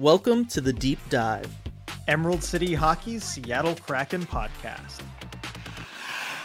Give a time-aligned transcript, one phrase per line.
[0.00, 1.54] Welcome to the Deep Dive,
[2.08, 5.02] Emerald City Hockey's Seattle Kraken podcast.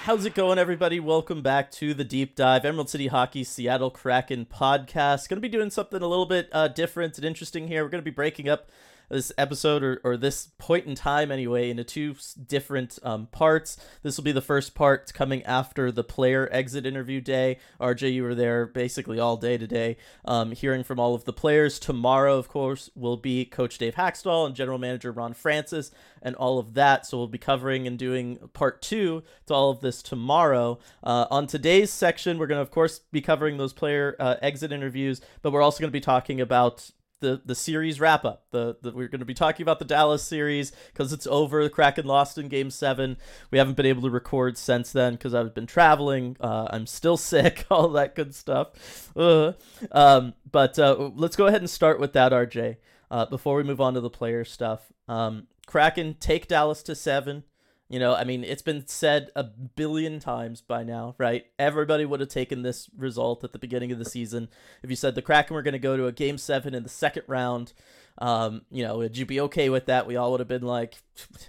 [0.02, 1.00] How's it going, everybody?
[1.00, 5.30] Welcome back to the Deep Dive, Emerald City Hockey's Seattle Kraken podcast.
[5.30, 7.84] Going to be doing something a little bit uh, different and interesting here.
[7.84, 8.68] We're going to be breaking up
[9.10, 12.16] this episode or, or this point in time anyway into two
[12.48, 13.78] different um, parts.
[14.04, 17.60] This will be the first part coming after the player exit interview day.
[17.80, 21.80] RJ, you were there basically all day today, um, hearing from all of the players.
[21.80, 25.92] Tomorrow, of course, will be Coach Dave Hakstol and General Manager Ron Francis
[26.22, 27.06] and all of that.
[27.06, 30.80] So we'll be covering and doing part two to all of this tomorrow.
[31.04, 34.72] Uh, on today's section, we're going to, of course, be covering those player uh, exit
[34.72, 36.92] interviews, but we're also going to be talking about
[37.26, 38.46] the the series wrap up.
[38.52, 41.64] The, the we're going to be talking about the Dallas series because it's over.
[41.64, 43.18] The Kraken lost in Game Seven.
[43.50, 46.38] We haven't been able to record since then because I've been traveling.
[46.40, 47.66] Uh, I'm still sick.
[47.72, 49.10] All that good stuff.
[49.16, 52.78] Um, but uh, let's go ahead and start with that, RJ.
[53.10, 57.44] Uh, before we move on to the player stuff, um, Kraken take Dallas to seven.
[57.88, 61.46] You know, I mean, it's been said a billion times by now, right?
[61.60, 64.50] Everybody would have taken this result at the beginning of the season.
[64.82, 66.90] If you said the Kraken were going to go to a game seven in the
[66.90, 67.74] second round,
[68.18, 70.08] um, you know, would you be okay with that?
[70.08, 70.96] We all would have been like,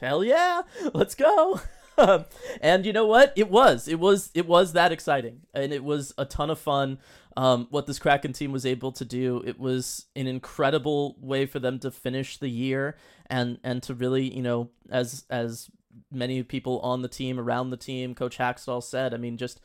[0.01, 1.61] hell yeah, let's go.
[2.61, 3.33] and you know what?
[3.37, 3.89] It was.
[3.89, 4.31] It was.
[4.35, 6.99] It was that exciting, and it was a ton of fun.
[7.39, 9.43] Um, what this Kraken team was able to do.
[9.47, 14.35] It was an incredible way for them to finish the year and and to really,
[14.35, 15.71] you know, as as
[16.11, 19.15] many people on the team, around the team, Coach Hakstol said.
[19.15, 19.61] I mean, just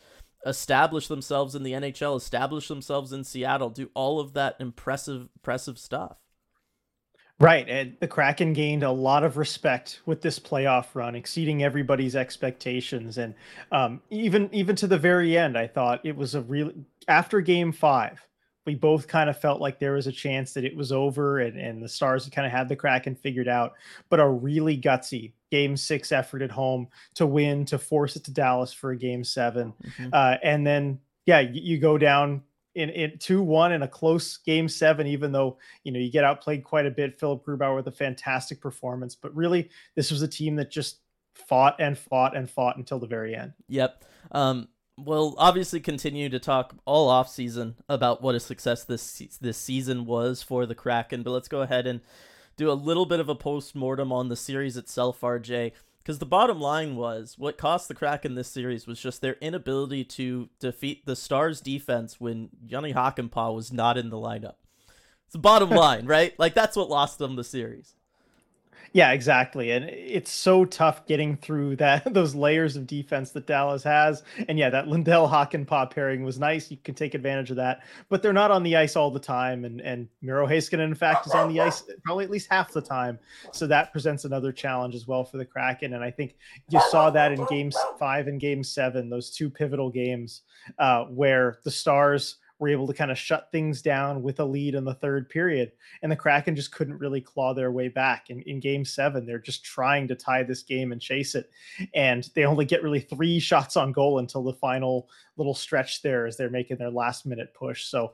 [0.45, 5.77] establish themselves in the NHL, establish themselves in Seattle, do all of that impressive, impressive
[5.77, 6.17] stuff.
[7.41, 7.67] Right.
[7.67, 13.17] And the Kraken gained a lot of respect with this playoff run, exceeding everybody's expectations.
[13.17, 13.33] And
[13.71, 16.71] um, even even to the very end, I thought it was a real
[17.07, 18.23] after game five,
[18.65, 21.59] we both kind of felt like there was a chance that it was over and,
[21.59, 23.73] and the Stars kind of had the Kraken figured out,
[24.09, 28.31] but a really gutsy game six effort at home to win, to force it to
[28.31, 30.09] Dallas for a game 7 mm-hmm.
[30.13, 32.43] uh, and then, yeah, you, you go down
[32.75, 36.63] in, in 2-1 in a close game seven, even though, you know, you get outplayed
[36.63, 37.19] quite a bit.
[37.19, 40.99] Philip Grubauer with a fantastic performance, but really this was a team that just
[41.35, 43.53] fought and fought and fought until the very end.
[43.67, 44.05] Yep.
[44.31, 44.67] Um,
[45.05, 50.05] we'll obviously continue to talk all off season about what a success this this season
[50.05, 52.01] was for the Kraken, but let's go ahead and
[52.57, 55.71] do a little bit of a post mortem on the series itself, RJ.
[55.99, 60.03] Because the bottom line was what cost the Kraken this series was just their inability
[60.05, 64.55] to defeat the Stars defense when Jani Hakanpää was not in the lineup.
[65.25, 66.37] It's the bottom line, right?
[66.39, 67.95] Like that's what lost them the series.
[68.93, 69.71] Yeah, exactly.
[69.71, 74.23] And it's so tough getting through that those layers of defense that Dallas has.
[74.49, 76.69] And yeah, that Lindell Hakanpää pairing was nice.
[76.69, 77.83] You can take advantage of that.
[78.09, 79.63] But they're not on the ice all the time.
[79.63, 82.81] And and Miro Heiskanen, in fact, is on the ice probably at least half the
[82.81, 83.17] time.
[83.53, 85.93] So that presents another challenge as well for the Kraken.
[85.93, 86.35] And I think
[86.69, 90.41] you saw that in games five and game seven, those two pivotal games
[90.79, 94.75] uh, where the Stars were able to kind of shut things down with a lead
[94.75, 95.71] in the third period.
[96.03, 98.29] And the Kraken just couldn't really claw their way back.
[98.29, 101.49] In, in game seven, they're just trying to tie this game and chase it.
[101.95, 106.27] And they only get really three shots on goal until the final little stretch there
[106.27, 107.85] as they're making their last minute push.
[107.85, 108.13] So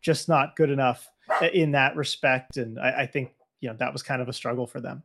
[0.00, 1.10] just not good enough
[1.52, 2.56] in that respect.
[2.56, 5.02] And I, I think, you know, that was kind of a struggle for them.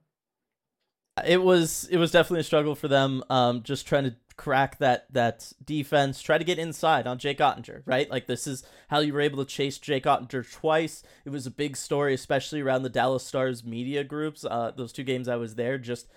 [1.25, 3.23] It was it was definitely a struggle for them.
[3.29, 7.81] Um, just trying to crack that that defense, try to get inside on Jake Oettinger,
[7.85, 8.09] right?
[8.09, 11.03] Like this is how you were able to chase Jake Oettinger twice.
[11.25, 14.45] It was a big story, especially around the Dallas Stars media groups.
[14.45, 16.07] Uh, those two games I was there, just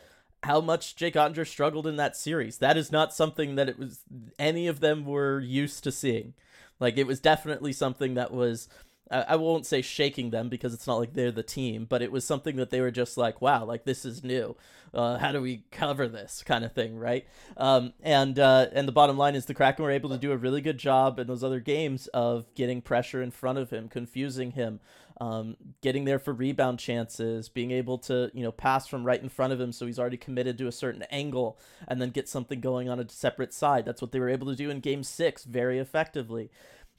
[0.43, 2.59] how much Jake Oettinger struggled in that series.
[2.59, 4.01] That is not something that it was
[4.39, 6.35] any of them were used to seeing.
[6.79, 8.69] Like it was definitely something that was
[9.11, 12.25] I won't say shaking them because it's not like they're the team, but it was
[12.25, 14.57] something that they were just like, wow, like this is new.
[14.93, 17.27] Uh, how do we cover this kind of thing, right?
[17.57, 20.37] Um, and uh, and the bottom line is the Kraken were able to do a
[20.37, 24.53] really good job in those other games of getting pressure in front of him, confusing
[24.53, 24.81] him,
[25.21, 29.29] um, getting there for rebound chances, being able to you know pass from right in
[29.29, 32.61] front of him, so he's already committed to a certain angle, and then get something
[32.61, 33.85] going on a separate side.
[33.85, 36.51] That's what they were able to do in Game Six very effectively.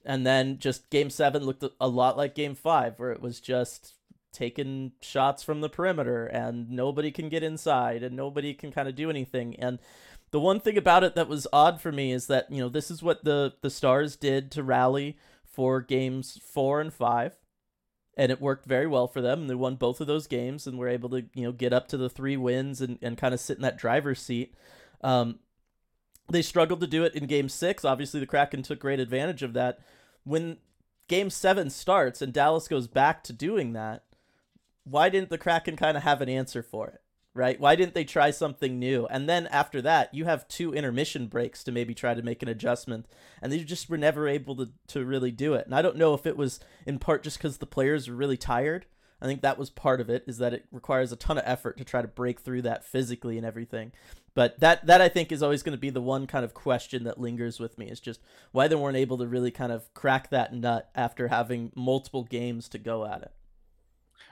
[0.08, 3.94] And then just game seven looked a lot like game five, where it was just
[4.32, 8.96] taking shots from the perimeter and nobody can get inside and nobody can kind of
[8.96, 9.58] do anything.
[9.60, 9.80] And
[10.32, 12.90] the one thing about it that was odd for me is that, you know, this
[12.90, 17.36] is what the, the Stars did to rally for games four and five.
[18.16, 19.42] And it worked very well for them.
[19.42, 21.90] And they won both of those games and were able to, you know, get up
[21.90, 24.56] to the three wins and, and kind of sit in that driver's seat.
[25.02, 25.40] Um,
[26.30, 27.84] they struggled to do it in game six.
[27.84, 29.80] Obviously, the Kraken took great advantage of that
[30.28, 30.58] when
[31.08, 34.04] game seven starts and Dallas goes back to doing that,
[34.84, 37.02] why didn't the Kraken kind of have an answer for it?
[37.34, 37.60] Right?
[37.60, 39.06] Why didn't they try something new?
[39.12, 42.50] And then after that, you have two intermission breaks to maybe try to make an
[42.50, 43.06] adjustment.
[43.44, 45.66] And they just were never able to, to really do it.
[45.66, 48.38] And I don't know if it was in part just because the players were really
[48.38, 48.88] tired.
[49.22, 51.78] I think that was part of it, is that it requires a ton of effort
[51.78, 53.92] to try to break through that physically and everything.
[54.38, 57.06] But that that I think is always going to be the one kind of question
[57.06, 60.30] that lingers with me is just why they weren't able to really kind of crack
[60.30, 63.32] that nut after having multiple games to go at it.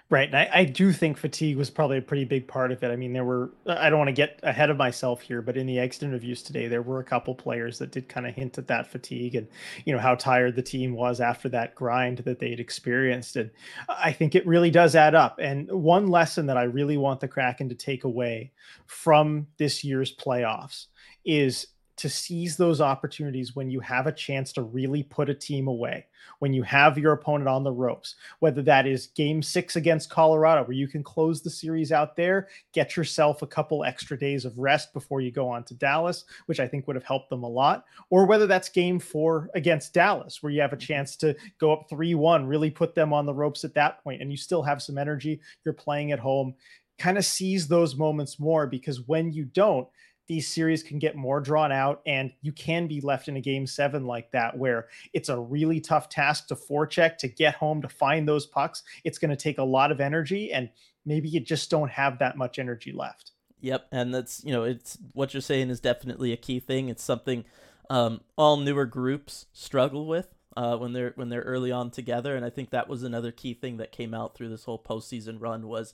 [0.07, 0.27] Right.
[0.27, 2.91] And I, I, do think fatigue was probably a pretty big part of it.
[2.91, 5.65] I mean, there were, I don't want to get ahead of myself here, but in
[5.65, 8.67] the exit interviews today, there were a couple players that did kind of hint at
[8.67, 9.47] that fatigue and,
[9.83, 13.35] you know, how tired the team was after that grind that they'd experienced.
[13.35, 13.49] And
[13.89, 15.39] I think it really does add up.
[15.39, 18.51] And one lesson that I really want the Kraken to take away
[18.85, 20.85] from this year's playoffs
[21.25, 21.65] is
[21.97, 26.05] to seize those opportunities when you have a chance to really put a team away,
[26.39, 30.63] when you have your opponent on the ropes, whether that is game six against Colorado,
[30.63, 34.57] where you can close the series out there, get yourself a couple extra days of
[34.57, 37.49] rest before you go on to Dallas, which I think would have helped them a
[37.49, 40.85] lot, or whether that's game four against Dallas, where you have a mm-hmm.
[40.85, 44.21] chance to go up 3 1, really put them on the ropes at that point,
[44.21, 45.39] and you still have some energy.
[45.63, 46.55] You're playing at home.
[46.97, 49.87] Kind of seize those moments more because when you don't,
[50.27, 53.67] these series can get more drawn out and you can be left in a game
[53.67, 57.89] seven like that where it's a really tough task to forecheck to get home to
[57.89, 58.83] find those pucks.
[59.03, 60.69] It's going to take a lot of energy and
[61.05, 63.31] maybe you just don't have that much energy left.
[63.61, 66.89] Yep and that's you know it's what you're saying is definitely a key thing.
[66.89, 67.45] It's something
[67.89, 72.45] um, all newer groups struggle with uh, when they're when they're early on together and
[72.45, 75.67] i think that was another key thing that came out through this whole postseason run
[75.67, 75.93] was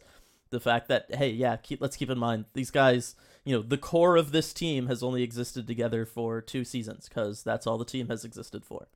[0.51, 3.77] the fact that hey yeah keep, let's keep in mind these guys you know the
[3.77, 7.85] core of this team has only existed together for two seasons because that's all the
[7.85, 8.87] team has existed for.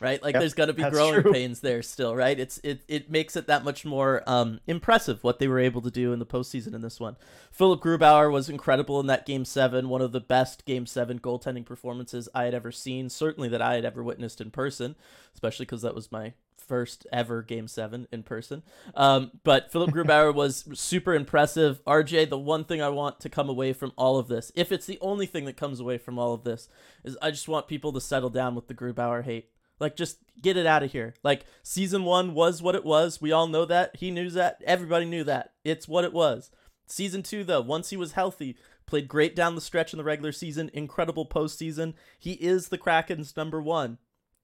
[0.00, 0.20] Right?
[0.20, 1.32] Like yep, there's got to be growing true.
[1.32, 2.38] pains there still right?
[2.38, 5.92] It's it, it makes it that much more um, impressive what they were able to
[5.92, 7.16] do in the postseason in this one.
[7.52, 11.64] Philip grubauer was incredible in that game seven one of the best game seven goaltending
[11.64, 14.96] performances i had ever seen certainly that i had ever witnessed in person
[15.34, 16.32] especially because that was my
[16.72, 18.62] first ever game seven in person.
[18.94, 21.84] Um, but Philip Grubauer was super impressive.
[21.84, 24.86] RJ, the one thing I want to come away from all of this, if it's
[24.86, 26.70] the only thing that comes away from all of this,
[27.04, 29.50] is I just want people to settle down with the Grubauer hate.
[29.80, 31.12] Like, just get it out of here.
[31.22, 33.20] Like, season one was what it was.
[33.20, 33.96] We all know that.
[33.96, 34.62] He knew that.
[34.64, 35.52] Everybody knew that.
[35.64, 36.50] It's what it was.
[36.86, 40.32] Season two, though, once he was healthy, played great down the stretch in the regular
[40.32, 41.92] season, incredible postseason.
[42.18, 43.98] He is the Kraken's number one.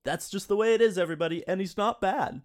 [0.05, 2.43] That's just the way it is, everybody, and he's not bad.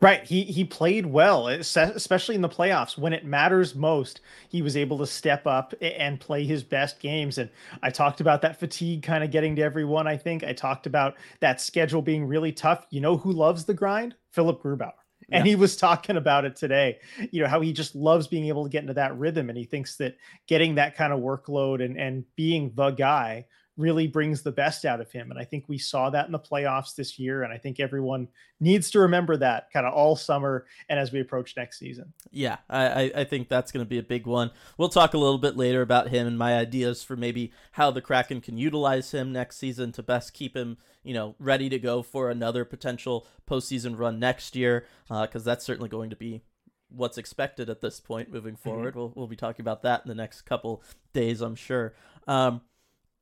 [0.00, 0.22] Right.
[0.22, 4.20] He he played well, especially in the playoffs when it matters most.
[4.48, 7.38] He was able to step up and play his best games.
[7.38, 7.50] And
[7.82, 10.06] I talked about that fatigue kind of getting to everyone.
[10.06, 12.86] I think I talked about that schedule being really tough.
[12.90, 14.14] You know who loves the grind?
[14.30, 14.92] Philip Grubauer.
[15.30, 16.98] And he was talking about it today,
[17.32, 19.50] you know, how he just loves being able to get into that rhythm.
[19.50, 23.46] And he thinks that getting that kind of workload and, and being the guy
[23.78, 25.30] really brings the best out of him.
[25.30, 27.44] And I think we saw that in the playoffs this year.
[27.44, 28.26] And I think everyone
[28.60, 32.12] needs to remember that kind of all summer and as we approach next season.
[32.32, 34.50] Yeah, I, I think that's going to be a big one.
[34.76, 38.02] We'll talk a little bit later about him and my ideas for maybe how the
[38.02, 42.02] Kraken can utilize him next season to best keep him, you know, ready to go
[42.02, 46.42] for another potential postseason run next year, because uh, that's certainly going to be
[46.88, 48.68] what's expected at this point moving mm-hmm.
[48.68, 48.90] forward.
[48.90, 48.98] Mm-hmm.
[48.98, 51.94] We'll, we'll be talking about that in the next couple days, I'm sure.
[52.26, 52.62] Um,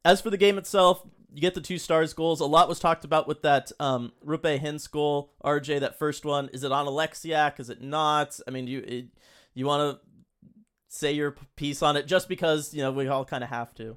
[0.06, 1.02] as for the game itself,
[1.34, 2.40] you get the two stars goals.
[2.40, 5.80] A lot was talked about with that um, Roope Hintz goal, RJ.
[5.80, 7.58] That first one, is it on Oleksiak?
[7.58, 8.38] Is it not?
[8.46, 9.06] I mean, you it,
[9.54, 10.00] you want to
[10.88, 13.96] say your piece on it just because you know we all kind of have to.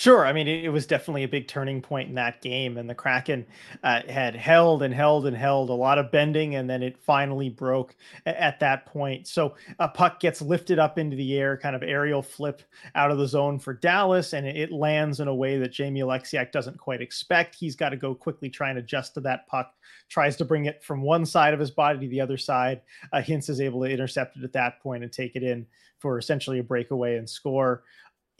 [0.00, 0.24] Sure.
[0.24, 3.44] I mean, it, was definitely a big turning point in that game, and the Kraken
[3.82, 7.50] uh, had held and held and held a lot of bending, and then it finally
[7.50, 9.28] broke at, at that point.
[9.28, 12.62] So a puck gets lifted up into the air, kind of aerial flip
[12.94, 16.50] out of the zone for Dallas, and it, lands in a way that Jamie Oleksiak
[16.50, 17.54] doesn't quite expect.
[17.54, 19.74] He's got to go quickly try and adjust to that puck,
[20.08, 22.80] tries to bring it from one side of his body to the other side.
[23.12, 25.66] Uh, Hintz is able to intercept it at that point and take it in
[25.98, 27.82] for essentially a breakaway and score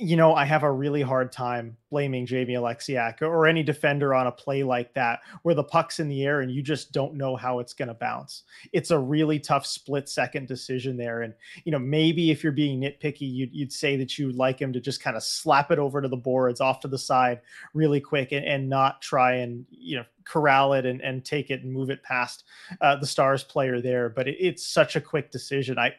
[0.00, 4.28] you know, I have a really hard time blaming Jamie Oleksiak or any defender on
[4.28, 7.36] a play like that where the puck's in the air and you just don't know
[7.36, 8.44] how it's going to bounce.
[8.72, 11.20] It's a really tough split second decision there.
[11.20, 14.58] And, you know, maybe if you're being nitpicky, you'd, you'd say that you would like
[14.58, 17.42] him to just kind of slap it over to the boards off to the side
[17.74, 21.62] really quick and, and not try and, you know, corral it and, and take it
[21.62, 22.44] and move it past
[22.80, 24.08] uh, the Stars player there.
[24.08, 25.78] But it, it's such a quick decision.
[25.78, 25.92] I,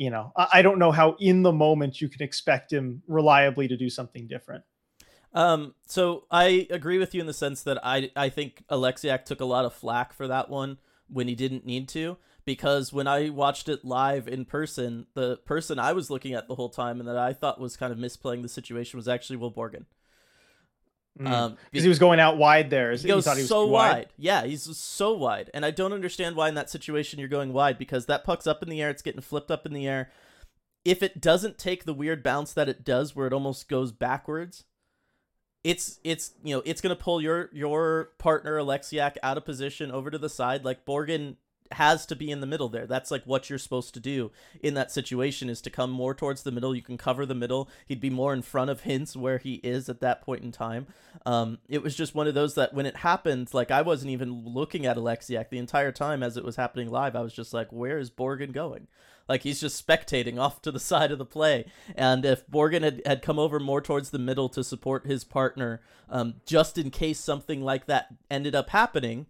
[0.00, 3.76] you know, I don't know how in the moment you can expect him reliably to
[3.76, 4.64] do something different.
[5.34, 9.40] Um, so I agree with you in the sense that I I think Oleksiak took
[9.42, 12.16] a lot of flack for that one when he didn't need to.
[12.44, 16.54] because when I watched it live in person, the person I was looking at the
[16.54, 19.52] whole time and that I thought was kind of misplaying the situation was actually Will
[19.52, 19.84] Borgen.
[21.18, 21.28] Mm.
[21.28, 22.92] Um, because he was going out wide there.
[22.92, 24.08] He goes he so wide.
[24.16, 27.78] Yeah, he's so wide, and I don't understand why in that situation you're going wide
[27.78, 30.10] because that puck's up in the air, it's getting flipped up in the air.
[30.84, 34.64] If it doesn't take the weird bounce that it does, where it almost goes backwards,
[35.62, 40.10] it's it's you know it's gonna pull your your partner Oleksiak out of position over
[40.10, 40.64] to the side.
[40.64, 41.36] Like Borgen
[41.72, 42.86] has to be in the middle there.
[42.86, 44.30] That's like what you're supposed to do
[44.62, 46.74] in that situation is to come more towards the middle.
[46.74, 47.68] You can cover the middle.
[47.86, 50.86] He'd be more in front of Hintz where he is at that point in time.
[51.26, 54.44] Um, it was just one of those that when it happened, like I wasn't even
[54.44, 57.16] looking at Oleksiak the entire time as it was happening live.
[57.16, 58.88] I was just like, where is Borgen going?
[59.30, 61.66] Like he's just spectating off to the side of the play.
[61.94, 65.80] And if Borgen had, had come over more towards the middle to support his partner,
[66.08, 69.26] um, just in case something like that ended up happening,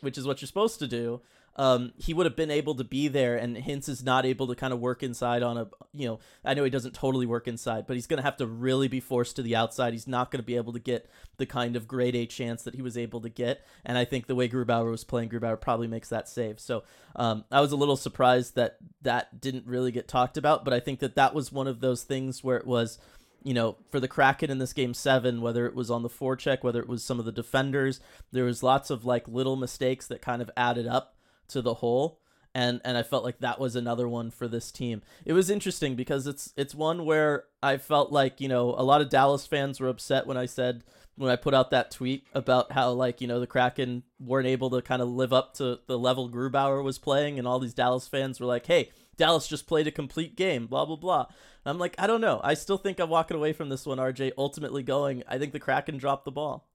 [0.00, 1.20] which is what you're supposed to do,
[1.58, 4.54] um, he would have been able to be there, and Hintz is not able to
[4.54, 7.86] kind of work inside on a, you know, I know he doesn't totally work inside,
[7.88, 9.92] but he's going to have to really be forced to the outside.
[9.92, 12.76] He's not going to be able to get the kind of grade A chance that
[12.76, 15.88] he was able to get, and I think the way Grubauer was playing, Grubauer probably
[15.88, 16.60] makes that save.
[16.60, 16.84] So
[17.16, 20.78] um, I was a little surprised that that didn't really get talked about, but I
[20.78, 22.98] think that that was one of those things where it was
[23.44, 26.64] you know, for the Kraken in this game seven, whether it was on the forecheck,
[26.64, 28.00] whether it was some of the defenders,
[28.32, 31.14] there was lots of like little mistakes that kind of added up
[31.48, 32.20] to the whole
[32.54, 35.02] and and I felt like that was another one for this team.
[35.24, 39.00] It was interesting because it's it's one where I felt like, you know, a lot
[39.00, 40.82] of Dallas fans were upset when I said
[41.16, 44.70] when I put out that tweet about how like, you know, the Kraken weren't able
[44.70, 48.08] to kind of live up to the level Grubauer was playing and all these Dallas
[48.08, 51.26] fans were like, "Hey, Dallas just played a complete game, blah blah blah."
[51.64, 52.40] I'm like, I don't know.
[52.42, 55.60] I still think I'm walking away from this one, RJ, ultimately going, I think the
[55.60, 56.67] Kraken dropped the ball.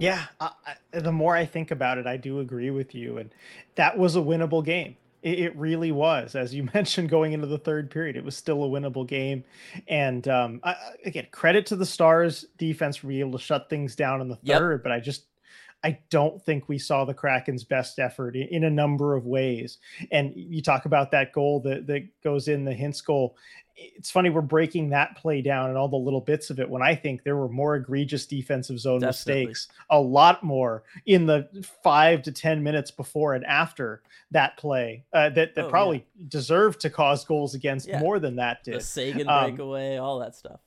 [0.00, 3.30] Yeah, I, I, the more I think about it, I do agree with you, and
[3.74, 4.96] that was a winnable game.
[5.22, 8.64] It, it, really was, as you mentioned, going into the third period, it was still
[8.64, 9.44] a winnable game.
[9.88, 13.94] And um, I, again, credit to the Stars defense for being able to shut things
[13.94, 14.82] down in the third, yep.
[14.82, 15.24] but I just
[15.82, 19.78] I don't think we saw the Kraken's best effort in, a number of ways.
[20.10, 23.36] And you talk about that goal that, that goes in the Hintz goal
[23.80, 26.82] it's funny we're breaking that play down and all the little bits of it when
[26.82, 29.46] I think there were more egregious defensive zone Definitely.
[29.46, 31.48] mistakes, a lot more in the
[31.82, 36.26] five to ten minutes before and after that play uh, that that oh, probably yeah.
[36.28, 38.00] deserved to cause goals against yeah.
[38.00, 38.74] more than that did.
[38.74, 40.60] The Seguin um, breakaway, all that stuff.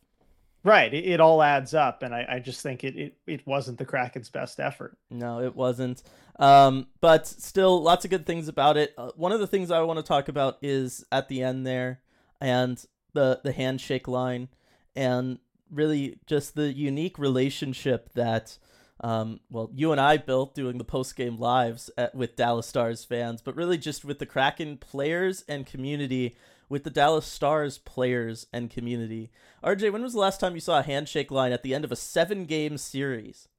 [0.65, 3.77] Right, it, it all adds up, and I, I just think it, it it wasn't
[3.77, 4.98] the Kraken's best effort.
[5.10, 6.01] No, it wasn't.
[6.39, 8.93] Um, but still, lots of good things about it.
[8.98, 12.00] Uh, one of the things I want to talk about is at the end there,
[12.39, 14.50] and the the handshake line
[14.96, 15.39] and
[15.72, 18.58] really just the unique relationship that
[19.01, 23.03] um, well, you and I built doing the post game lives at, with Dallas Stars
[23.03, 26.38] fans, but really just with the Kraken players and community,
[26.70, 29.29] with the Dallas Stars players and community.
[29.62, 31.91] RJ, when was the last time you saw a handshake line at the end of
[31.91, 33.50] a seven game series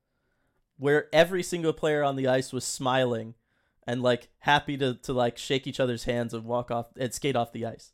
[0.79, 3.35] where every single player on the ice was smiling
[3.87, 7.37] and like happy to, to like shake each other's hands and walk off and skate
[7.37, 7.93] off the ice?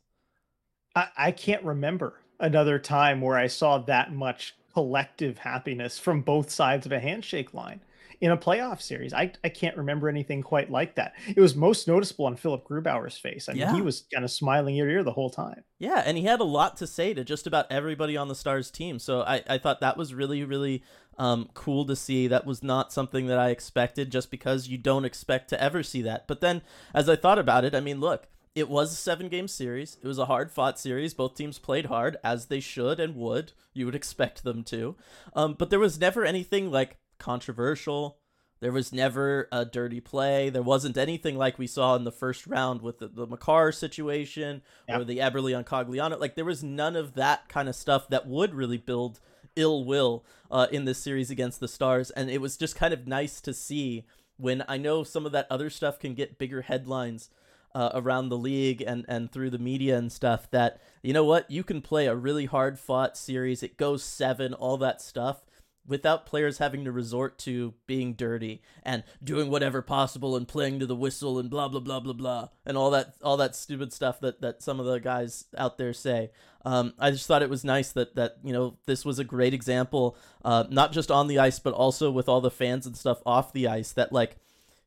[0.95, 6.49] I, I can't remember another time where I saw that much collective happiness from both
[6.49, 7.81] sides of a handshake line
[8.21, 9.13] in a playoff series.
[9.13, 11.13] I, I can't remember anything quite like that.
[11.27, 13.49] It was most noticeable on Philip Grubauer's face.
[13.49, 13.73] I mean, yeah.
[13.73, 15.63] he was kind of smiling ear to ear the whole time.
[15.79, 18.69] Yeah, and he had a lot to say to just about everybody on the Stars
[18.69, 18.99] team.
[18.99, 20.83] So I, I thought that was really, really
[21.17, 22.27] um, cool to see.
[22.27, 26.03] That was not something that I expected just because you don't expect to ever see
[26.03, 26.27] that.
[26.27, 26.61] But then
[26.93, 29.97] as I thought about it, I mean, look, it was a seven game series.
[30.01, 31.13] It was a hard fought series.
[31.13, 33.53] Both teams played hard, as they should and would.
[33.73, 34.95] You would expect them to.
[35.33, 38.17] Um, but there was never anything like controversial.
[38.59, 40.49] There was never a dirty play.
[40.49, 44.61] There wasn't anything like we saw in the first round with the, the Makar situation
[44.87, 44.99] yep.
[44.99, 46.19] or the Eberle on Cogliano.
[46.19, 49.19] Like there was none of that kind of stuff that would really build
[49.55, 52.11] ill will uh, in this series against the Stars.
[52.11, 54.05] And it was just kind of nice to see
[54.37, 57.29] when I know some of that other stuff can get bigger headlines
[57.73, 61.49] uh, around the league and, and through the media and stuff that, you know what,
[61.49, 63.63] you can play a really hard fought series.
[63.63, 65.43] It goes seven, all that stuff
[65.87, 70.85] without players having to resort to being dirty and doing whatever possible and playing to
[70.85, 74.19] the whistle and blah blah blah blah blah and all that all that stupid stuff
[74.19, 76.31] that that some of the guys out there say.
[76.63, 79.53] Um, I just thought it was nice that that you know this was a great
[79.53, 83.21] example, uh, not just on the ice but also with all the fans and stuff
[83.25, 83.91] off the ice.
[83.93, 84.37] That like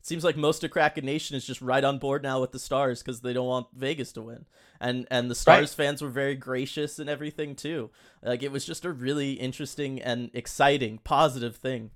[0.05, 3.03] seems like most of Kraken Nation is just right on board now with the Stars
[3.03, 4.45] because they don't want Vegas to win,
[4.81, 5.87] and and the Stars right.
[5.87, 7.91] fans were very gracious and everything too.
[8.23, 11.91] Like it was just a really interesting and exciting, positive thing.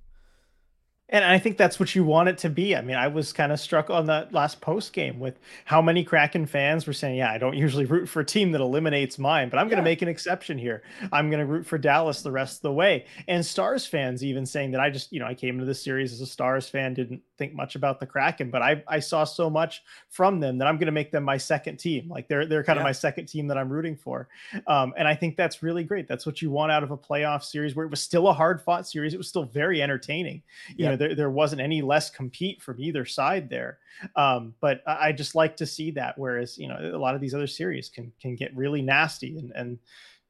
[1.10, 2.76] And I think that's what you want it to be.
[2.76, 6.04] I mean, I was kind of struck on that last post game with how many
[6.04, 9.48] Kraken fans were saying, "Yeah, I don't usually root for a team that eliminates mine,
[9.48, 10.82] but I'm going to make an exception here.
[11.10, 14.44] I'm going to root for Dallas the rest of the way." And Stars fans even
[14.44, 16.92] saying that I just, you know, I came into this series as a Stars fan,
[16.92, 20.68] didn't think much about the Kraken, but I I saw so much from them that
[20.68, 22.08] I'm going to make them my second team.
[22.10, 22.82] Like they're they're kind yeah.
[22.82, 24.28] of my second team that I'm rooting for.
[24.66, 26.06] Um, and I think that's really great.
[26.06, 28.60] That's what you want out of a playoff series where it was still a hard
[28.60, 29.14] fought series.
[29.14, 30.42] It was still very entertaining.
[30.76, 33.78] You know, there, there wasn't any less compete from either side there.
[34.16, 36.18] Um, but I, I just like to see that.
[36.18, 39.52] Whereas, you know, a lot of these other series can can get really nasty and
[39.54, 39.78] and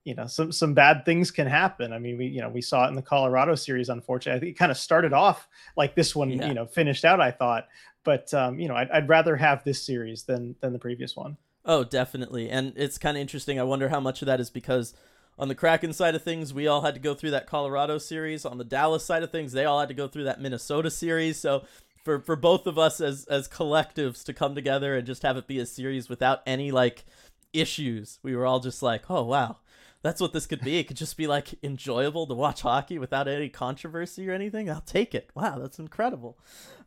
[0.04, 1.92] you know some some bad things can happen.
[1.92, 3.88] I mean, we you know we saw it in the Colorado series.
[3.90, 6.30] Unfortunately, I think it kind of started off like this one.
[6.30, 6.48] Yeah.
[6.48, 7.20] You know, finished out.
[7.20, 7.68] I thought,
[8.04, 11.36] but um, you know, I'd, I'd rather have this series than than the previous one.
[11.64, 13.60] Oh, definitely, and it's kind of interesting.
[13.60, 14.94] I wonder how much of that is because
[15.38, 18.44] on the Kraken side of things, we all had to go through that Colorado series.
[18.44, 21.38] On the Dallas side of things, they all had to go through that Minnesota series.
[21.38, 21.64] So
[22.04, 25.46] for for both of us as as collectives to come together and just have it
[25.46, 27.04] be a series without any like
[27.52, 29.58] issues, we were all just like, "Oh, wow.
[30.00, 30.78] That's what this could be.
[30.78, 34.70] It could just be like enjoyable to watch hockey without any controversy or anything.
[34.70, 35.30] I'll take it.
[35.34, 36.38] Wow, that's incredible.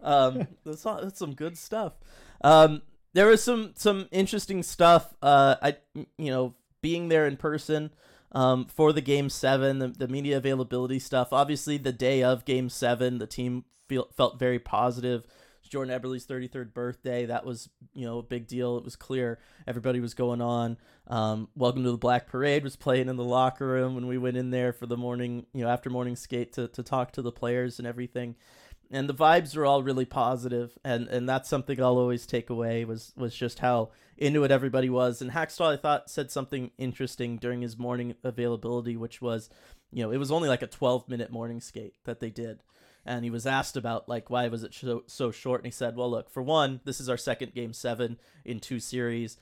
[0.01, 1.93] Um, that's, that's some good stuff.
[2.41, 5.13] Um, there was some some interesting stuff.
[5.21, 7.91] Uh, I you know being there in person
[8.31, 11.33] um, for the game seven, the, the media availability stuff.
[11.33, 15.25] Obviously, the day of game seven, the team feel, felt very positive.
[15.71, 17.25] Jordan Eberle's 33rd birthday.
[17.25, 18.77] That was, you know, a big deal.
[18.77, 20.77] It was clear everybody was going on.
[21.07, 24.35] Um, Welcome to the Black Parade was playing in the locker room when we went
[24.35, 27.31] in there for the morning, you know, after morning skate to, to talk to the
[27.31, 28.35] players and everything
[28.91, 32.85] and the vibes were all really positive and and that's something I'll always take away
[32.85, 37.37] was was just how into it everybody was and Hakstol I thought said something interesting
[37.37, 39.49] during his morning availability which was
[39.91, 42.61] you know it was only like a 12 minute morning skate that they did
[43.05, 45.95] and he was asked about like why was it so, so short and he said
[45.95, 49.37] well look for one this is our second game 7 in two series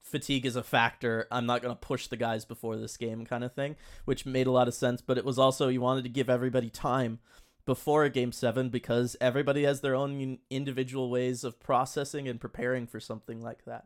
[0.00, 1.28] fatigue is a factor.
[1.30, 3.76] I'm not going to push the guys before this game kind of thing,
[4.06, 5.02] which made a lot of sense.
[5.02, 7.18] But it was also, you wanted to give everybody time
[7.68, 12.98] before game seven because everybody has their own individual ways of processing and preparing for
[12.98, 13.84] something like that.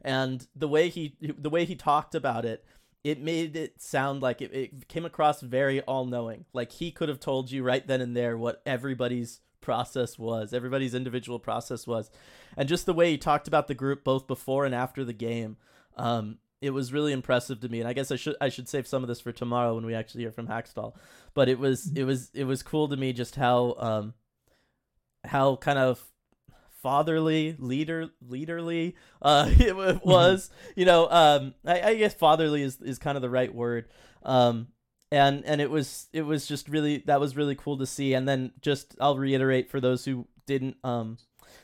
[0.00, 2.64] And the way he the way he talked about it,
[3.04, 6.46] it made it sound like it, it came across very all knowing.
[6.54, 10.94] Like he could have told you right then and there what everybody's process was, everybody's
[10.94, 12.10] individual process was.
[12.56, 15.58] And just the way he talked about the group both before and after the game,
[15.98, 18.86] um, it was really impressive to me and i guess i should i should save
[18.86, 20.94] some of this for tomorrow when we actually hear from Hakstol
[21.34, 24.14] but it was it was it was cool to me just how um
[25.24, 26.04] how kind of
[26.82, 32.98] fatherly leader leaderly uh it was you know um I, I guess fatherly is is
[32.98, 33.88] kind of the right word
[34.22, 34.68] um
[35.10, 38.28] and and it was it was just really that was really cool to see and
[38.28, 41.18] then just i'll reiterate for those who didn't um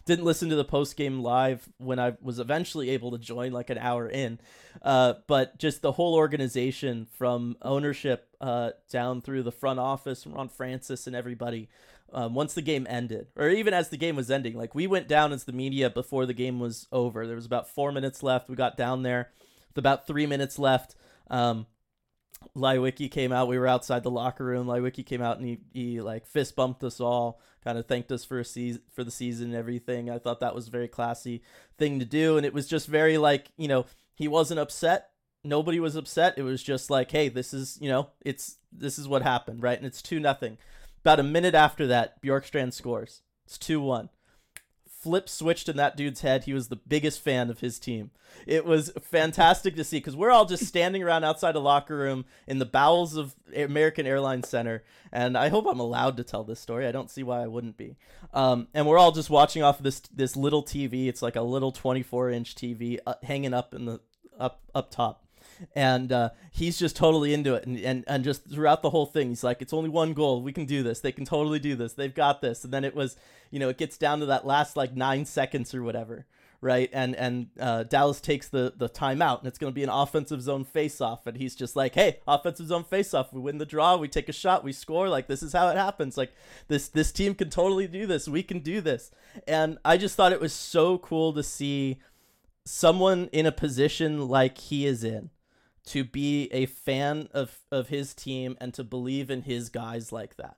[0.05, 3.71] didn't listen to the post game live when I was eventually able to join like
[3.71, 4.39] an hour in.
[4.83, 10.49] Uh, but just the whole organization from ownership uh, down through the front office, Ron
[10.49, 11.69] Francis and everybody.
[12.13, 15.09] Um, once the game ended, or even as the game was ending, like we went
[15.09, 17.27] down as the media before the game was over.
[17.27, 18.49] There was about four minutes left.
[18.49, 19.33] We got down there
[19.69, 20.95] with about three minutes left.
[21.29, 21.67] Um,
[22.57, 23.49] Leiweke came out.
[23.49, 24.67] We were outside the locker room.
[24.67, 28.25] Leiweke came out and he, he like fist bumped us all, kind of thanked us
[28.25, 30.11] for a season for the season and everything.
[30.11, 31.43] I thought that was a very classy
[31.79, 35.11] thing to do, and it was just very like you know he wasn't upset.
[35.43, 36.35] Nobody was upset.
[36.39, 39.79] It was just like, hey, this is you know it's this is what happened, right?
[39.79, 40.59] And it's two nothing.
[41.01, 43.23] About a minute after that, Bjorkstrand scores.
[43.47, 44.09] It's two one
[45.05, 46.45] flip switched in that dude's head.
[46.45, 48.11] He was the biggest fan of his team.
[48.47, 52.25] It was fantastic to see because we're all just standing around outside a locker room
[52.47, 54.83] in the bowels of American Airlines Center.
[55.13, 56.87] And I hope I'm allowed to tell this story.
[56.87, 57.97] I don't see why I wouldn't be.
[58.33, 61.07] Um, and we're all just watching off this this little TV.
[61.07, 64.01] It's like a little 24 inch TV uh, hanging up in the
[64.41, 65.24] up up top
[65.75, 67.67] and uh, he's just totally into it.
[67.67, 70.43] And, and and just throughout the whole thing he's like it's only one goal.
[70.43, 71.01] We can do this.
[71.01, 71.93] They can totally do this.
[71.93, 72.65] They've got this.
[72.65, 73.17] And then it was
[73.51, 76.27] you know it gets down to that last like nine seconds or whatever
[76.65, 76.89] right?
[76.95, 80.41] And and uh, dallas takes the the timeout and it's going to be an offensive
[80.41, 83.67] zone face off and he's just like hey offensive zone face off we win the
[83.67, 83.97] draw.
[83.97, 84.65] We take a shot.
[84.65, 85.11] We score.
[85.11, 86.17] Like this is how it happens.
[86.17, 86.33] Like
[86.69, 88.27] this this team can totally do this.
[88.27, 89.11] We can do this.
[89.47, 92.01] And i just thought it was so cool to see
[92.65, 95.29] someone in a position like he is in
[95.87, 100.37] to be a fan of of his team and to believe in his guys like
[100.37, 100.57] that.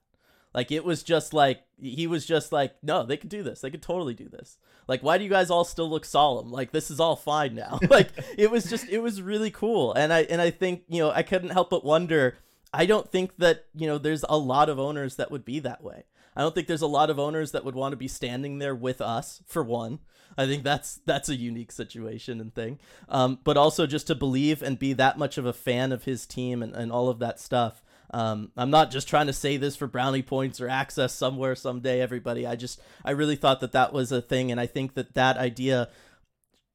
[0.55, 3.61] Like it was just like he was just like, no, they could do this.
[3.61, 4.57] They could totally do this.
[4.89, 6.51] Like, why do you guys all still look solemn?
[6.51, 7.79] Like this is all fine now.
[7.91, 8.09] like
[8.39, 9.93] it was just it was really cool.
[9.93, 12.39] And I and I think, you know, I couldn't help but wonder,
[12.73, 15.83] I don't think that, you know, there's a lot of owners that would be that
[15.83, 16.05] way.
[16.35, 18.75] I don't think there's a lot of owners that would want to be standing there
[18.75, 20.01] with us for one.
[20.39, 22.79] I think that's that's a unique situation and thing.
[23.09, 26.27] Um, but also just to believe and be that much of a fan of his
[26.27, 27.83] team and, and all of that stuff.
[28.11, 32.01] Um, I'm not just trying to say this for brownie points or access somewhere someday,
[32.01, 32.47] everybody.
[32.47, 34.53] I just, I really thought that that was a thing.
[34.53, 35.89] And I think that that idea,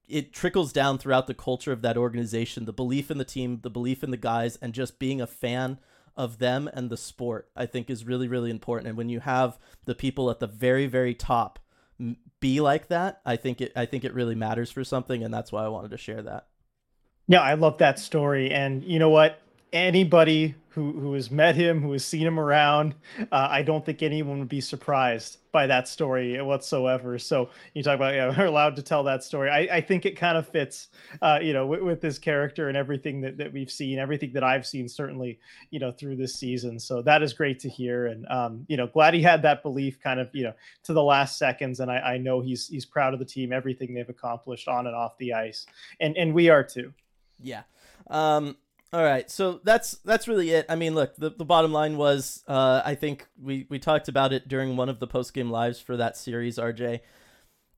[0.09, 3.69] it trickles down throughout the culture of that organization, the belief in the team, the
[3.69, 5.79] belief in the guys, and just being a fan
[6.17, 8.89] of them and the sport, I think is really, really important.
[8.89, 11.59] And when you have the people at the very, very top
[12.39, 15.23] be like that, I think it, I think it really matters for something.
[15.23, 16.47] And that's why I wanted to share that.
[17.27, 18.51] Yeah, I love that story.
[18.51, 19.39] And you know what?
[19.73, 22.95] anybody who who has met him, who has seen him around,
[23.31, 27.17] uh, I don't think anyone would be surprised by that story whatsoever.
[27.19, 29.49] So you talk about yeah, we're allowed to tell that story.
[29.49, 30.89] I, I think it kind of fits,
[31.21, 34.43] uh, you know, with, with his character and everything that, that we've seen, everything that
[34.43, 36.79] I've seen, certainly, you know, through this season.
[36.79, 39.99] So that is great to hear, and um, you know, glad he had that belief,
[39.99, 41.79] kind of, you know, to the last seconds.
[41.79, 44.95] And I, I know he's he's proud of the team, everything they've accomplished on and
[44.95, 45.65] off the ice,
[45.99, 46.93] and and we are too.
[47.39, 47.63] Yeah.
[48.09, 48.57] Um,
[48.93, 50.65] all right, so that's that's really it.
[50.67, 54.33] I mean, look, the, the bottom line was, uh, I think we we talked about
[54.33, 56.57] it during one of the post game lives for that series.
[56.57, 56.99] RJ,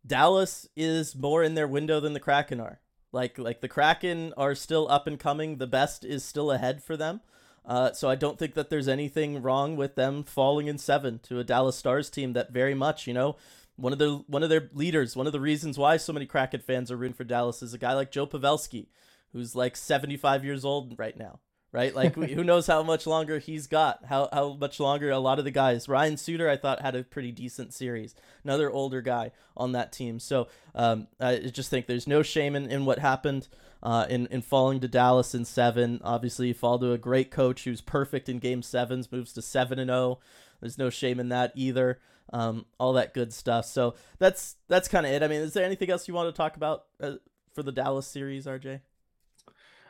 [0.06, 2.80] Dallas is more in their window than the Kraken are.
[3.12, 5.58] Like like the Kraken are still up and coming.
[5.58, 7.22] The best is still ahead for them.
[7.64, 11.40] Uh, so I don't think that there's anything wrong with them falling in seven to
[11.40, 13.38] a Dallas Stars team that very much, you know,
[13.76, 16.62] one of their one of their leaders, one of the reasons why so many Kraken
[16.62, 18.88] fans are rooting for Dallas is a guy like Joe Pavelski
[19.34, 21.40] who's like 75 years old right now,
[21.72, 21.94] right?
[21.94, 24.06] Like who knows how much longer he's got?
[24.06, 25.90] How how much longer a lot of the guys.
[25.90, 28.16] Ryan Suter I thought had a pretty decent series.
[28.44, 30.20] Another older guy on that team.
[30.20, 33.48] So um, I just think there's no shame in, in what happened.
[33.82, 37.66] Uh, in, in falling to Dallas in seven, obviously you fall to a great coach
[37.66, 40.00] who's perfect in game sevens, moves to seven and zero.
[40.00, 40.20] Oh.
[40.62, 42.00] There's no shame in that either.
[42.32, 43.66] Um, all that good stuff.
[43.66, 45.22] So that's that's kind of it.
[45.22, 47.16] I mean, is there anything else you want to talk about uh,
[47.54, 48.80] for the Dallas series, RJ?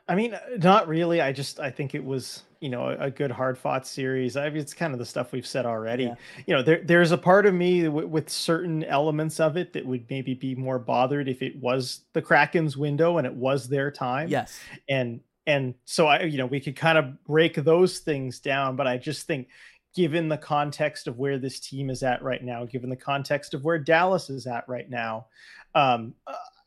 [0.08, 1.22] I mean, uh, not really.
[1.22, 4.36] I just I think it was you know a, a good hard fought series.
[4.36, 6.06] I mean, it's kind of the stuff we've said already.
[6.06, 6.16] Yeah.
[6.46, 9.86] You know, there there's a part of me w- with certain elements of it that
[9.86, 13.92] would maybe be more bothered if it was the Kraken's window and it was their
[13.92, 14.28] time.
[14.28, 18.76] Yes, and and so I you know we could kind of break those things down,
[18.76, 19.48] but I just think
[19.96, 23.64] given the context of where this team is at right now, given the context of
[23.64, 25.28] where Dallas is at right now,
[25.76, 26.16] um,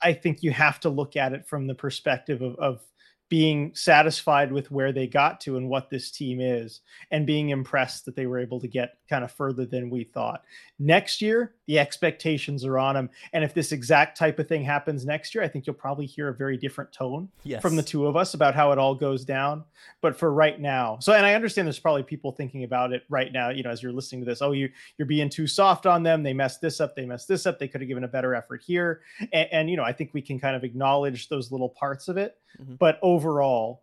[0.01, 2.81] I think you have to look at it from the perspective of, of
[3.29, 8.05] being satisfied with where they got to and what this team is and being impressed
[8.05, 10.45] that they were able to get kind of further than we thought.
[10.79, 15.05] Next year, the expectations are on them and if this exact type of thing happens
[15.05, 17.63] next year, I think you'll probably hear a very different tone yes.
[17.63, 19.65] from the two of us about how it all goes down.
[20.01, 23.33] But for right now, so and I understand there's probably people thinking about it right
[23.33, 26.03] now, you know, as you're listening to this, oh you you're being too soft on
[26.03, 28.35] them, they messed this up, they messed this up, they could have given a better
[28.35, 29.03] effort here.
[29.33, 32.17] And, and you know, I think we can kind of acknowledge those little parts of
[32.17, 32.75] it Mm-hmm.
[32.77, 33.83] But overall,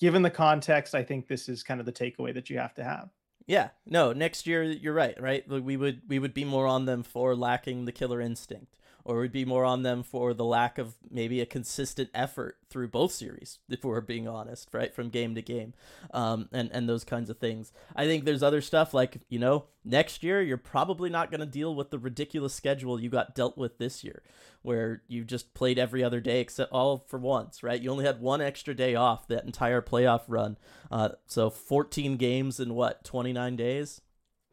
[0.00, 2.84] given the context, I think this is kind of the takeaway that you have to
[2.84, 3.10] have.
[3.46, 5.46] Yeah, no, next year you're right, right?
[5.48, 9.32] We would we would be more on them for lacking the killer instinct or we'd
[9.32, 13.58] be more on them for the lack of maybe a consistent effort through both series,
[13.68, 15.74] if we're being honest, right, from game to game,
[16.12, 17.72] um, and and those kinds of things.
[17.94, 21.46] I think there's other stuff like you know next year you're probably not going to
[21.46, 24.22] deal with the ridiculous schedule you got dealt with this year,
[24.62, 27.82] where you just played every other day except all for once, right?
[27.82, 30.56] You only had one extra day off that entire playoff run,
[30.90, 34.00] uh, so 14 games in what 29 days.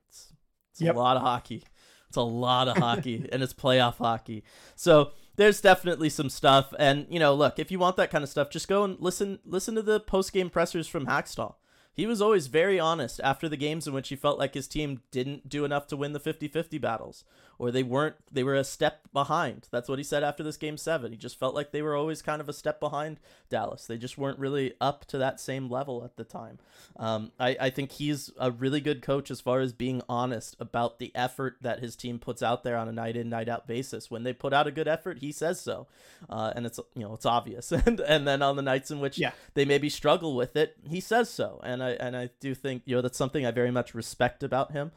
[0.10, 0.34] It's,
[0.72, 0.96] it's yep.
[0.96, 1.64] a lot of hockey.
[2.12, 4.44] It's a lot of hockey, and it's playoff hockey.
[4.76, 6.74] So there's definitely some stuff.
[6.78, 9.40] And you know, look, if you want that kind of stuff, just go and listen
[9.46, 11.56] listen to the post game pressers from Hakstol
[11.94, 15.02] he was always very honest after the games in which he felt like his team
[15.12, 17.24] didn't do enough to win the 50-50 battles
[17.62, 19.68] or they weren't they were a step behind.
[19.70, 22.24] That's what he said after this game 7 he just felt like they were always
[22.24, 23.86] kind of a step behind dallas.
[23.86, 26.58] They just weren't really up to that same level at the time.
[26.98, 30.98] Um, I, I think he's a really good coach as far as being honest about
[30.98, 34.10] the effort that his team puts out there on a night in night out basis.
[34.10, 35.86] When they put out a good effort he says so.
[36.28, 37.72] Uh, and it's you know it's obvious.
[37.92, 39.32] And and then on the nights in which yeah.
[39.54, 41.60] they maybe struggle with it he says so.
[41.64, 44.44] And and I and I do think you know that's something I very much respect
[44.44, 44.92] about him,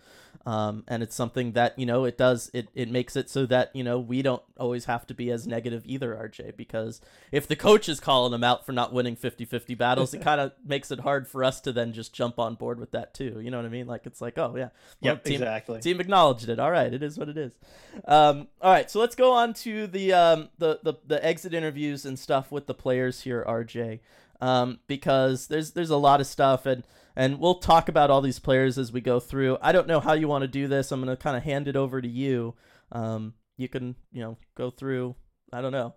[0.46, 3.74] um, and it's something that you know it does it it makes it so that
[3.74, 7.00] you know we don't always have to be as negative either, RJ, because
[7.32, 10.52] if the coach is calling him out for not winning 50-50 battles, it kind of
[10.64, 13.40] makes it hard for us to then just jump on board with that too.
[13.40, 13.86] You know what I mean?
[13.86, 14.68] Like it's like oh yeah,
[15.00, 15.80] yeah, team, exactly.
[15.80, 16.58] Team acknowledged it.
[16.58, 17.52] All right, it is what it is.
[18.06, 22.04] Um, all right, so let's go on to the um the the the exit interviews
[22.04, 24.00] and stuff with the players here, RJ.
[24.44, 26.84] Um, because there's there's a lot of stuff and
[27.16, 29.56] and we'll talk about all these players as we go through.
[29.62, 30.92] I don't know how you want to do this.
[30.92, 32.54] I'm gonna kind of hand it over to you.
[32.92, 35.14] Um, you can you know go through.
[35.50, 35.94] I don't know.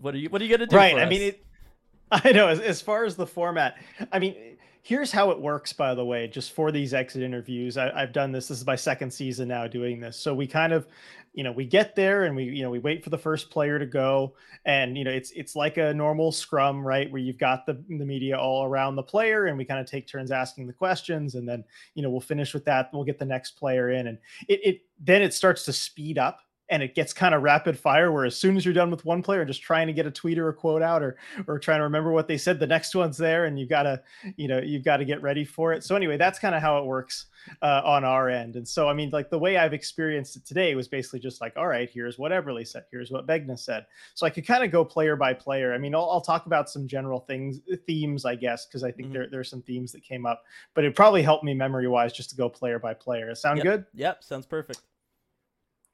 [0.00, 0.76] What are you What are you gonna do?
[0.76, 0.96] Right.
[0.96, 1.44] I mean, it,
[2.12, 2.46] I know.
[2.46, 3.74] As, as far as the format,
[4.12, 4.36] I mean,
[4.82, 5.72] here's how it works.
[5.72, 8.46] By the way, just for these exit interviews, I, I've done this.
[8.46, 10.16] This is my second season now doing this.
[10.16, 10.86] So we kind of
[11.32, 13.78] you know we get there and we you know we wait for the first player
[13.78, 14.34] to go.
[14.64, 17.10] And you know it's it's like a normal scrum right?
[17.10, 20.06] Where you've got the the media all around the player and we kind of take
[20.06, 21.34] turns asking the questions.
[21.34, 21.64] And then
[21.94, 22.90] you know we'll finish with that.
[22.92, 24.08] We'll get the next player in.
[24.08, 24.18] And
[24.48, 26.40] it, it then it starts to speed up
[26.72, 29.22] and it gets kind of rapid fire where as soon as you're done with one
[29.22, 31.84] player just trying to get a tweet or a quote out or or trying to
[31.84, 34.02] remember what they said the next one's there and you've got to
[34.36, 35.84] you know you've got to get ready for it.
[35.84, 37.26] So anyway that's kind of how it works
[37.60, 38.56] uh, on our end.
[38.56, 41.52] And so i mean like the way i've experienced it today was basically just like
[41.56, 42.84] all right here's what Eberle said.
[42.90, 43.84] Here's what begna said.
[44.14, 45.74] So i could kind of go player by player.
[45.74, 49.08] I mean i'll, I'll talk about some general things themes i guess because i think
[49.08, 49.30] mm-hmm.
[49.30, 52.30] there, are some themes that came up but it probably helped me memory wise just
[52.30, 53.34] to go player by player.
[53.34, 53.64] Sound yep.
[53.64, 53.84] good?
[53.94, 54.24] Yep.
[54.24, 54.80] Sounds perfect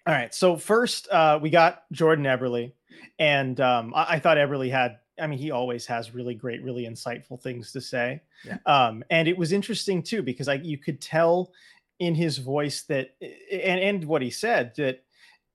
[0.09, 0.35] all right.
[0.35, 2.73] So first, uh, we got Jordan Eberle,
[3.19, 4.99] and um, I-, I, thought Eberle had.
[5.21, 8.23] I mean, he always has really great, really insightful things to say.
[8.43, 8.57] Yeah.
[8.65, 11.53] Um, and it was interesting too because like you could tell
[11.99, 15.05] in his voice that, and and what he said that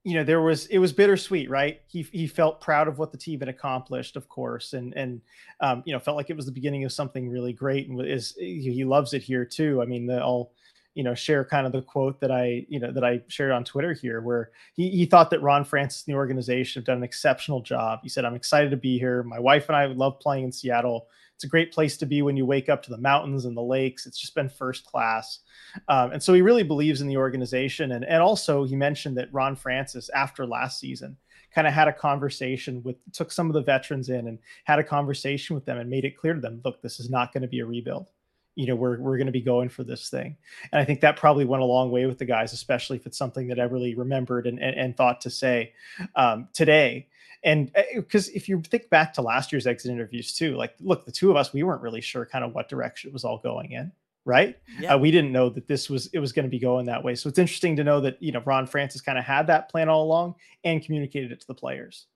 [0.03, 3.17] you know there was it was bittersweet right he he felt proud of what the
[3.17, 5.21] team had accomplished of course and and
[5.61, 8.35] um, you know felt like it was the beginning of something really great and is
[8.37, 10.51] he loves it here too i mean the all
[10.95, 13.63] you know share kind of the quote that I you know that I shared on
[13.63, 17.03] Twitter here, where he he thought that Ron Francis and the organization have done an
[17.03, 17.99] exceptional job.
[18.03, 19.23] He said, "I'm excited to be here.
[19.23, 21.07] My wife and I love playing in Seattle.
[21.35, 23.61] It's a great place to be when you wake up to the mountains and the
[23.61, 24.05] lakes.
[24.05, 25.39] It's just been first class."
[25.87, 29.33] Um, and so he really believes in the organization, and and also he mentioned that
[29.33, 31.17] Ron Francis after last season
[31.53, 34.83] kind of had a conversation with took some of the veterans in and had a
[34.83, 37.47] conversation with them and made it clear to them look this is not going to
[37.47, 38.07] be a rebuild
[38.55, 40.37] you know we're we're going to be going for this thing.
[40.71, 43.17] And i think that probably went a long way with the guys especially if it's
[43.17, 45.73] something that Eberle remembered and and, and thought to say
[46.15, 47.07] um, today.
[47.45, 51.05] And because eh, if you think back to last year's exit interviews too like look
[51.05, 53.39] the two of us we weren't really sure kind of what direction it was all
[53.39, 53.91] going in
[54.25, 54.57] right?
[54.79, 54.95] Yeah.
[54.95, 57.15] uh, we didn't know that this was it was going to be going that way.
[57.15, 59.89] So it's interesting to know that you know ron francis kind of had that plan
[59.89, 62.07] all along and communicated it to the players.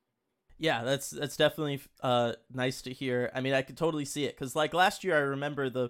[0.60, 3.32] Yeah, that's that's definitely uh, nice to hear.
[3.36, 5.90] I mean, I could totally see it because like last year, I remember the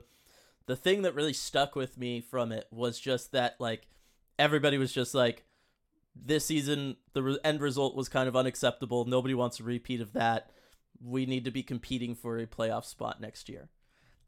[0.68, 3.88] the thing that really stuck with me from it was just that like
[4.38, 5.44] everybody was just like
[6.16, 9.06] this season the re- end result was kind of unacceptable.
[9.06, 10.52] Nobody wants a repeat of that.
[11.02, 13.70] We need to be competing for a playoff spot next year.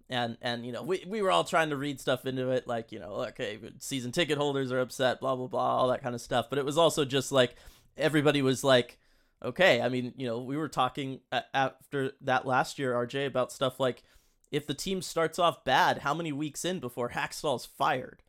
[0.10, 2.92] And and you know we, we were all trying to read stuff into it like
[2.92, 6.22] you know okay season ticket holders are upset blah blah blah all that kind of
[6.22, 6.50] stuff.
[6.50, 7.56] But it was also just like
[7.98, 8.98] everybody was like
[9.44, 11.20] okay i mean you know we were talking
[11.54, 14.04] after that last year rj about stuff like
[14.52, 18.22] if the team starts off bad, how many weeks in before Hakstol's fired?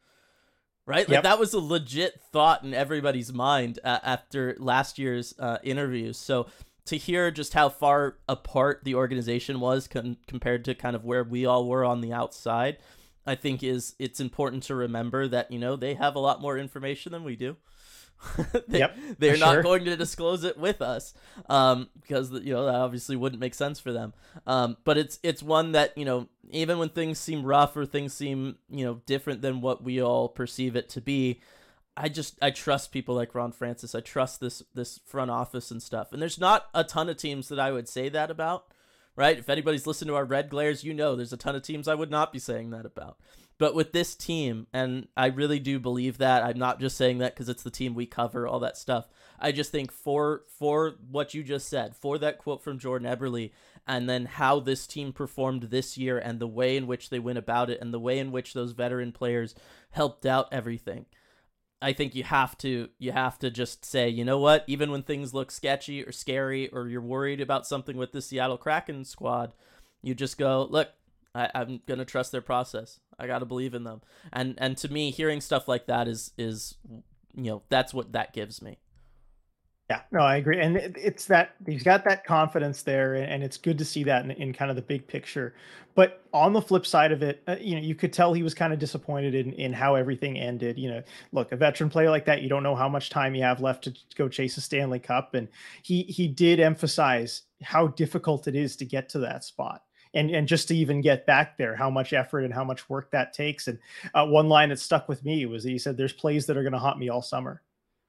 [0.87, 1.09] Right?
[1.09, 1.22] Like yep.
[1.22, 6.16] that was a legit thought in everybody's mind uh, after last year's uh, interviews.
[6.16, 6.46] So
[6.87, 11.22] to hear just how far apart the organization was con- compared to kind of where
[11.22, 12.78] we all were on the outside,
[13.26, 16.59] I think is it's important to remember that you know they have a lot more
[16.59, 17.56] information than we do.
[18.68, 21.14] they, yep, they're not going to disclose it with us
[21.48, 24.12] um, because you know that obviously wouldn't make sense for them.
[24.46, 28.12] Um, but it's it's one that you know even when things seem rough or things
[28.12, 31.40] seem you know different than what we all perceive it to be,
[31.96, 33.94] I just I trust people like Ron Francis.
[33.94, 36.12] I trust this this front office and stuff.
[36.12, 38.66] And there's not a ton of teams that I would say that about.
[39.16, 39.38] Right?
[39.38, 41.94] If anybody's listened to our Red Glares, you know there's a ton of teams I
[41.94, 43.18] would not be saying that about.
[43.61, 47.35] But with this team, and I really do believe that, I'm not just saying that
[47.35, 49.07] because it's the team we cover, all that stuff.
[49.38, 53.53] I just think for for what you just said, for that quote from Jordan Eberle,
[53.87, 57.37] and then how this team performed this year, and the way in which they went
[57.37, 59.55] about it, and the way in which those veteran players
[59.90, 61.05] helped out everything.
[61.83, 65.03] I think you have to you have to just say, you know what, even when
[65.03, 69.53] things look sketchy or scary or you're worried about something with the Seattle Kraken squad,
[70.01, 70.88] you just go, look,
[71.35, 73.01] I, I'm gonna trust their process.
[73.19, 74.01] I gotta believe in them.
[74.33, 76.77] And and to me, hearing stuff like that is is
[77.35, 78.79] you know that's what that gives me.
[79.88, 83.77] Yeah, no, I agree, and it's that he's got that confidence there, and it's good
[83.79, 85.53] to see that in, in kind of the big picture.
[85.97, 88.55] But on the flip side of it, uh, you know, you could tell he was
[88.55, 90.79] kind of disappointed in in how everything ended.
[90.79, 93.43] You know, look, a veteran player like that, you don't know how much time you
[93.43, 95.49] have left to go chase a Stanley Cup, and
[95.83, 99.83] he he did emphasize how difficult it is to get to that spot
[100.14, 103.11] and and just to even get back there, how much effort and how much work
[103.12, 103.68] that takes.
[103.68, 103.79] And
[104.14, 106.62] uh, one line that stuck with me was that he said, "There's plays that are
[106.62, 107.62] going to haunt me all summer."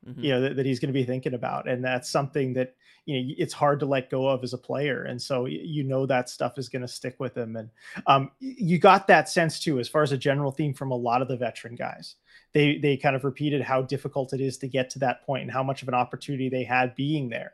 [0.07, 0.23] mm-hmm.
[0.23, 1.67] you know, that, that he's going to be thinking about.
[1.67, 5.03] And that's something that, you know, it's hard to let go of as a player.
[5.03, 7.55] And so, you know, that stuff is going to stick with him.
[7.55, 7.69] And
[8.07, 11.21] um, you got that sense too, as far as a general theme from a lot
[11.21, 12.15] of the veteran guys.
[12.53, 15.51] They, they kind of repeated how difficult it is to get to that point and
[15.51, 17.53] how much of an opportunity they had being there.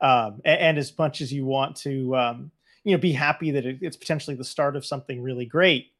[0.00, 2.50] Um, and, and, as much as you want to, um,
[2.86, 5.92] you know, be happy that it, it's potentially the start of something really great,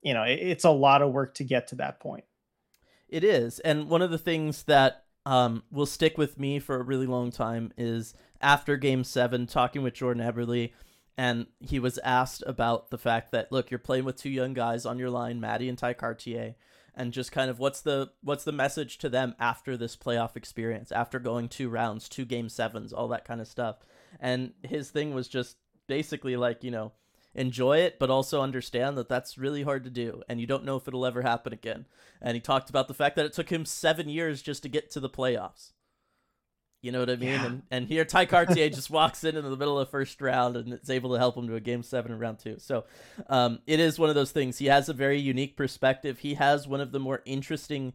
[0.00, 2.22] you know, it, it's a lot of work to get to that point.
[3.08, 3.58] It is.
[3.58, 7.32] And one of the things that um, will stick with me for a really long
[7.32, 10.70] time is after game seven, talking with Jordan Eberle,
[11.18, 14.86] and he was asked about the fact that, look, you're playing with two young guys
[14.86, 16.54] on your line, Matty and Tye Kartye,
[16.94, 20.92] and just kind of what's the what's the message to them after this playoff experience,
[20.92, 23.78] after going two rounds, two game sevens, all that kind of stuff.
[24.20, 25.56] And his thing was just
[25.90, 26.92] basically like, you know,
[27.34, 30.76] enjoy it, but also understand that that's really hard to do, and you don't know
[30.76, 31.84] if it'll ever happen again.
[32.22, 34.88] And he talked about the fact that it took him seven years just to get
[34.92, 35.72] to the playoffs.
[36.80, 37.28] You know what I mean?
[37.28, 37.46] Yeah.
[37.46, 40.56] And and here Tye Kartye just walks in in the middle of the first round
[40.56, 42.56] and it's able to help him to a game seven in round two.
[42.58, 42.84] So
[43.28, 44.58] um, it is one of those things.
[44.58, 46.20] He has a very unique perspective.
[46.20, 47.92] He has one of the more interesting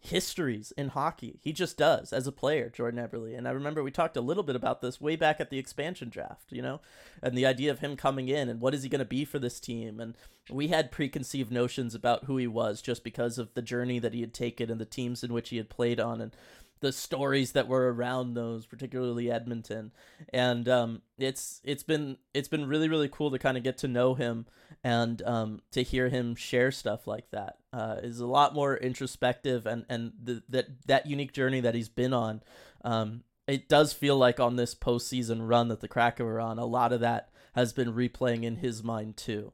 [0.00, 1.40] histories in hockey.
[1.42, 3.36] He just does as a player, Jordan Eberle.
[3.36, 6.08] And I remember we talked a little bit about this way back at the expansion
[6.08, 6.80] draft, you know,
[7.22, 9.38] and the idea of him coming in and what is he going to be for
[9.38, 9.98] this team.
[9.98, 10.16] And
[10.50, 14.20] we had preconceived notions about who he was just because of the journey that he
[14.20, 16.20] had taken and the teams in which he had played on.
[16.20, 16.32] And
[16.80, 19.90] the stories that were around those, particularly Edmonton,
[20.32, 23.88] and um, it's it's been it's been really really cool to kind of get to
[23.88, 24.46] know him
[24.84, 29.66] and um, to hear him share stuff like that uh, is a lot more introspective
[29.66, 32.42] and and the, that that unique journey that he's been on.
[32.84, 36.66] Um, it does feel like on this postseason run that the Kraken were on, a
[36.66, 39.52] lot of that has been replaying in his mind too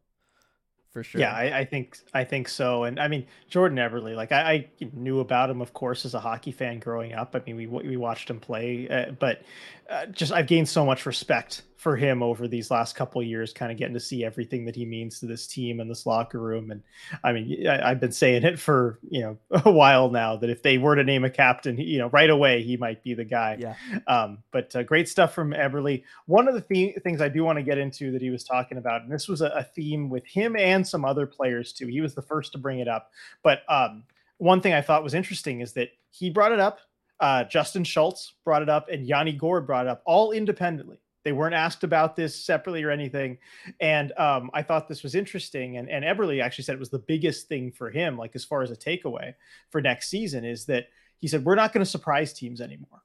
[0.94, 1.20] for sure.
[1.20, 2.84] Yeah, I, I, think I think so.
[2.84, 4.14] And I mean Jordan Eberle.
[4.14, 7.34] like I, I, knew about him, of course, as a hockey fan growing up.
[7.34, 9.42] I mean, we we watched him play, uh, but
[9.88, 13.70] uh, just I've gained so much respect for him over these last couple years, kind
[13.70, 16.70] of getting to see everything that he means to this team and this locker room.
[16.70, 16.82] And
[17.22, 20.62] I mean, I, have been saying it for you know a while now that if
[20.62, 23.58] they were to name a captain, you know, right away he might be the guy.
[23.60, 23.74] Yeah.
[24.06, 26.02] Um, but uh, great stuff from Eberle.
[26.24, 28.78] One of the th- things I do want to get into that he was talking
[28.78, 31.88] about, and this was a, a, theme with him and some other players too.
[31.88, 33.10] He was the first to bring it up,
[33.42, 34.04] but um,
[34.38, 36.78] one thing I thought was interesting is that he brought it up.
[37.20, 41.32] Uh, Justin Schultz brought it up, and Yanni Gourde brought it up all independently they
[41.32, 43.38] weren't asked about this separately or anything.
[43.80, 45.78] And um, I thought this was interesting.
[45.78, 48.62] And, and Eberle actually said it was the biggest thing for him, like as far
[48.62, 49.34] as a takeaway
[49.70, 50.88] for next season, is that
[51.20, 53.02] he said, We're not going to surprise teams anymore.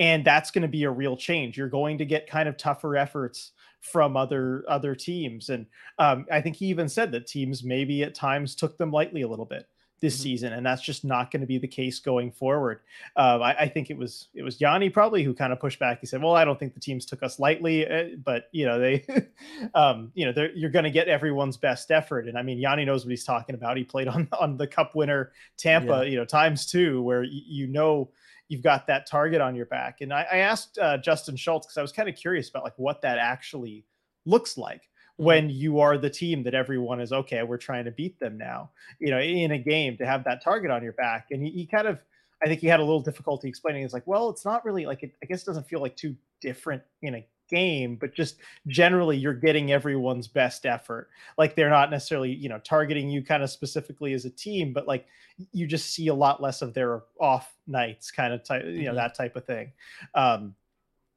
[0.00, 1.56] And that's going to be a real change.
[1.56, 5.50] You're going to get kind of tougher efforts from other other teams.
[5.50, 5.66] And
[6.00, 9.28] um, I think he even said that teams maybe at times took them lightly a
[9.28, 9.68] little bit
[10.04, 10.22] this mm-hmm.
[10.22, 12.80] season, and that's just not going to be the case going forward.
[13.16, 16.00] Um, I, I, think it was it was Yanni probably who kind of pushed back.
[16.00, 18.78] He said, "Well, I don't think the teams took us lightly, uh, but you know
[18.78, 19.04] they,
[19.74, 23.04] um, you know, you're going to get everyone's best effort." And I mean, Yanni knows
[23.04, 23.78] what he's talking about.
[23.78, 26.02] He played on on the Cup winner Tampa, yeah.
[26.02, 28.10] you know, times two, where y- you know
[28.48, 30.02] you've got that target on your back.
[30.02, 32.74] And I, I asked uh, Justin Schultz because I was kind of curious about like
[32.76, 33.86] what that actually
[34.26, 34.82] looks like.
[35.16, 38.70] When you are the team that everyone is okay we're trying to beat them now
[38.98, 41.26] you know in a game to have that target on your back.
[41.30, 41.98] And he, he kind of
[42.42, 43.84] i think he had a little difficulty explaining.
[43.84, 46.14] It's like well it's not really like it i guess it doesn't feel like too
[46.40, 48.36] different in a game but just
[48.68, 51.08] generally you're getting everyone's best effort.
[51.36, 54.86] Like they're not necessarily you know targeting you kind of specifically as a team but
[54.86, 55.06] like
[55.52, 58.90] you just see a lot less of their off nights kind of type you know
[58.90, 58.96] mm-hmm.
[58.96, 59.72] that type of thing.
[60.14, 60.54] Um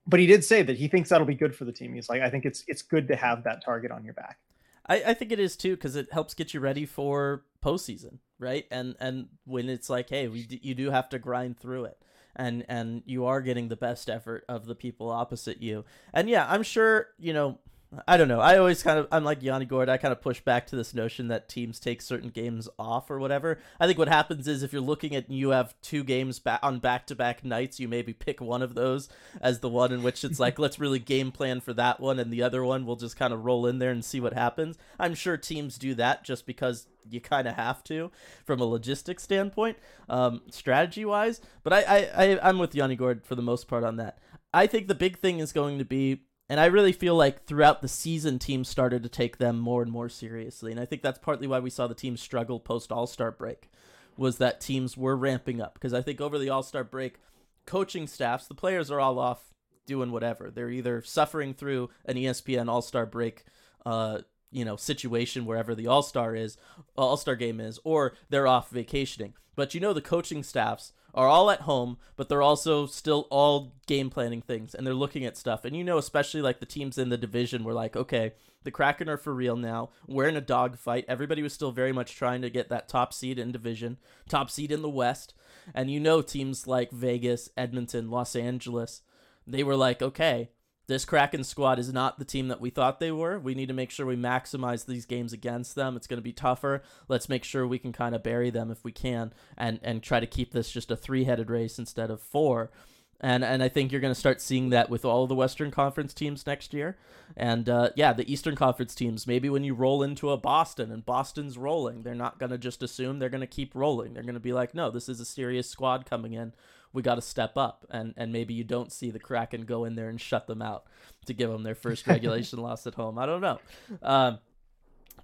[0.07, 1.93] but he did say that he thinks that'll be good for the team.
[1.93, 4.39] He's like, I think it's it's good to have that target on your back.
[4.87, 8.65] I, I think it is too because it helps get you ready for postseason, right?
[8.71, 11.97] And and when it's like, hey, we you do have to grind through it,
[12.35, 15.83] and and you are getting the best effort of the people opposite you.
[16.13, 17.59] And yeah, I'm sure you know
[18.07, 18.39] I don't know.
[18.39, 19.89] I always kind of I'm like Yanni Gourde.
[19.89, 23.19] I kind of push back to this notion that teams take certain games off or
[23.19, 23.59] whatever.
[23.79, 27.07] I think what happens is if you're looking at you have two games on back
[27.07, 29.09] to back nights, you maybe pick one of those
[29.41, 32.31] as the one in which it's like let's really game plan for that one, and
[32.31, 34.77] the other one we'll just kind of roll in there and see what happens.
[34.99, 38.11] I'm sure teams do that just because you kind of have to
[38.45, 39.77] from a logistics standpoint,
[40.09, 41.41] um, strategy wise.
[41.63, 44.19] But I, I, I I'm with Yanni Gourde for the most part on that.
[44.53, 47.81] I think the big thing is going to be and I really feel like throughout
[47.81, 50.71] the season, teams started to take them more and more seriously.
[50.71, 53.69] And I think that's partly why we saw the teams struggle post All Star break,
[54.17, 55.73] was that teams were ramping up.
[55.73, 57.19] Because I think over the All Star break,
[57.65, 59.53] coaching staffs, the players are all off
[59.85, 60.49] doing whatever.
[60.49, 63.43] They're either suffering through an ESPN All Star break,
[63.85, 64.19] uh,
[64.49, 66.57] you know, situation wherever the All Star is,
[66.95, 69.33] All Star game is, or they're off vacationing.
[69.57, 73.73] But you know, the coaching staffs are all at home, but they're also still all
[73.87, 75.65] game planning things and they're looking at stuff.
[75.65, 79.09] And you know, especially like the teams in the division were like, okay, the Kraken
[79.09, 79.89] are for real now.
[80.07, 81.05] We're in a dogfight.
[81.07, 83.97] Everybody was still very much trying to get that top seed in division,
[84.29, 85.33] top seed in the West.
[85.73, 89.01] And you know, teams like Vegas, Edmonton, Los Angeles,
[89.47, 90.49] they were like, okay,
[90.87, 93.37] this Kraken squad is not the team that we thought they were.
[93.37, 95.97] We need to make sure we maximize these games against them.
[95.97, 96.81] It's going to be tougher.
[97.09, 100.19] Let's make sure we can kind of bury them if we can and and try
[100.19, 102.71] to keep this just a three-headed race instead of four.
[103.19, 106.13] And and I think you're going to start seeing that with all the Western Conference
[106.13, 106.97] teams next year.
[107.35, 111.05] And uh, yeah, the Eastern Conference teams, maybe when you roll into a Boston and
[111.05, 114.13] Boston's rolling, they're not going to just assume they're going to keep rolling.
[114.13, 116.53] They're going to be like, no, this is a serious squad coming in
[116.97, 119.95] we got to step up and and maybe you don't see the kraken go in
[119.95, 120.85] there and shut them out
[121.27, 123.19] to give them their first regulation loss at home.
[123.19, 123.59] I don't know.
[124.01, 124.39] Um,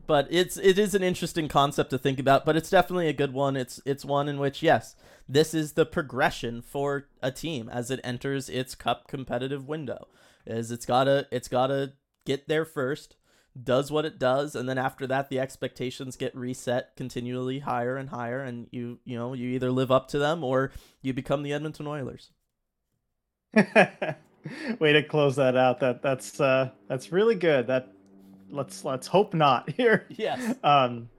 [0.05, 3.33] but it's it is an interesting concept to think about but it's definitely a good
[3.33, 3.57] one.
[3.57, 4.95] It's it's one in which yes
[5.27, 10.07] this is the progression for a team as it enters its cup competitive window.
[10.45, 11.93] Is it's gotta it's gotta
[12.23, 13.15] get there first
[13.61, 18.09] does what it does and then after that the expectations get reset continually higher and
[18.09, 21.53] higher and you you know you either live up to them or you become the
[21.53, 22.31] Edmonton Oilers.
[24.79, 25.79] Way to close that out.
[25.79, 27.67] That that's uh that's really good.
[27.67, 27.93] That
[28.49, 30.07] let's let's hope not here.
[30.09, 30.57] Yes.
[30.63, 31.09] Um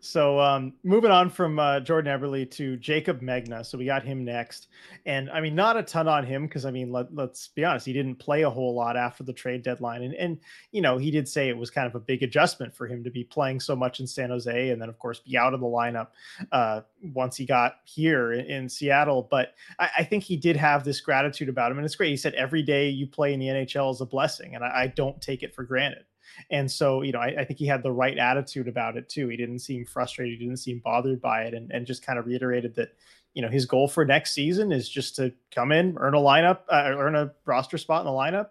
[0.00, 3.64] so um, moving on from uh, Jordan Eberle to Jaycob Megna.
[3.64, 4.68] So we got him next.
[5.04, 7.84] And I mean, not a ton on him because I mean, let, us be honest,
[7.84, 10.02] he didn't play a whole lot after the trade deadline.
[10.02, 10.38] And, and,
[10.72, 13.10] you know, he did say it was kind of a big adjustment for him to
[13.10, 15.66] be playing so much in San Jose and then, of course, be out of the
[15.66, 16.08] lineup
[16.50, 16.80] uh,
[17.12, 19.28] once he got here in, in Seattle.
[19.30, 21.78] But I, I, think he did have this gratitude about him.
[21.78, 22.10] And it's great.
[22.10, 24.54] He said, every day you play in the NHL is a blessing.
[24.54, 26.04] And I, I don't take it for granted.
[26.50, 29.28] And so, you know, I, I, think he had the right attitude about it too.
[29.28, 32.26] He didn't seem frustrated, he didn't seem bothered by it, and, and just kind of
[32.26, 32.94] reiterated that,
[33.34, 36.60] you know, his goal for next season is just to come in, earn a lineup,
[36.68, 38.48] uh, earn a roster spot in the lineup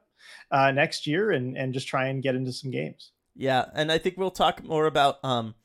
[0.52, 3.12] uh, next year, and and just try and get into some games.
[3.36, 5.56] Yeah, and I think we'll talk more about um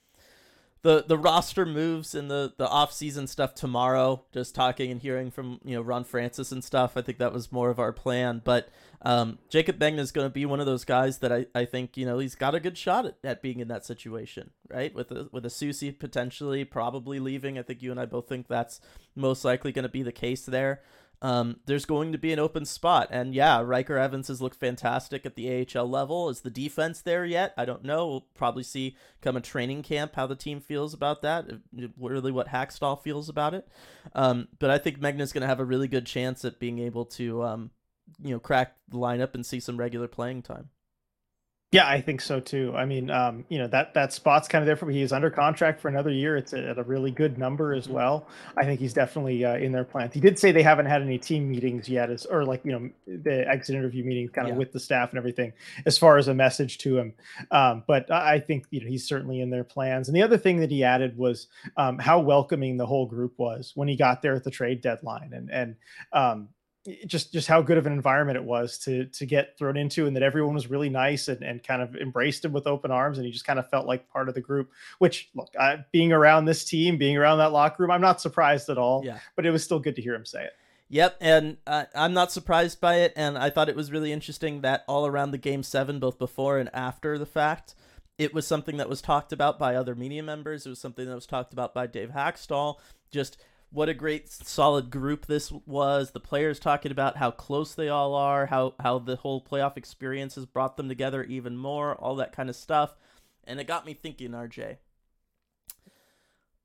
[0.85, 4.23] the the roster moves and the the off season stuff tomorrow.
[4.33, 6.97] Just talking and hearing from you know Ron Francis and stuff.
[6.97, 8.43] I think that was more of our plan.
[8.45, 8.69] But
[9.01, 11.97] um, Jaycob Megna is going to be one of those guys that I, I think
[11.97, 14.95] you know he's got a good shot at, at being in that situation, right?
[14.95, 17.59] With a with a Soucy potentially probably leaving.
[17.59, 18.79] I think you and I both think that's
[19.17, 20.83] most likely going to be the case there
[21.25, 23.09] um, there's going to be an open spot.
[23.11, 26.29] And yeah, Ryker Evans has looked fantastic at the AHL level.
[26.29, 27.55] Is the defense there yet?
[27.57, 28.07] I don't know.
[28.07, 31.47] We'll probably see come a training camp how the team feels about that,
[31.99, 33.67] really what Hakstol feels about it.
[34.15, 37.07] Um, but I think Megna's going to have a really good chance at being able
[37.07, 37.71] to, um,
[38.23, 40.69] you know, crack the lineup and see some regular playing time.
[41.75, 42.73] Yeah, I think so too.
[42.77, 44.95] I mean, um, you know that that spot's kind of there for me.
[44.95, 46.37] He's under contract for another year.
[46.37, 47.95] It's at a really good number as mm-hmm.
[47.95, 48.29] well.
[48.57, 50.15] I think he's definitely uh, in their plans.
[50.15, 52.91] He did say they haven't had any team meetings yet, as or like you know
[53.09, 54.59] the exit interview meetings, kind of yeah.
[54.59, 55.53] with the staff and everything,
[55.85, 57.13] as far as a message to him.
[57.51, 60.07] Um, but I think you know he's certainly in their plans.
[60.09, 63.73] And the other thing that he added was um, how welcoming the whole group was
[63.75, 65.75] when he got there at the trade deadline, and and
[66.13, 66.51] um,
[67.07, 70.15] just just how good of an environment it was to to get thrown into and
[70.15, 73.27] that everyone was really nice and, and kind of embraced him with open arms and
[73.27, 76.45] he just kind of felt like part of the group which look I, being around
[76.45, 79.51] this team being around that locker room i'm not surprised at all yeah but it
[79.51, 80.53] was still good to hear him say it
[80.91, 84.61] Yep, and uh, I'm not surprised by it, and I thought it was really interesting
[84.61, 87.75] that all around the game seven, both before and after the fact,
[88.19, 90.67] it was something that was talked about by other media members.
[90.67, 92.77] It was something that was talked about by Dave Hakstol.
[93.11, 93.43] Just
[93.75, 96.13] what a great solid group this was.
[96.13, 100.37] The players talking about how close they all are, how how the whole playoff experience
[100.37, 102.97] has brought them together even more, all that kind of stuff.
[103.43, 104.77] And it got me thinking, RJ.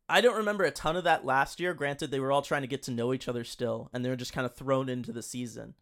[0.08, 1.74] I don't remember a ton of that last year.
[1.74, 4.16] Granted, they were all trying to get to know each other still, and they were
[4.16, 5.74] just kind of thrown into the season.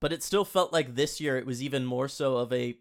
[0.00, 2.78] But it still felt like this year it was even more so of a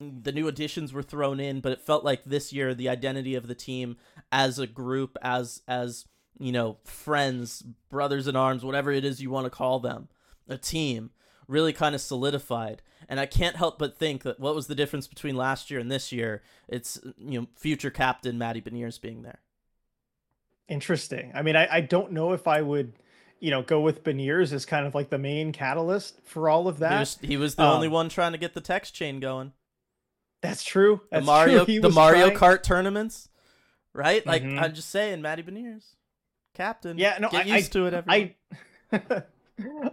[0.00, 3.46] the new additions were thrown in, but it felt like this year the identity of
[3.46, 3.98] the team
[4.32, 6.06] as a group, as as
[6.38, 10.08] you know, friends, brothers in arms, whatever it is you want to call them,
[10.48, 11.10] a team,
[11.46, 12.82] really kind of solidified.
[13.08, 15.90] And I can't help but think that what was the difference between last year and
[15.90, 16.42] this year?
[16.68, 19.40] It's, you know, future captain Matty Beniers being there.
[20.68, 21.32] Interesting.
[21.34, 22.92] I mean, I, I don't know if I would,
[23.40, 26.78] you know, go with Beniers as kind of like the main catalyst for all of
[26.78, 26.92] that.
[26.92, 29.52] He was, he was the um, only one trying to get the text chain going.
[30.42, 31.02] That's true.
[31.10, 31.80] That's the Mario, true.
[31.80, 32.38] the Mario trying.
[32.38, 33.28] Kart tournaments,
[33.92, 34.24] right?
[34.24, 34.58] Like mm-hmm.
[34.58, 35.96] I'm just saying, Matty Beniers
[36.54, 36.98] captain.
[36.98, 37.94] Yeah, no, get I, used I, to it.
[37.94, 38.34] Everyone.
[38.92, 39.22] I.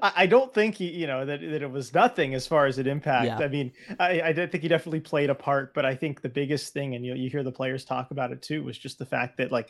[0.01, 2.87] I don't think he, you know, that, that it was nothing as far as it
[2.87, 3.25] impact.
[3.25, 3.39] Yeah.
[3.39, 6.73] I mean, I, I think he definitely played a part, but I think the biggest
[6.73, 9.37] thing, and you you hear the players talk about it too, was just the fact
[9.37, 9.69] that like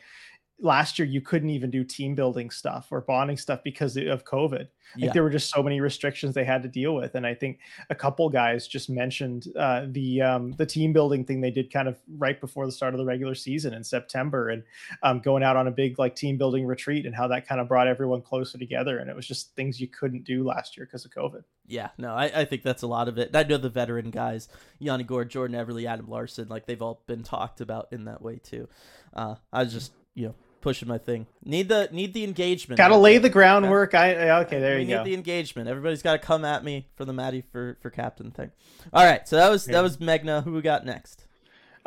[0.60, 4.60] last year you couldn't even do team building stuff or bonding stuff because of COVID.
[4.62, 5.12] Like Yeah.
[5.14, 7.96] there were just so many restrictions they had to deal with, and I think a
[7.96, 12.00] couple guys just mentioned uh, the um, the team building thing they did kind of
[12.18, 14.64] right before the start of the regular season in September, and
[15.04, 17.68] um, going out on a big like team building retreat, and how that kind of
[17.68, 18.98] brought everyone closer together.
[18.98, 21.44] And it was just things you couldn't do last year because of COVID.
[21.68, 23.36] Yeah, no, I, I think that's a lot of it.
[23.36, 24.48] I know the veteran guys,
[24.80, 28.38] Yanni Gourde, Jordan Eberle, Adam Larsson, like they've all been talked about in that way
[28.38, 28.70] too.
[29.14, 31.28] Uh, I was just, you know, pushing my thing.
[31.44, 32.78] Need the need the engagement.
[32.78, 33.94] Got to lay the groundwork.
[33.94, 35.04] I I- okay, there we you need go.
[35.04, 35.70] the engagement.
[35.70, 38.52] Everybody's got to come at me for the Matty for for captain thing.
[38.94, 39.74] All right, so that was Yeah.
[39.74, 40.44] that was Megna.
[40.44, 41.27] Who we got next?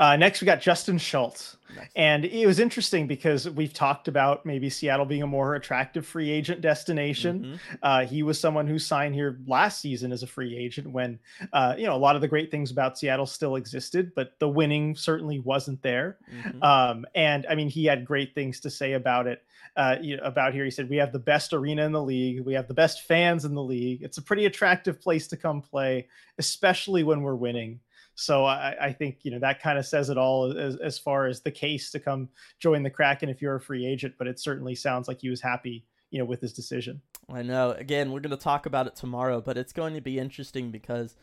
[0.01, 1.59] Uh, next, we got Justin Schultz.
[1.77, 1.89] Nice.
[1.95, 6.31] And it was interesting because we've talked about maybe Seattle being a more attractive free
[6.31, 7.45] agent destination.
[7.45, 7.79] Mhm.
[7.83, 11.19] Uh, he was someone who signed here last season as a free agent when,
[11.53, 14.49] uh, you know, a lot of the great things about Seattle still existed, but the
[14.49, 16.17] winning certainly wasn't there.
[16.45, 16.65] Mhm.
[16.65, 19.45] Um, and I mean, he had great things to say about it.
[19.77, 22.41] Uh, you know, about here, he said, "We have the best arena in the league.
[22.41, 24.03] We have the best fans in the league.
[24.03, 27.79] It's a pretty attractive place to come play, especially when we're winning."
[28.21, 31.27] So I, I think you know that kind of says it all as, as far
[31.27, 34.15] as the case to come join the Kraken if you're a free agent.
[34.19, 37.01] But it certainly sounds like he was happy, you know, with his decision.
[37.33, 37.71] I know.
[37.73, 41.17] Again, we're going to talk about it tomorrow, but it's going to be interesting because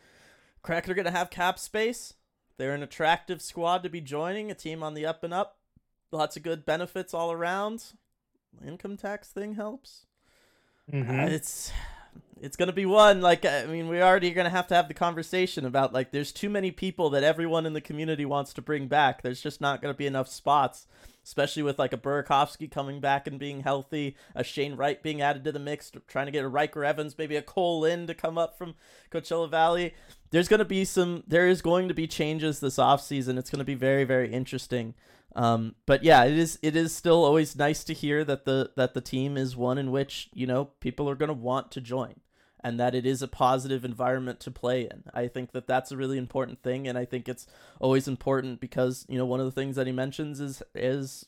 [0.62, 2.14] Kraken are going to have cap space.
[2.56, 5.58] They're an attractive squad to be joining, a team on the up and up.
[6.10, 7.92] Lots of good benefits all around.
[8.66, 10.06] Income tax thing helps.
[10.92, 11.26] Mhm.
[11.26, 11.70] Uh, it's
[12.42, 14.94] it's gonna be one like I mean we already are gonna have to have the
[14.94, 18.88] conversation about like there's too many people that everyone in the community wants to bring
[18.88, 19.22] back.
[19.22, 20.86] There's just not gonna be enough spots,
[21.24, 25.44] especially with like a Burakovsky coming back and being healthy, a Shane Wright being added
[25.44, 28.38] to the mix, trying to get a Ryker Evans, maybe a Cole Lynn to come
[28.38, 28.74] up from
[29.10, 29.94] Coachella Valley.
[30.30, 33.38] There's gonna be some there is going to be changes this offseason.
[33.38, 34.94] It's gonna be very very interesting.
[35.36, 38.94] Um, but yeah, it is it is still always nice to hear that the that
[38.94, 42.14] the team is one in which you know people are going to want to join,
[42.68, 45.04] and that it is a positive environment to play in.
[45.14, 47.46] I think that that's a really important thing, and I think it's
[47.80, 51.24] always important because you know one of the things that he mentions is is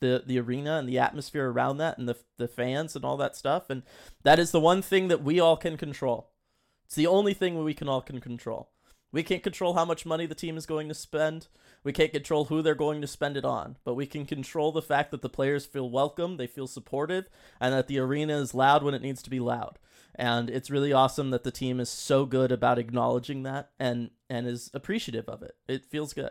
[0.00, 3.34] the the arena and the atmosphere around that and the the fans and all that
[3.34, 3.84] stuff, and
[4.22, 6.28] that is the one thing that we all can control.
[6.84, 8.68] It's the only thing we can all can control.
[9.12, 11.46] We can't control how much money the team is going to spend.
[11.84, 14.82] We can't control who they're going to spend it on, but we can control the
[14.82, 17.26] fact that the players feel welcome, they feel supported,
[17.58, 19.78] and that the arena is loud when it needs to be loud.
[20.14, 24.46] And it's really awesome that the team is so good about acknowledging that and and
[24.46, 25.56] is appreciative of it.
[25.68, 26.30] It feels good.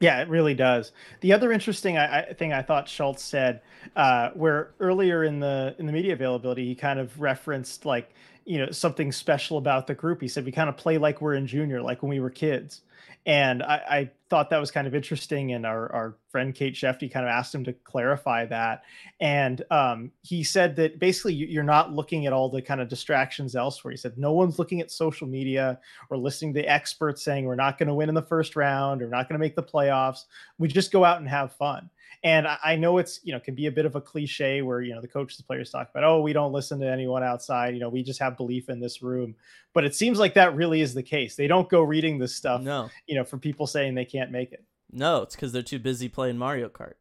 [0.00, 0.92] Yeah, it really does.
[1.20, 3.60] The other interesting I, I, thing I thought Schultz said,
[3.94, 8.14] uh, where earlier in the in the media availability, he kind of referenced like
[8.44, 10.20] you know something special about the group.
[10.20, 12.82] He said we kind of play like we're in junior, like when we were kids,
[13.26, 15.52] and I, I thought that was kind of interesting.
[15.52, 18.82] And our our friend Kate Shefte kind of asked him to clarify that,
[19.20, 22.88] and um, he said that basically you- you're not looking at all the kind of
[22.88, 23.90] distractions elsewhere.
[23.92, 25.78] He said no one's looking at social media
[26.08, 29.08] or listening to experts saying we're not going to win in the first round or
[29.08, 30.24] not going to make the playoffs.
[30.58, 31.90] We just go out and have fun.
[32.22, 34.80] And I, I know it's you know can be a bit of a cliche where
[34.80, 37.74] you know the coaches, the players talk about oh we don't listen to anyone outside.
[37.74, 39.34] You know we just have belief in this room.
[39.72, 41.36] But it seems like that really is the case.
[41.36, 42.60] They don't go reading this stuff.
[42.60, 42.90] No.
[43.06, 44.64] You know from people saying they can't make it.
[44.92, 46.94] No, it's cuz they're too busy playing Mario Kart.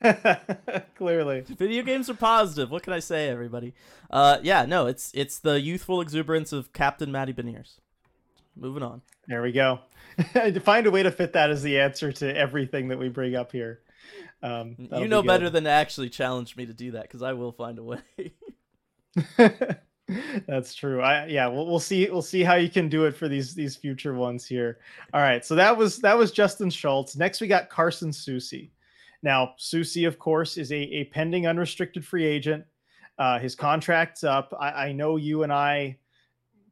[0.96, 1.40] Clearly.
[1.40, 2.70] Video games are positive.
[2.70, 3.74] What can I say, everybody?
[4.10, 7.78] Uh yeah, no, it's it's the youthful exuberance of Captain Matty Beniers.
[8.58, 9.02] Moving on.
[9.26, 9.80] There we go.
[10.34, 13.36] to find a way to fit that as the answer to everything that we bring
[13.36, 13.80] up here.
[14.42, 15.28] Um, you know good.
[15.28, 18.32] better than to actually challenge me to do that because I will find a way.
[20.46, 21.02] That's true.
[21.02, 23.76] I yeah, we'll we'll see we'll see how you can do it for these these
[23.76, 24.78] future ones here.
[25.12, 25.44] All right.
[25.44, 27.16] So that was that was Justin Schultz.
[27.16, 28.70] Next we got Carson Soucy.
[29.22, 32.64] Now, Soucy, of course, is a, a pending unrestricted free agent.
[33.18, 34.54] Uh, his contract's up.
[34.58, 35.98] I, I know you and I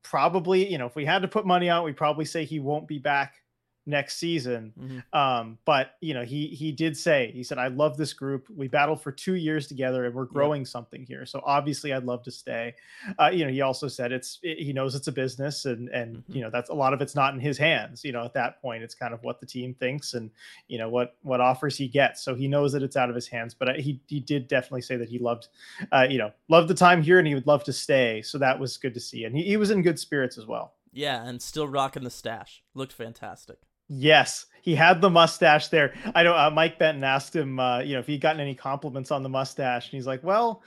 [0.09, 2.86] probably, you know, if we had to put money on, we'd probably say he won't
[2.86, 3.42] be back
[3.89, 4.72] next season.
[4.78, 5.16] Mhm.
[5.16, 8.49] Um, but you know, he he did say he said, "I love this group.
[8.51, 11.24] We battled for two years together, and we're growing something here.
[11.24, 12.74] So obviously, I'd love to stay."
[13.18, 16.16] Uh, you know, he also said it's it, he knows it's a business, and and
[16.18, 16.34] Mhm.
[16.34, 18.05] you know that's a lot of it's not in his hands.
[18.05, 20.30] You know, at that point, it's kind of what the team thinks, and
[20.68, 22.22] you know what what offers he gets.
[22.22, 23.55] So he knows that it's out of his hands.
[23.55, 25.49] But he he did definitely say that he loved,
[25.93, 28.20] uh, you know, loved the time here, and he would love to stay.
[28.22, 30.74] So that was good to see, and he, he was in good spirits as well.
[30.93, 32.62] Yeah, and still rocking the stash.
[32.74, 33.59] Looked fantastic.
[33.89, 35.95] Yes, he had the mustache there.
[36.14, 39.11] I know uh, Mike Benton asked him, uh, you know, if he'd gotten any compliments
[39.11, 40.62] on the mustache, and he's like, "Well,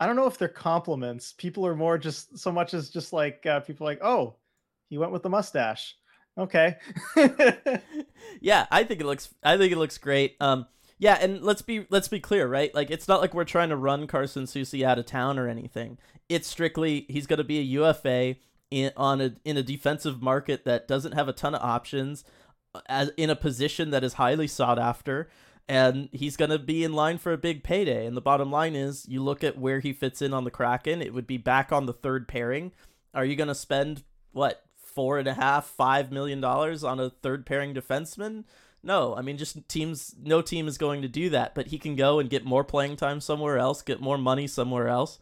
[0.00, 1.32] I don't know if they're compliments.
[1.32, 4.34] People are more just so much as just like uh, people like, oh,
[4.88, 5.96] he went with the mustache.
[6.36, 6.76] Okay,
[8.40, 9.32] yeah, I think it looks.
[9.44, 10.36] I think it looks great.
[10.40, 10.66] Um,
[10.98, 12.74] Yeah, and let's be let's be clear, right?
[12.74, 15.98] Like it's not like we're trying to run Carson Soucy out of town or anything.
[16.28, 18.36] It's strictly he's going to be a UFA
[18.70, 22.24] in on a in a defensive market that doesn't have a ton of options,
[22.86, 25.28] as in a position that is highly sought after,
[25.68, 28.06] and he's going to be in line for a big payday.
[28.06, 31.00] And the bottom line is, you look at where he fits in on the Kraken,
[31.00, 32.72] it would be back on the third pairing.
[33.14, 34.02] Are you going to spend
[34.32, 38.44] what four and a half, five million dollars on a third pairing defenseman?
[38.82, 40.14] No, I mean just teams.
[40.22, 42.96] No team is going to do that, but he can go and get more playing
[42.96, 45.18] time somewhere else, get more money somewhere else.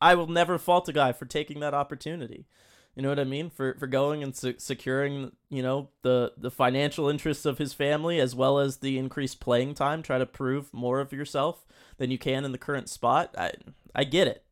[0.00, 2.46] I will never fault a guy for taking that opportunity.
[2.94, 3.50] You know what I mean?
[3.50, 8.20] For for going and se- securing, you know, the the financial interests of his family
[8.20, 10.02] as well as the increased playing time.
[10.02, 11.64] Try to prove more of yourself
[11.96, 13.34] than you can in the current spot.
[13.36, 13.52] I
[13.94, 14.43] I get it.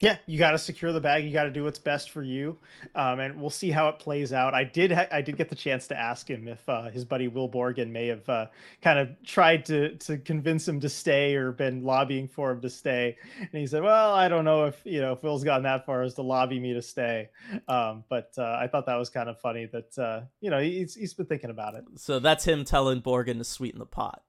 [0.00, 1.24] Yeah, you got to secure the bag.
[1.24, 2.56] You got to do what's best for you,
[2.94, 4.54] um, and we'll see how it plays out.
[4.54, 7.26] I did, ha- I did get the chance to ask him if uh, his buddy
[7.26, 8.46] Will Borgen may have uh,
[8.80, 12.70] kind of tried to to convince him to stay or been lobbying for him to
[12.70, 15.84] stay, and he said, "Well, I don't know if you know if Will's gotten that
[15.84, 17.30] far as to lobby me to stay,"
[17.66, 20.94] um, but uh, I thought that was kind of funny that uh, you know he's
[20.94, 21.84] he's been thinking about it.
[21.96, 24.22] So that's him telling Borgen to sweeten the pot.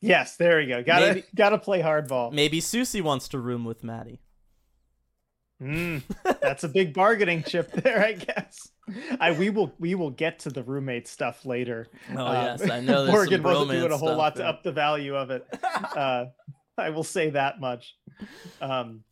[0.00, 0.82] Yes, there we go.
[0.82, 2.32] Got to got to play hardball.
[2.32, 4.20] Maybe Soucy wants to room with Matty.
[5.62, 6.02] Mm,
[6.40, 8.68] that's a big bargaining chip there, I guess.
[9.20, 11.88] I we will we will get to the roommate stuff later.
[12.14, 13.06] Oh um, yes, I know.
[13.06, 14.44] Morgan wasn't doing a whole lot there.
[14.44, 15.46] to up the value of it.
[15.94, 16.26] Uh,
[16.76, 17.96] I will say that much.
[18.60, 19.04] Um,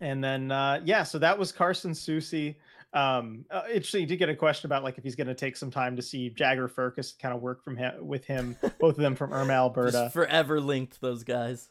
[0.00, 2.56] and then uh, yeah, so that was Carson Soucy.
[2.92, 4.02] Um, uh, interesting.
[4.02, 6.02] You did get a question about like if he's going to take some time to
[6.02, 9.52] see Jagger Firkus kind of work from him with him, both of them from Irma,
[9.54, 9.92] Alberta.
[9.92, 11.68] Just forever linked those guys.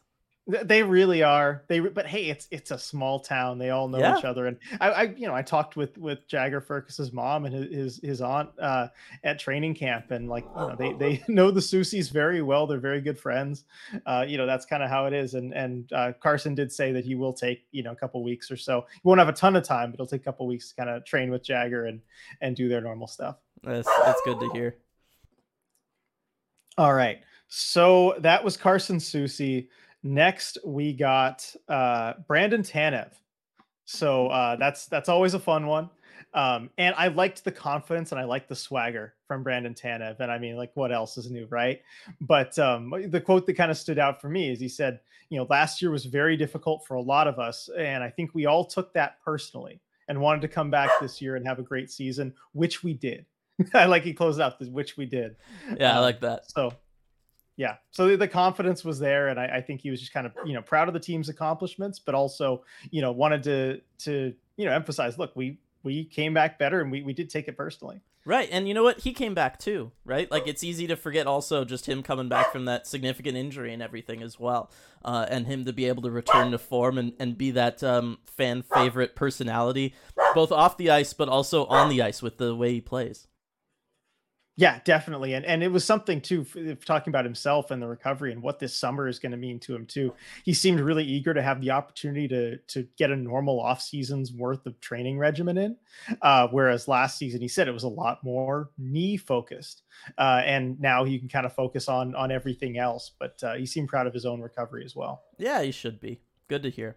[0.48, 1.64] They really are.
[1.68, 3.58] They but hey, it's it's a small town.
[3.58, 4.16] They all know Yeah.
[4.16, 4.46] each other.
[4.46, 8.22] And I, I you know I talked with with Jagger Firkus's mom and his his,
[8.22, 8.90] aunt uh,
[9.24, 12.68] at training camp, and like you know they they know the Soucys very well.
[12.68, 13.64] They're very good friends.
[14.06, 15.34] Uh, you know that's kind of how it is.
[15.34, 18.52] And and uh, Carson did say that he will take you know a couple weeks
[18.52, 18.86] or so.
[18.94, 20.92] He won't have a ton of time, but he'll take a couple weeks to kind
[20.92, 22.02] of train with Jagger and
[22.42, 23.38] and do their normal stuff.
[23.64, 24.76] That's that's good to hear.
[26.78, 27.22] All right.
[27.48, 29.70] So that was Carson Soucy.
[30.06, 33.10] Next, we got uh, Brandon Tanev.
[33.86, 35.90] So uh, that's that's always a fun one.
[36.36, 40.20] Um, and I liked the confidence and I liked the swagger from Brandon Tanev.
[40.20, 41.82] And I mean, like, what else is new, right?
[42.22, 45.00] But um, the quote that kind of stood out for me is he said,
[45.30, 47.68] you know, last year was very difficult for a lot of us.
[47.76, 51.36] And I think we all took that personally and wanted to come back this year
[51.36, 53.26] and have a great season, which we did.
[53.74, 55.36] I like he closed out this, which we did.
[55.80, 56.52] Yeah, I Um, like that.
[56.52, 56.74] So,
[57.58, 57.76] yeah.
[57.92, 60.34] So the, the confidence was there, and I, I think he was just kind of
[60.46, 64.66] you know proud of the team's accomplishments, but also you know wanted to to you
[64.66, 68.02] know emphasize, look, we we came back better, and we we did take it personally.
[68.28, 69.02] Right, and you know what?
[69.02, 70.30] He came back too, right?
[70.32, 73.84] Like it's easy to forget also just him coming back from that significant injury and
[73.84, 74.72] everything as well,
[75.04, 78.18] uh, and him to be able to return to form and, and be that um,
[78.26, 79.94] fan favorite personality,
[80.34, 83.28] both off the ice but also on the ice with the way he plays.
[84.58, 86.46] Yeah, definitely, and and it was something too.
[86.86, 89.76] talking about himself and the recovery and what this summer is going to mean to
[89.76, 90.14] him too.
[90.46, 94.32] He seemed really eager to have the opportunity to to get a normal off season's
[94.32, 95.76] worth of training regimen in,
[96.22, 99.84] uh, whereas last season he said it was a lot more knee focused,
[100.18, 103.12] uh, and now he can kind of focus on on everything else.
[103.20, 105.24] But uh, he seemed proud of his own recovery as well.
[105.38, 106.22] Yeah, he should be.
[106.48, 106.96] Good to hear.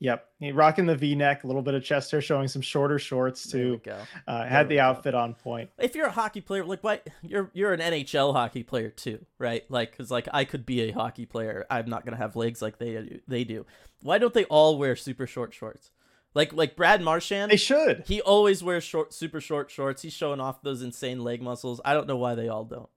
[0.00, 3.00] Yep, he rocking the V neck, a little bit of chest hair, showing some shorter
[3.00, 3.80] shorts There we too.
[3.84, 3.96] go.
[4.28, 4.82] Uh, had the go.
[4.82, 5.70] outfit on point.
[5.76, 9.64] If you're a hockey player, like why you're you're an NHL hockey player too, right?
[9.68, 11.66] Like, cause like I could be a hockey player.
[11.68, 13.20] I'm not gonna have legs like they do.
[13.26, 13.66] They do.
[14.02, 15.90] Why don't they all wear super short shorts?
[16.32, 17.50] Like like Brad Marchand.
[17.50, 18.04] They should.
[18.06, 20.02] He always wears short, super short shorts.
[20.02, 21.80] He's showing off those insane leg muscles.
[21.84, 22.88] I don't know why they all don't.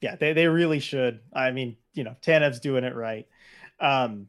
[0.00, 1.20] Yeah, they, they really should.
[1.32, 3.26] I mean, you know, Tanev's doing it right.
[3.80, 4.28] Um,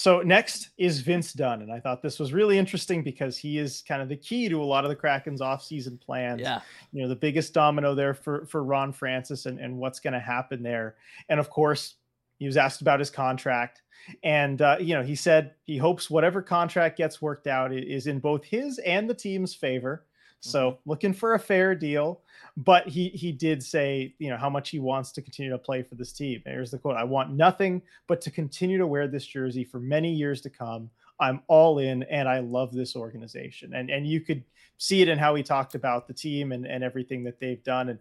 [0.00, 3.82] so next is Vince Dunn, and I thought this was really interesting because he is
[3.86, 6.40] kind of the key to a lot of the Kraken's offseason plans.
[6.40, 10.14] Yeah, You know, the biggest domino there for for Ron Francis and, and what's going
[10.14, 10.94] to happen there.
[11.28, 11.96] And of course,
[12.38, 13.82] he was asked about his contract.
[14.22, 18.20] And uh, you know, he said he hopes whatever contract gets worked out is in
[18.20, 20.06] both his and the team's favor.
[20.40, 22.22] So looking for a fair deal,
[22.56, 25.82] but he he did say you know how much he wants to continue to play
[25.82, 26.42] for this team.
[26.46, 30.12] Here's the quote: "I want nothing but to continue to wear this jersey for many
[30.12, 30.90] years to come.
[31.20, 34.42] I'm all in, and I love this organization." And and you could
[34.78, 37.90] see it in how he talked about the team and and everything that they've done
[37.90, 37.98] and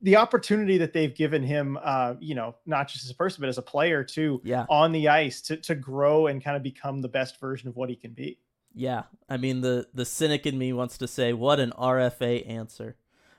[0.00, 1.78] the opportunity that they've given him.
[1.82, 4.92] Uh, you know, not just as a person but as a player too yeah, on
[4.92, 7.96] the ice to to grow and kind of become the best version of what he
[7.96, 8.38] can be.
[8.74, 9.04] Yeah.
[9.28, 12.96] I mean, the the cynic in me wants to say, "What an RFA answer,"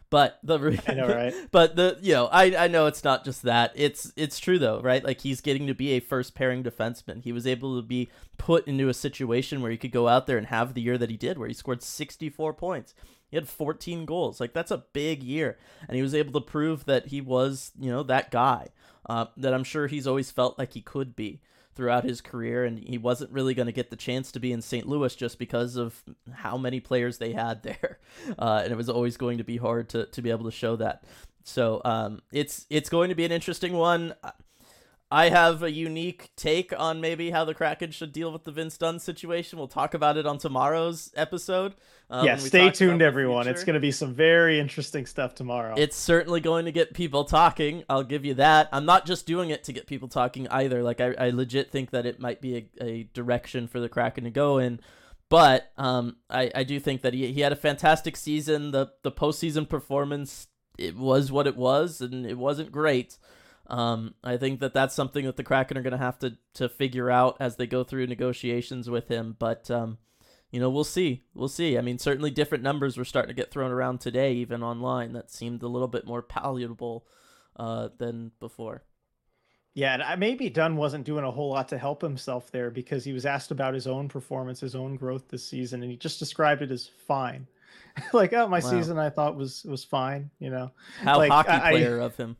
[0.09, 1.33] But the I know, right?
[1.51, 3.71] but the you know I I know it's not just that.
[3.75, 5.03] It's it's true though, right?
[5.03, 7.23] Like he's getting to be a first pairing defenseman.
[7.23, 10.37] He was able to be put into a situation where he could go out there
[10.37, 12.93] and have the year that he did, where he scored 64 points.
[13.27, 14.39] He had 14 goals.
[14.39, 15.57] Like that's a big year,
[15.87, 18.69] and he was able to prove that he was you know that guy
[19.09, 21.41] uh, that I'm sure he's always felt like he could be
[21.75, 24.61] throughout his career, and he wasn't really going to get the chance to be in
[24.61, 24.87] St.
[24.87, 27.99] Louis just because of how many players they had there,
[28.39, 30.75] uh, and it was always going to be hard to to be able to show
[30.77, 31.03] that.
[31.43, 34.13] So um, it's it's going to be an interesting one.
[35.15, 38.77] I have a unique take on maybe how the Kraken should deal with the Vince
[38.77, 39.57] Dunn situation.
[39.57, 41.73] We'll talk about it on tomorrow's episode.
[42.09, 43.47] Um, yeah, stay tuned, everyone.
[43.47, 45.75] It's going to be some very interesting stuff tomorrow.
[45.77, 47.85] It's certainly going to get people talking.
[47.87, 48.67] I'll give you that.
[48.73, 50.83] I'm not just doing it to get people talking either.
[50.83, 54.25] Like, I, I legit think that it might be a, a direction for the Kraken
[54.25, 54.81] to go in.
[55.29, 58.71] But um, I, I do think that he, he had a fantastic season.
[58.71, 60.47] The, the postseason performance,
[60.77, 63.17] it was what it was, and it wasn't great.
[63.67, 66.69] Um, I think that that's something that the Kraken are going to have to to
[66.69, 69.35] figure out as they go through negotiations with him.
[69.37, 69.97] But um,
[70.51, 71.23] you know, we'll see.
[71.33, 71.77] We'll see.
[71.77, 75.31] I mean, certainly different numbers were starting to get thrown around today, even online, that
[75.31, 77.05] seemed a little bit more palatable
[77.57, 78.83] uh, than before.
[79.73, 83.11] Yeah, and maybe Dunn wasn't doing a whole lot to help himself there because he
[83.11, 86.61] was asked about his own performance, his own growth this season, and he just described
[86.61, 87.45] it as fine.
[88.13, 88.69] like, oh, my wow.
[88.69, 90.31] season I thought was was fine.
[90.39, 92.37] You know, how like, hockey player I, of him.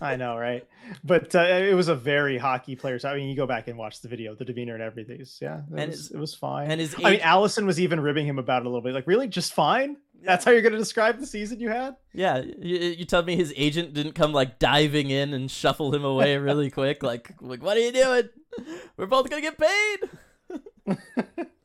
[0.00, 0.66] I know, right?
[1.04, 2.98] But uh, it was a very hockey player.
[2.98, 5.24] So I mean, you go back and watch the video, the demeanor and everything.
[5.40, 6.70] Yeah, it, and was, his, it was fine.
[6.70, 7.04] And his, age...
[7.04, 8.94] I mean, Allison was even ribbing him about it a little bit.
[8.94, 9.96] Like, really, just fine?
[10.22, 11.96] That's how you're going to describe the season you had?
[12.12, 16.04] Yeah, you, you tell me his agent didn't come like diving in and shuffle him
[16.04, 17.02] away really quick.
[17.02, 18.28] Like, like, what are you doing?
[18.96, 20.96] We're both gonna get paid.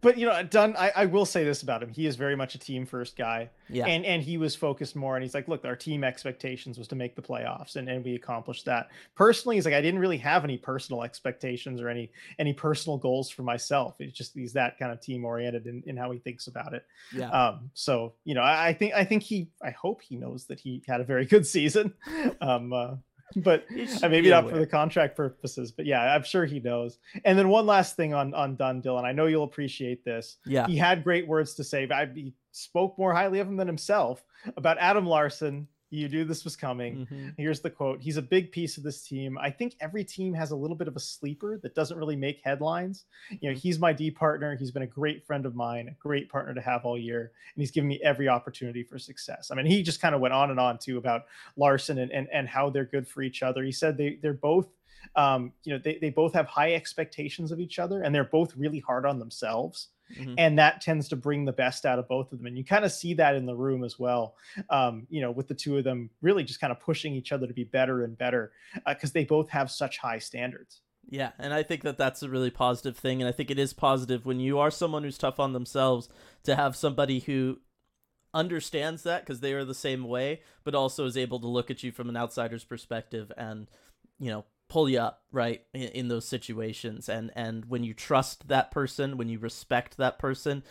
[0.00, 1.90] but you know, Dunn, I, I will say this about him.
[1.90, 3.50] He is very much a team first guy.
[3.68, 3.86] Yeah.
[3.86, 6.96] And and he was focused more and he's like, look, our team expectations was to
[6.96, 8.88] make the playoffs and, and we accomplished that.
[9.14, 13.30] Personally, he's like, I didn't really have any personal expectations or any any personal goals
[13.30, 13.96] for myself.
[13.98, 16.84] It's just he's that kind of team oriented in, in how he thinks about it.
[17.14, 17.30] Yeah.
[17.30, 20.60] Um, so you know, I, I think I think he I hope he knows that
[20.60, 21.94] he had a very good season.
[22.40, 22.94] Um uh,
[23.36, 23.64] but
[24.02, 25.72] uh, maybe not for the contract purposes.
[25.72, 26.98] But yeah, I'm sure he knows.
[27.24, 29.04] And then one last thing on on Dunn Dylan.
[29.04, 30.36] I know you'll appreciate this.
[30.46, 31.88] Yeah, he had great words to say.
[31.90, 34.24] I he spoke more highly of him than himself
[34.56, 37.06] about Adam Larsson you knew this was coming.
[37.06, 37.28] Mm-hmm.
[37.36, 38.00] Here's the quote.
[38.00, 39.38] He's a big piece of this team.
[39.38, 42.40] I think every team has a little bit of a sleeper that doesn't really make
[42.44, 43.04] headlines.
[43.30, 43.60] You know, mm-hmm.
[43.60, 44.56] he's my D partner.
[44.56, 47.62] He's been a great friend of mine, a great partner to have all year, and
[47.62, 49.50] he's given me every opportunity for success.
[49.50, 51.24] I mean, he just kind of went on and on too about
[51.56, 53.62] Larsson and, and, and how they're good for each other.
[53.64, 54.68] He said they they're both
[55.16, 58.56] um, you know, they, they both have high expectations of each other and they're both
[58.56, 59.88] really hard on themselves.
[60.16, 60.34] Mm-hmm.
[60.38, 62.46] And that tends to bring the best out of both of them.
[62.46, 64.34] And you kind of see that in the room as well.
[64.70, 67.46] Um, you know, with the two of them really just kind of pushing each other
[67.46, 68.52] to be better and better
[68.86, 70.80] because uh, they both have such high standards.
[71.10, 73.22] Yeah, and I think that that's a really positive thing.
[73.22, 76.08] And I think it is positive when you are someone who's tough on themselves
[76.44, 77.58] to have somebody who
[78.34, 81.82] understands that because they are the same way, but also is able to look at
[81.82, 83.68] you from an outsider's perspective and,
[84.18, 87.08] you know, pull you up right in, in, those situations.
[87.08, 90.62] And and when you trust that person when you respect that person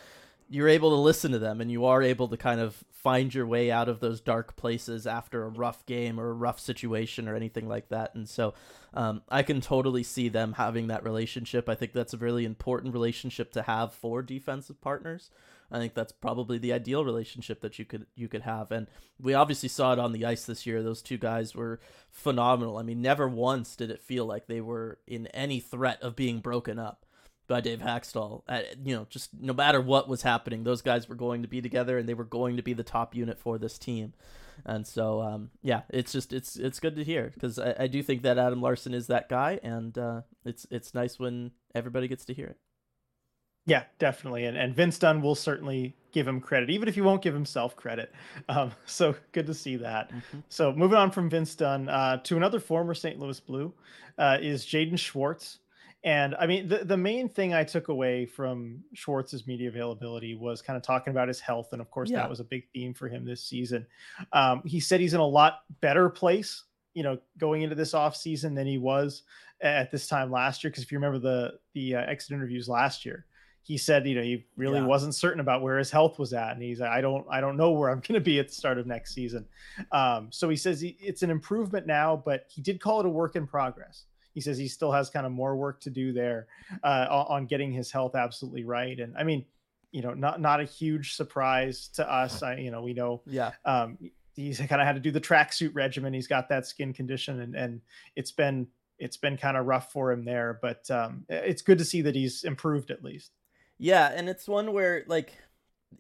[0.50, 3.46] you're able to listen to them and you are able to kind of find your
[3.46, 7.36] way out of those dark places after a rough game or a rough situation or
[7.36, 8.16] anything like that.
[8.16, 8.54] And so
[8.94, 11.68] um, i can totally see them having that relationship.
[11.70, 15.30] I think that's a really important relationship to have for defensive partners
[15.72, 18.72] I think that's probably the ideal relationship that you could you could have.
[18.72, 18.88] And
[19.20, 20.82] we obviously saw it on the ice this year.
[20.82, 22.78] Those two guys were phenomenal.
[22.78, 26.40] I mean, never once did it feel like they were in any threat of being
[26.40, 27.06] broken up
[27.48, 28.44] by Dave Hakstol.
[28.84, 31.98] you know, just no matter what was happening, those guys were going to be together
[31.98, 34.14] and they were going to be the top unit for this team.
[34.66, 38.02] And so, um, yeah, it's just it's it's good to hear because I, I, do
[38.02, 42.26] think that Adam Larsson is that guy, and uh, it's it's nice when everybody gets
[42.26, 42.58] to hear it.
[43.68, 44.46] Yeah, definitely.
[44.46, 47.76] And and Vince Dunn will certainly give him credit, even if he won't give himself
[47.76, 48.12] credit.
[48.50, 50.10] Um, so good to see that.
[50.10, 50.40] Mm-hmm.
[50.48, 53.20] So moving on from Vince Dunn uh, to another former St.
[53.20, 53.74] Louis Blue
[54.18, 55.60] uh, is Jaden Schwartz.
[56.06, 60.62] And I mean, the, the main thing I took away from Schwartz's media availability was
[60.62, 61.74] kind of talking about his health.
[61.74, 62.20] And of course, yeah.
[62.20, 63.86] that was a big theme for him this season.
[64.32, 66.64] Um, he said he's in a lot better place,
[66.94, 69.24] you know, going into this off season than he was
[69.60, 70.72] at this time last year.
[70.72, 73.26] Because if you remember the the uh, exit interviews last year,
[73.68, 74.86] he said, you know, he really yeah.
[74.86, 77.72] wasn't certain about where his health was at, and he's I don't, I don't know
[77.72, 79.46] where I'm going to be at the start of next season.
[79.92, 83.10] Um, so he says he, it's an improvement now, but he did call it a
[83.10, 84.06] work in progress.
[84.34, 86.48] He says he still has kind of more work to do there
[86.82, 88.98] uh, on getting his health absolutely right.
[88.98, 89.44] And I mean,
[89.92, 92.42] you know, not not a huge surprise to us.
[92.44, 93.98] I, you know, we know, yeah, um,
[94.34, 96.14] he's kind of had to do the tracksuit regimen.
[96.14, 97.82] He's got that skin condition, and and
[98.16, 100.58] it's been it's been kind of rough for him there.
[100.62, 103.32] But um, it's good to see that he's improved at least.
[103.78, 105.34] Yeah, and it's one where like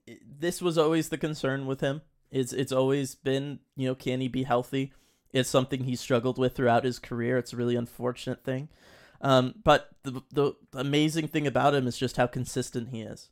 [0.05, 2.01] this was always the concern with him.
[2.31, 4.93] It's it's always been you know can he be healthy?
[5.31, 7.37] It's something he struggled with throughout his career.
[7.37, 8.69] It's a really unfortunate thing.
[9.21, 13.29] Um, but the the amazing thing about him is just how consistent he is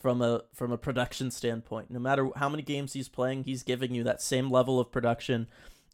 [0.00, 1.90] from a from a production standpoint.
[1.90, 5.46] No matter how many games he's playing, he's giving you that same level of production.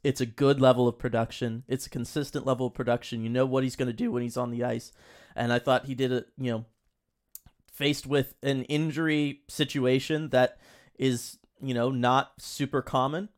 [0.02, 1.64] It's a good level of production.
[1.68, 3.22] It's a consistent level of production.
[3.22, 4.92] You know what he's going to do when he's on the ice.
[5.36, 6.64] And I thought he did it, you know,
[7.80, 10.58] faced with an injury situation that
[10.98, 13.30] is, you know, not super common.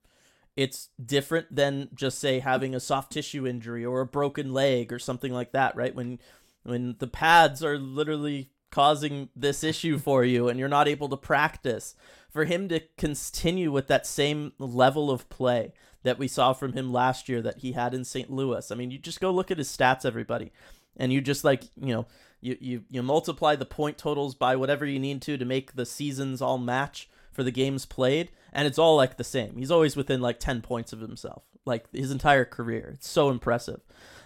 [0.57, 4.99] It's different than just say having a soft tissue injury or a broken leg or
[4.99, 5.95] something like that, right?
[5.95, 6.18] When
[6.64, 11.16] when the pads are literally causing this issue for you and you're not able to
[11.16, 11.95] practice.
[12.28, 15.72] For him to continue with that same level of play
[16.03, 18.30] that we saw from him last year that he had in St.
[18.30, 18.70] Louis.
[18.72, 20.51] I mean, you just go look at his stats, everybody,
[20.97, 22.07] and you just like, you know,
[22.43, 25.86] you, you, you multiply the point totals by whatever you need to to make the
[25.86, 29.57] seasons all match for the games played, and it's all like the same.
[29.57, 32.90] He's always within like 10 points of himself, like his entire career.
[32.95, 33.80] It's so impressive.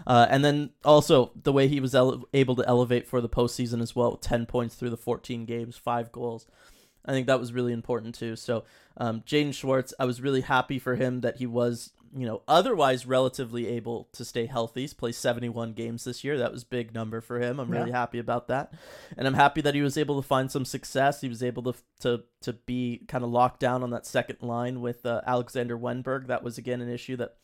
[0.06, 3.80] Uh, and then also the way he was ele- able to elevate for the postseason
[3.80, 6.46] as well 10 points through the 14 games, five goals.
[7.04, 8.34] I think that was really important too.
[8.34, 8.64] So,
[8.96, 13.06] um, Jaden Schwartz, I was really happy for him that he was you know, otherwise
[13.06, 14.82] relatively able to stay healthy.
[14.82, 16.38] He's played 71 games this year.
[16.38, 17.58] That was big number for him.
[17.58, 17.98] I'm really yeah.
[17.98, 18.72] happy about that.
[19.16, 21.20] And I'm happy that he was able to find some success.
[21.20, 24.80] He was able to to to be kind of locked down on that second line
[24.80, 26.26] with uh, Alexander Wennberg.
[26.26, 27.36] That was again an issue that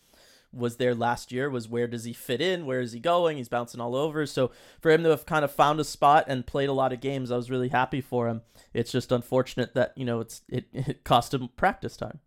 [0.52, 2.66] was there last year was where does he fit in?
[2.66, 3.38] Where is he going?
[3.38, 4.26] He's bouncing all over.
[4.26, 4.50] So
[4.80, 7.30] for him to have kind of found a spot and played a lot of games,
[7.30, 8.42] I was really happy for him.
[8.74, 12.20] It's just unfortunate that, you know, it's it, it cost him practice time.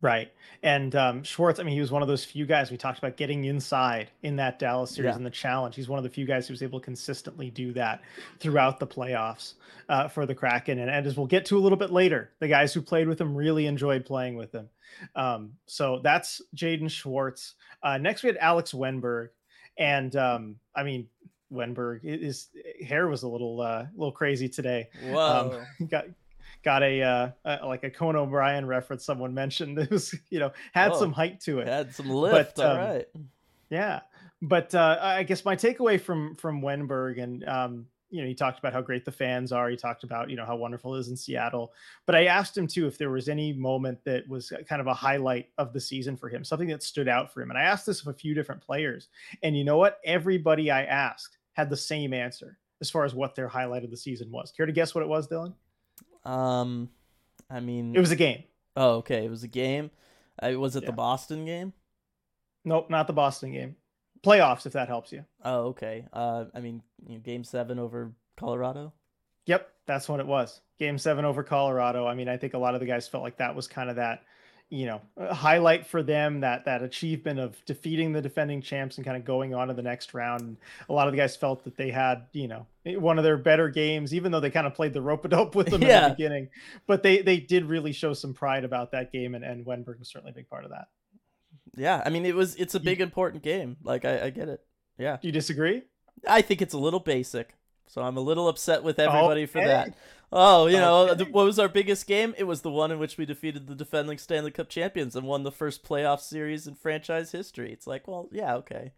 [0.00, 0.32] Right.
[0.62, 3.16] And um, Schwartz, I mean, he was one of those few guys we talked about
[3.16, 5.16] getting inside in that Dallas series yeah.
[5.16, 5.74] in the challenge.
[5.74, 8.02] He's one of the few guys who was able to consistently do that
[8.38, 9.54] throughout the playoffs
[9.88, 10.78] uh, for the Kraken.
[10.78, 13.20] And, and, as we'll get to a little bit later, the guys who played with
[13.20, 14.68] him really enjoyed playing with him.
[15.16, 17.54] Um, so that's Jaden Schwartz.
[17.82, 19.30] Uh, next, we had Alex Wennberg.
[19.78, 21.08] And um, I mean,
[21.52, 22.48] Wennberg, his
[22.86, 24.90] hair was a little, uh, little crazy today.
[25.06, 25.64] Um, Whoa.
[25.88, 26.04] got
[26.62, 29.78] got a, uh, a, like a Conan O'Brien reference someone mentioned.
[29.78, 32.56] It was you know had oh, some height to it, had some lift.
[32.56, 33.06] But, um, all right,
[33.70, 34.00] yeah.
[34.40, 38.58] But uh, I guess my takeaway from from Wennberg and um, you know he talked
[38.58, 39.68] about how great the fans are.
[39.68, 41.72] He talked about you know how wonderful it is in Seattle.
[42.06, 44.94] But I asked him too if there was any moment that was kind of a
[44.94, 47.50] highlight of the season for him, something that stood out for him.
[47.50, 49.08] And I asked this of a few different players,
[49.42, 49.98] and you know what?
[50.04, 53.96] Everybody I asked had the same answer as far as what their highlight of the
[53.96, 54.52] season was.
[54.52, 55.52] Care to guess what it was, Dylan?
[56.28, 56.90] Um,
[57.50, 58.44] I mean, it was a game.
[58.76, 59.24] Oh, okay.
[59.24, 59.90] It was a game.
[60.40, 60.90] Uh, was it yeah.
[60.90, 61.72] the Boston game?
[62.64, 63.76] Nope, not the Boston game.
[64.22, 65.24] Playoffs, if that helps you.
[65.44, 66.04] Oh, okay.
[66.12, 68.92] Uh, I mean, you know, game seven over Colorado.
[69.46, 70.60] Yep, that's what it was.
[70.78, 72.06] Game seven over Colorado.
[72.06, 73.96] I mean, I think a lot of the guys felt like that was kind of
[73.96, 74.22] that
[74.70, 75.00] you know
[75.30, 79.54] highlight for them that that achievement of defeating the defending champs and kind of going
[79.54, 80.42] on to the next round.
[80.42, 80.56] And
[80.88, 83.68] a lot of the guys felt that they had you know one of their better
[83.68, 85.98] games even though they kind of played the rope a dope with them yeah.
[85.98, 86.48] in the beginning.
[86.86, 90.08] But they they did really show some pride about that game and, and Wennberg was
[90.08, 90.88] certainly a big part of that.
[91.76, 93.78] Yeah i mean it was it's a big important game.
[93.82, 94.60] Like i, I get it.
[94.98, 95.16] Yeah.
[95.20, 95.82] Do you disagree?
[96.26, 97.54] I think it's a little basic
[97.88, 99.46] so i'm a little upset with everybody okay.
[99.46, 99.94] for that
[100.30, 101.24] Oh, you know, okay.
[101.24, 102.34] what was our biggest game?
[102.36, 105.42] It was the one in which we defeated the defending Stanley Cup champions and won
[105.42, 107.72] the first playoff series in franchise history.
[107.72, 108.92] It's like, well, yeah, okay.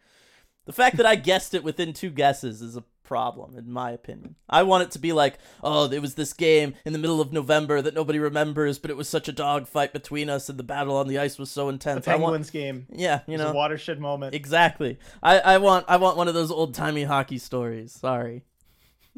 [0.64, 4.37] The fact that I guessed it within two guesses is a problem, in my opinion.
[4.49, 7.33] I want it to be like, oh, there was this game in the middle of
[7.33, 10.97] November that nobody remembers, but it was such a dogfight between us, and the battle
[10.97, 12.05] on the ice was so intense.
[12.05, 12.53] The Penguins want...
[12.53, 14.35] game, yeah, you know, watershed moment.
[14.35, 14.99] Exactly.
[15.22, 17.93] I, I want I want one of those old timey hockey stories.
[17.93, 18.45] Sorry.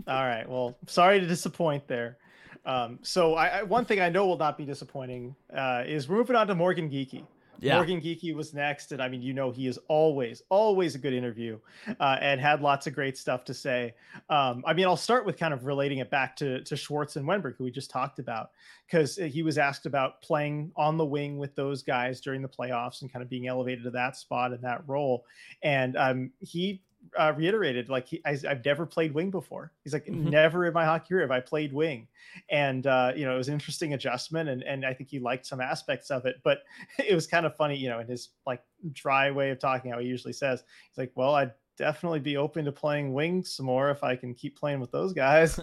[0.06, 0.48] All right.
[0.48, 2.18] Well, sorry to disappoint there.
[2.64, 6.16] Um, so I, I, one thing I know will not be disappointing uh, is we're
[6.16, 7.26] moving on to Morgan Geekie.
[7.60, 7.76] Yeah.
[7.76, 11.12] Morgan Geekie was next, and I mean, you know, he is always, always a good
[11.12, 11.60] interview,
[12.00, 13.94] uh, and had lots of great stuff to say.
[14.28, 17.24] Um, I mean, I'll start with kind of relating it back to to Schwartz and
[17.24, 18.50] Wennberg, who we just talked about,
[18.84, 23.02] because he was asked about playing on the wing with those guys during the playoffs
[23.02, 25.24] and kind of being elevated to that spot and that role,
[25.62, 26.82] and um, he
[27.18, 29.72] uh, reiterated like he, I, have never played wing before.
[29.84, 30.30] He's like, mm-hmm.
[30.30, 32.08] never in my hockey career have I played wing,
[32.50, 35.46] and uh, you know it was an interesting adjustment, and and I think he liked
[35.46, 36.58] some aspects of it, but
[36.98, 39.98] it was kind of funny, you know, in his like dry way of talking, how
[39.98, 43.90] he usually says, he's like, well, I'd definitely be open to playing wing some more
[43.90, 45.58] if I can keep playing with those guys.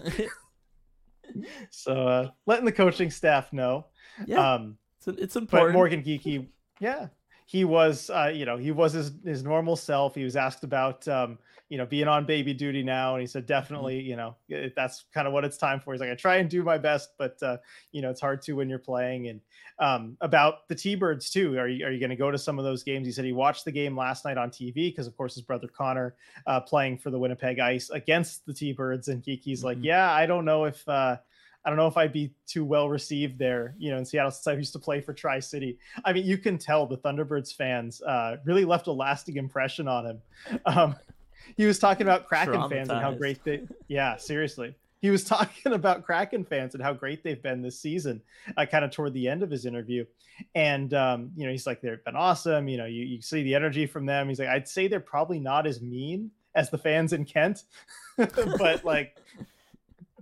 [1.70, 3.86] so uh, letting the coaching staff know.
[4.26, 5.70] Yeah, Um, it's, it's important.
[5.70, 6.48] but Morgan Geekie,
[6.80, 7.08] yeah,
[7.50, 10.14] he was, uh, you know, he was his, his normal self.
[10.14, 11.36] He was asked about, um,
[11.68, 15.06] you know, being on baby duty now, and he said definitely, you know, it, that's
[15.12, 15.92] kind of what it's time for.
[15.92, 17.56] He's like, I try and do my best, but uh,
[17.90, 19.26] you know, it's hard to when you're playing.
[19.26, 19.40] And
[19.80, 22.64] um, about the T-Birds too, are you are you going to go to some of
[22.64, 23.04] those games?
[23.06, 25.66] He said he watched the game last night on TV because, of course, his brother
[25.66, 26.14] Connor
[26.46, 29.84] uh, playing for the Winnipeg Ice against the T-Birds, and Geekie's like, Mhm.
[29.86, 30.86] yeah, I don't know if.
[31.64, 34.46] I don't know if I'd be too well received there, you know, in Seattle since
[34.46, 35.78] I used to play for Tri City.
[36.04, 40.06] I mean, you can tell the Thunderbirds fans uh, really left a lasting impression on
[40.06, 40.22] him.
[40.66, 40.94] Um,
[41.56, 44.74] he was talking about Kraken fans and how great they, yeah, seriously.
[45.00, 48.20] He was talking about Kraken fans and how great they've been this season,
[48.56, 50.04] uh, kind of toward the end of his interview.
[50.54, 52.68] And, um, you know, he's like, they've been awesome.
[52.68, 54.28] You know, you, you see the energy from them.
[54.28, 57.64] He's like, I'd say they're probably not as mean as the fans in Kent,
[58.16, 59.16] but like,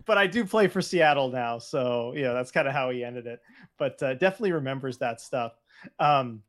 [0.08, 3.04] but I do play for Seattle now, so you know that's kind of how he
[3.04, 3.40] ended it.
[3.78, 5.52] But uh, definitely remembers that stuff.
[6.00, 6.42] Um,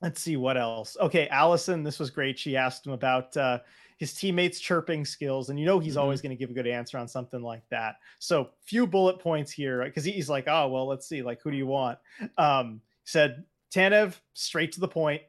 [0.00, 0.96] let's see what else.
[1.00, 2.38] Okay, Allison, this was great.
[2.38, 3.58] She asked him about uh,
[3.98, 6.00] his teammates' chirping skills, and you know he's Mhm.
[6.02, 7.96] always going to give a good answer on something like that.
[8.20, 11.56] So few bullet points here because he's like, oh well, let's see, like who do
[11.56, 11.98] you want?
[12.38, 15.22] Um, said Tanev, straight to the point.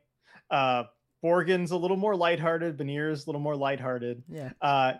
[0.52, 0.84] Uh,
[1.24, 2.78] Borgen's a little more lighthearted.
[2.78, 4.52] Beniers' a little more lighthearted yeah.
[4.62, 4.94] uh,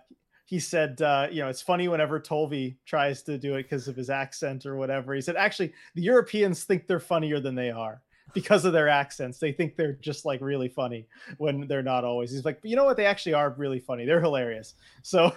[0.46, 3.96] he said, uh, you know, it's funny whenever Tolvi tries to do it because of
[3.96, 5.14] his accent or whatever.
[5.16, 9.40] He said, actually, the Europeans think they're funnier than they are because of their accents.
[9.40, 12.32] They think they're just like really funny when they're not always.
[12.32, 12.96] He's like, but you know what?
[12.96, 14.06] They actually are really funny.
[14.06, 14.76] They're hilarious.
[15.02, 15.34] So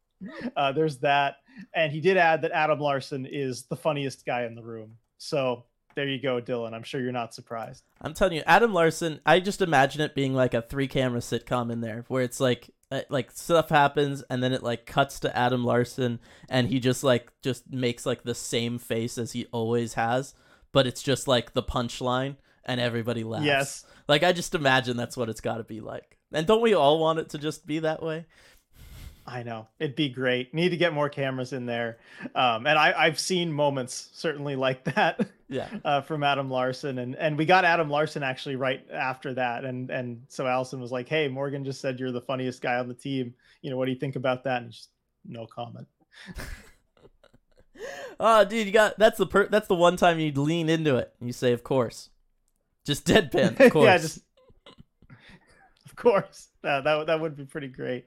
[0.56, 1.38] uh, there's that.
[1.74, 4.96] And he did add that Adam Larsson is the funniest guy in the room.
[5.18, 5.64] So
[5.96, 6.74] there you go, Dylan.
[6.74, 7.84] I'm sure you're not surprised.
[8.00, 9.20] I'm telling you, Adam Larsson.
[9.24, 12.70] I just imagine it being like a three camera sitcom in there, where it's like
[13.08, 17.30] like stuff happens and then it like cuts to Adam Larsson and he just like
[17.42, 20.34] just makes like the same face as he always has,
[20.72, 23.44] but it's just like the punchline and everybody laughs.
[23.44, 23.86] Yes.
[24.08, 26.18] Like I just imagine that's what it's got to be like.
[26.32, 28.26] And don't we all want it to just be that way?
[29.26, 30.52] I know it'd be great.
[30.52, 31.98] Need to get more cameras in there,
[32.34, 35.68] um, and I, I've seen moments certainly like that Yeah.
[35.84, 39.88] uh, from Adam Larsson, and and we got Adam Larsson actually right after that, and
[39.90, 42.94] and so Allison was like, "Hey, Morgan just said you're the funniest guy on the
[42.94, 43.32] team.
[43.62, 44.90] You know, what do you think about that?" And just
[45.24, 45.86] no comment.
[48.20, 51.12] Oh, dude, you got that's the per- that's the one time you lean into it.
[51.18, 52.10] and You say, "Of course,"
[52.86, 53.58] just deadpan.
[53.58, 53.84] Of course.
[53.84, 54.20] yeah, just
[55.84, 56.48] of course.
[56.62, 58.06] Uh, that would- that would be pretty great.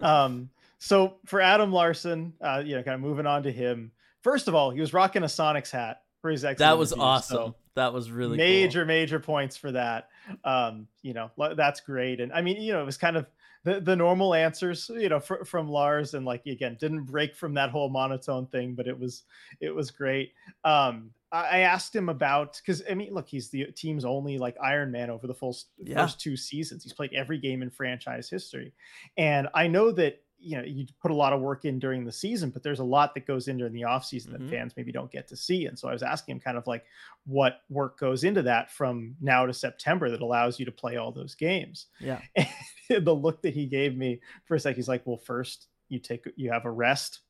[0.00, 3.92] Um, so for Adam Larsson, uh, you know, kind of moving on to him.
[4.22, 6.60] First of all, he was rocking a Sonics hat for his exit.
[6.60, 7.36] that was awesome.
[7.36, 10.08] so that was really major, major points for that.
[10.42, 12.18] Um, you know, that's great.
[12.18, 13.26] And I mean, you know, it was kind of
[13.64, 17.52] the, the normal answers, you know, fr- from Lars, and like again, didn't break from
[17.54, 19.24] that whole monotone thing, but it was
[19.60, 20.32] it was great.
[20.64, 24.56] Um, I, I asked him about because I mean, look, he's the team's only like
[24.62, 26.00] Iron Man over the full Yeah.
[26.06, 26.84] first two seasons.
[26.84, 28.72] He's played every game in franchise history,
[29.18, 32.12] and I know that you know you put a lot of work in during the
[32.12, 34.38] season, but there's a lot that goes in during the off season Mhm.
[34.38, 35.66] that fans maybe don't get to see.
[35.66, 36.84] And so I was asking him kind of like
[37.26, 41.10] what work goes into that from now to September that allows you to play all
[41.12, 41.86] those games.
[42.00, 42.20] Yeah.
[42.90, 45.98] And the look that he gave me for a sec, he's like, well, first you
[45.98, 47.20] take you have a rest.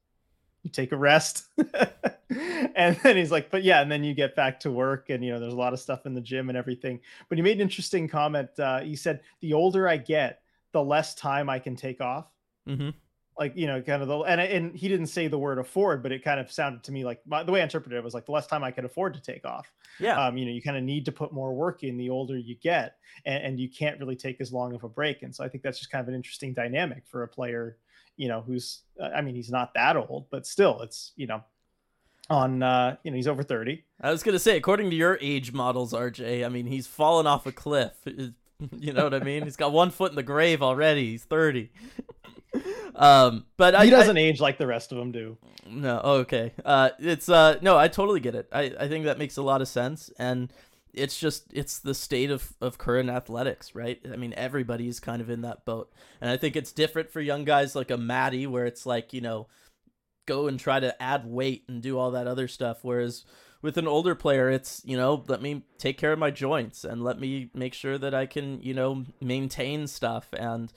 [0.64, 1.44] You take a rest.
[2.74, 5.32] and then he's like, but yeah, and then you get back to work and you
[5.32, 7.00] know, there's a lot of stuff in the gym and everything.
[7.28, 8.50] But he made an interesting comment.
[8.58, 10.40] Uh, he said, the older I get,
[10.72, 12.26] the less time I can take off
[12.68, 12.90] Mm-hmm.
[13.38, 16.12] Like you know kind of the and and he didn't say the word afford but
[16.12, 18.26] it kind of sounded to me like my, the way i interpreted it was like
[18.26, 20.24] the less time i could afford to take off Yeah.
[20.26, 22.54] um you know you kind of need to put more work in the older you
[22.56, 25.48] get and, and you can't really take as long of a break and so i
[25.48, 27.76] think that's just kind of an interesting dynamic for a player
[28.16, 31.42] you know who's uh, i mean he's not that old but still it's you know
[32.30, 35.52] on uh you know he's over 30 I was gonna say, according to your age
[35.52, 37.92] models, RJ, I mean, he's fallen off a cliff.
[38.78, 39.42] You know what I mean?
[39.44, 41.10] He's got one foot in the grave already.
[41.10, 41.70] He's thirty.
[42.96, 45.36] um, but I he I- doesn't age like the rest of them do
[45.66, 46.52] No, okay.
[46.64, 48.48] Uh, it's uh, no, I totally get it.
[48.52, 50.52] I, I think that makes a lot of sense, and
[50.92, 54.00] it's just it's the state of of current athletics, right?
[54.12, 57.44] I mean, everybody's kind of in that boat, and I think it's different for young
[57.44, 59.48] guys like a Matty, where it's like you know,
[60.26, 63.24] go and try to add weight and do all that other stuff, whereas
[63.62, 67.02] with an older player, it's you know, let me take care of my joints and
[67.02, 70.72] let me make sure that I can you know maintain stuff and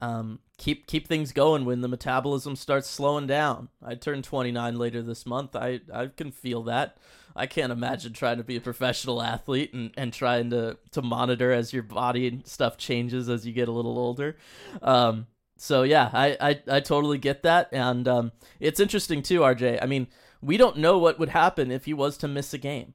[0.00, 3.68] um, keep keep things going when the metabolism starts slowing down.
[3.84, 5.54] I turn 29 later this month.
[5.54, 6.96] I I can feel that.
[7.36, 11.52] I can't imagine trying to be a professional athlete and, and trying to, to monitor
[11.52, 14.36] as your body and stuff changes as you get a little older.
[14.82, 15.26] Um,
[15.56, 17.68] so yeah, I, I, I totally get that.
[17.72, 19.78] And um, it's interesting too, RJ.
[19.80, 20.08] I mean,
[20.40, 22.94] we don't know what would happen if he was to miss a game.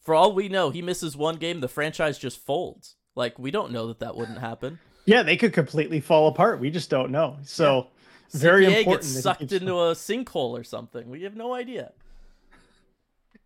[0.00, 2.96] For all we know, he misses one game, the franchise just folds.
[3.16, 4.78] Like we don't know that that wouldn't happen.
[5.04, 6.60] Yeah, they could completely fall apart.
[6.60, 7.36] We just don't know.
[7.44, 7.88] So
[8.32, 8.40] yeah.
[8.40, 9.02] very CPA important.
[9.02, 11.10] Gets sucked into a sinkhole or something.
[11.10, 11.92] We have no idea.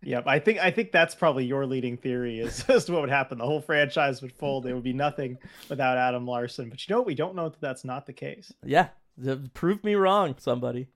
[0.01, 3.09] Yep, I think I think that's probably your leading theory is as to what would
[3.09, 3.37] happen.
[3.37, 4.65] The whole franchise would fold.
[4.65, 5.37] It would be nothing
[5.67, 6.69] without Adam Larsson.
[6.69, 7.07] But you know, what?
[7.07, 8.53] we don't know that that's not the case.
[8.63, 8.87] Yeah,
[9.53, 10.87] prove me wrong, somebody.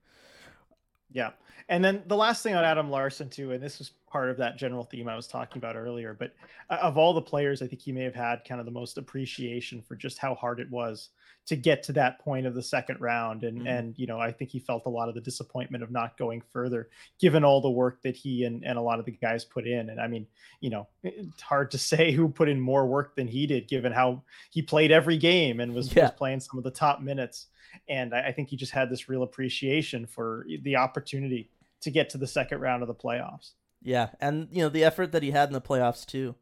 [1.12, 1.32] Yeah,
[1.68, 4.56] and then the last thing on Adam Larsson too, and this was part of that
[4.56, 6.16] general theme I was talking about earlier.
[6.16, 6.36] But
[6.70, 9.82] of all the players, I think he may have had kind of the most appreciation
[9.82, 11.08] for just how hard it was
[11.46, 13.42] to get to that point of the second round.
[13.42, 13.66] And mm-hmm.
[13.66, 16.44] and you know, I think he felt a lot of the disappointment of not going
[16.52, 19.66] further, given all the work that he and, and a lot of the guys put
[19.66, 19.90] in.
[19.90, 20.28] And I mean,
[20.60, 23.90] you know, it's hard to say who put in more work than he did, given
[23.90, 26.04] how he played every game and was, yeah.
[26.04, 27.46] was playing some of the top minutes.
[27.88, 31.50] And I, I think he just had this real appreciation for the opportunity
[31.80, 33.54] to get to the second round of the playoffs.
[33.84, 36.34] Yeah, and you know the effort that he had in the playoffs too,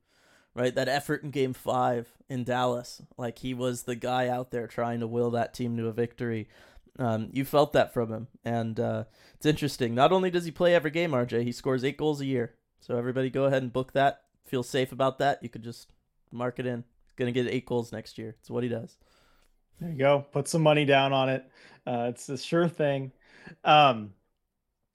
[0.54, 0.72] right?
[0.74, 5.00] That effort in Game Five in Dallas, like he was the guy out there trying
[5.00, 6.48] to will that team to a victory.
[6.98, 9.92] Um, you felt that from him, and uh, it's interesting.
[9.92, 12.54] Not only does he play every game, RJ, he scores eight goals a year.
[12.80, 14.22] So everybody, go ahead and book that.
[14.44, 15.42] Feel safe about that.
[15.42, 15.90] You could just
[16.30, 16.84] mark it in.
[17.16, 18.36] Gonna get eight goals next year.
[18.38, 18.98] It's what he does.
[19.80, 20.26] There you go.
[20.30, 21.44] Put some money down on it.
[21.84, 23.10] Uh, it's a sure thing.
[23.64, 24.14] Um,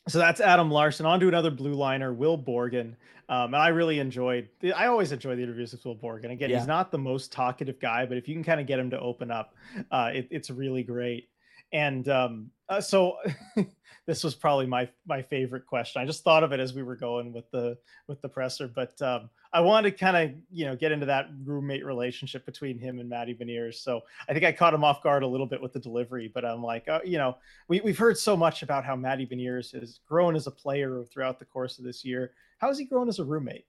[0.07, 1.05] so that's Adam Larsson.
[1.05, 2.95] On to another blue liner, Will Borgen.
[3.29, 4.47] Um, and I really enjoyed.
[4.75, 6.31] I always enjoy the interviews with Will Borgen.
[6.31, 6.59] Again, yeah.
[6.59, 8.99] he's not the most talkative guy, but if you can kind of get him to
[8.99, 9.53] open up,
[9.91, 11.29] uh, it, it's really great.
[11.73, 13.17] And um, uh, so
[14.07, 16.01] this was probably my my favorite question.
[16.01, 17.77] I just thought of it as we were going with the
[18.07, 21.29] with the presser, but um, I wanted to kind of you know get into that
[21.43, 23.75] roommate relationship between him and Matty Beniers.
[23.75, 26.45] So I think I caught him off guard a little bit with the delivery, but
[26.45, 27.37] I'm like, uh, you know,
[27.67, 31.39] we we've heard so much about how Matty Beniers has grown as a player throughout
[31.39, 32.33] the course of this year.
[32.59, 33.65] How has he grown as a roommate?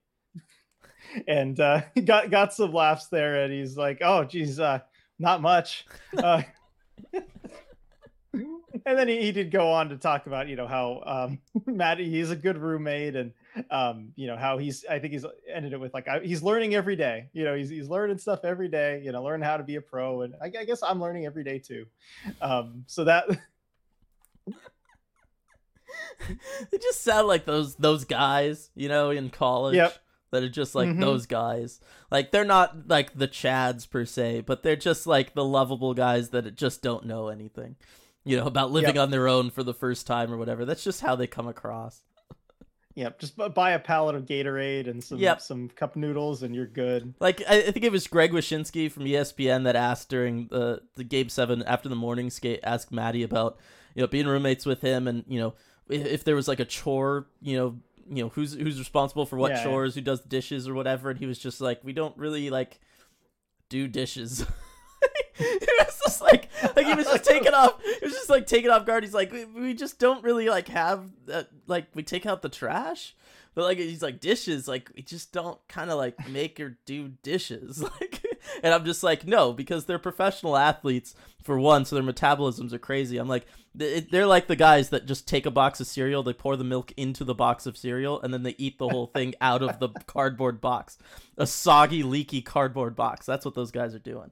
[1.28, 4.80] and uh, got got some laughs there, and he's like, "Oh, geez, uh,
[5.18, 6.42] not much." Uh,
[8.86, 12.30] and then he, he, did go on to talk about you know how um he's
[12.30, 13.32] a good roommate and
[13.70, 16.74] um you know how he's i think he's ended it with like I, he's learning
[16.74, 19.62] every day you know he's, he's learning stuff every day you know learn how to
[19.62, 21.86] be a pro and I, I guess i'm learning every day too
[22.40, 23.28] um so that
[24.48, 24.54] they
[26.80, 29.96] just sound like those those guys you know in college yep
[30.30, 31.00] that are just like mm-hmm.
[31.00, 31.80] those guys.
[32.10, 36.28] Like they're not like the Chads per se, but they're just like the lovable guys
[36.30, 37.76] that just don't know anything
[38.28, 39.04] you know, about living yep.
[39.04, 40.66] on their own for the first time or whatever.
[40.66, 42.02] That's just how they come across.
[42.98, 45.40] Yep, just buy a pallet of Gatorade and some yep.
[45.40, 47.14] some cup noodles, and you're good.
[47.20, 51.28] Like I, think it was Greg Wyshynski from ESPN that asked during the the game
[51.28, 53.56] seven after the morning skate, asked Matty about
[53.94, 55.54] you know being roommates with him, and you know
[55.88, 57.78] if, if there was like a chore, you know
[58.10, 60.00] you know who's who's responsible for what yeah, chores, yeah.
[60.00, 62.80] who does the dishes or whatever, and he was just like, we don't really like
[63.68, 64.44] do dishes.
[65.40, 67.74] it was just like like he was just taking off.
[67.84, 69.04] It was just like taking off guard.
[69.04, 71.48] He's like, we, we just don't really like have that.
[71.66, 73.14] Like we take out the trash,
[73.54, 74.66] but like he's like dishes.
[74.66, 77.84] Like we just don't kind of like make or do dishes.
[78.00, 78.24] Like,
[78.62, 82.78] and I'm just like, no, because they're professional athletes for one, so their metabolisms are
[82.78, 83.18] crazy.
[83.18, 86.56] I'm like, they're like the guys that just take a box of cereal, they pour
[86.56, 89.62] the milk into the box of cereal, and then they eat the whole thing out
[89.62, 90.98] of the cardboard box,
[91.36, 93.26] a soggy, leaky cardboard box.
[93.26, 94.30] That's what those guys are doing.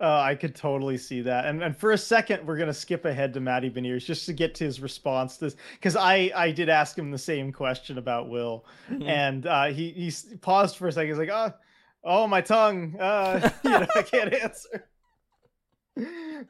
[0.00, 1.44] Uh, I could totally see that.
[1.44, 4.54] And and for a second, we're gonna skip ahead to Matty Beniers just to get
[4.56, 8.30] to his response to this, because I I did ask him the same question about
[8.30, 9.06] Will, mm-hmm.
[9.06, 11.08] and uh, he he paused for a second.
[11.08, 11.52] He's like, oh,
[12.02, 14.88] oh, my tongue, uh, you know, I can't answer.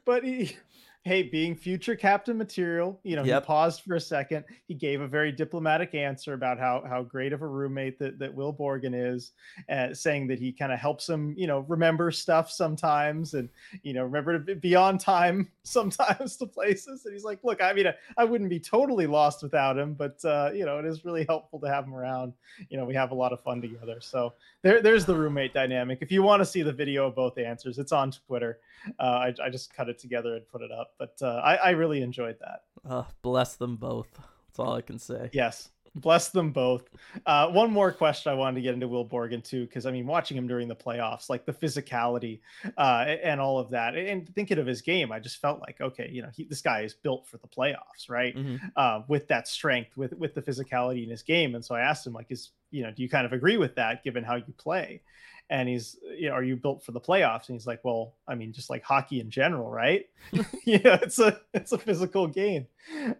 [0.05, 0.55] but he
[1.03, 3.41] hey, being future captain material, you know, yep.
[3.41, 4.45] he paused for a second.
[4.67, 8.33] He gave a very diplomatic answer about how how great of a roommate that, that
[8.33, 9.31] Will Borgen is,
[9.69, 13.49] uh, saying that he kind of helps him, you know, remember stuff sometimes and,
[13.81, 17.05] you know, remember to be on time sometimes to places.
[17.05, 20.23] And he's like, look, I mean, I, I wouldn't be totally lost without him, but,
[20.23, 22.33] uh, you know, it is really helpful to have him around.
[22.69, 23.97] You know, we have a lot of fun together.
[24.01, 25.99] So there, there's the roommate dynamic.
[26.01, 28.59] If you want to see the video of both answers, it's on Twitter.
[28.99, 31.69] Uh, I, I just cut it together and put it up but uh, I, I
[31.71, 32.61] really enjoyed that.
[32.89, 34.09] Uh, bless them both.
[34.47, 35.29] That's all I can say.
[35.33, 36.89] Yes, bless them both.
[37.25, 40.07] Uh, one more question I wanted to get into Will Borgen too, because I mean,
[40.07, 42.39] watching him during the playoffs, like the physicality
[42.77, 46.09] uh, and all of that, and thinking of his game, I just felt like, okay,
[46.11, 48.35] you know, he, this guy is built for the playoffs, right?
[48.35, 48.67] Mm-hmm.
[48.75, 52.05] Uh, with that strength, with with the physicality in his game, and so I asked
[52.07, 54.53] him, like, is you know, do you kind of agree with that, given how you
[54.57, 55.01] play?
[55.49, 58.33] and he's you know are you built for the playoffs and he's like well i
[58.33, 60.07] mean just like hockey in general right
[60.65, 62.65] yeah it's a it's a physical game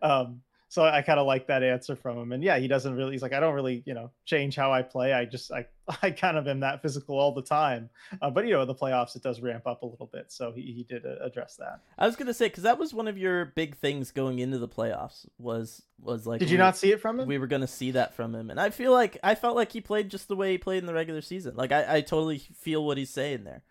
[0.01, 0.41] um
[0.71, 2.31] so I kind of like that answer from him.
[2.31, 3.11] And yeah, he doesn't really.
[3.11, 5.11] He's like, I don't really, you know, change how I play.
[5.11, 5.65] I just, I,
[6.01, 7.89] I kind of am that physical all the time.
[8.21, 10.31] Uh, but you know, in the playoffs, it does ramp up a little bit.
[10.31, 11.81] So he, he did uh, address that.
[11.97, 14.67] I was gonna say because that was one of your big things going into the
[14.69, 16.39] playoffs was was like.
[16.39, 17.27] Did you we, not see it from him?
[17.27, 19.81] We were gonna see that from him, and I feel like I felt like he
[19.81, 21.57] played just the way he played in the regular season.
[21.57, 23.63] Like I, I totally feel what he's saying there.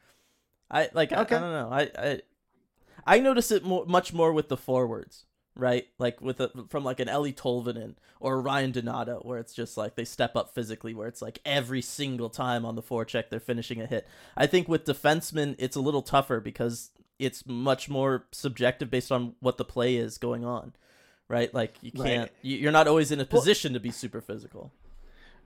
[0.71, 1.13] I like.
[1.13, 1.35] Okay.
[1.35, 1.69] I, I don't know.
[1.73, 2.21] I, I,
[3.07, 5.25] I notice it more, much more with the forwards
[5.57, 5.87] right?
[5.99, 9.95] Like with a from like an Eeli Tolvanen or Ryan Donato, where it's just like
[9.95, 13.81] they step up physically, where it's like every single time on the forecheck they're finishing
[13.81, 14.07] a hit.
[14.37, 19.35] I think with defensemen it's a little tougher because it's much more subjective based on
[19.41, 20.73] what the play is going on,
[21.29, 21.53] right?
[21.53, 22.33] Like you can't, right.
[22.43, 24.73] you're not always in a position well, to be super physical.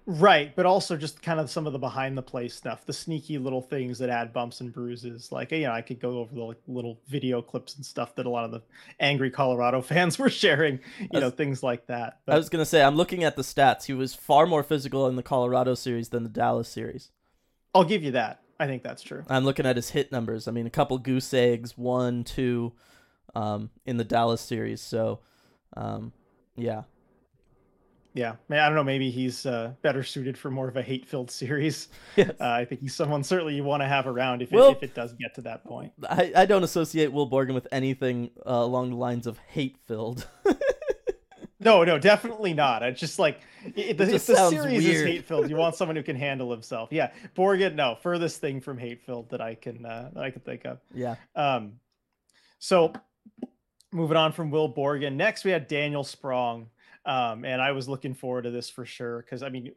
[0.07, 3.39] Right, but also just kind of some of the behind the play stuff, the sneaky
[3.39, 5.33] little things that add bumps and bruises.
[5.33, 8.27] Like, you know, I could go over the like, little video clips and stuff that
[8.27, 8.61] a lot of the
[9.01, 12.21] angry Colorado fans were sharing, you was, know, things like that.
[12.27, 13.85] But, I was going to say, I'm looking at the stats.
[13.85, 17.11] He was far more physical in the Colorado series than the Dallas series.
[17.75, 18.43] I'll give you that.
[18.61, 19.25] I think that's true.
[19.29, 20.47] I'm looking at his hit numbers.
[20.47, 22.73] I mean, a couple goose eggs, one, two,
[23.35, 24.83] um, in the Dallas series.
[24.83, 25.21] So,
[25.77, 26.13] um,
[26.57, 26.83] yeah,
[28.15, 28.85] yeah, I don't know.
[28.85, 31.89] Maybe he's uh, better suited for more of a hate-filled series.
[32.17, 32.31] Yes.
[32.41, 34.95] Uh, I think he's someone certainly you want to have around if it, if it
[34.95, 35.93] does get to that point.
[36.09, 40.29] I, I don't associate Will Borgen with anything uh, along the lines of hate-filled.
[41.61, 42.85] no, no, definitely not.
[42.85, 43.41] It's just like
[43.75, 44.95] it, the, just the series weird.
[44.95, 45.51] is hate-filled.
[45.51, 46.91] You want someone who can handle himself.
[46.93, 50.65] Yeah, Borgen, no, furthest thing from hate-filled that I can uh, that I can think
[50.67, 50.79] of.
[50.95, 51.17] Yeah.
[51.35, 51.81] Um,
[52.61, 52.93] so
[53.93, 56.69] moving on from Will Borgen, next we had Daniel Sprong.
[57.07, 59.73] Um, and I was looking forward to this for sure because I mean,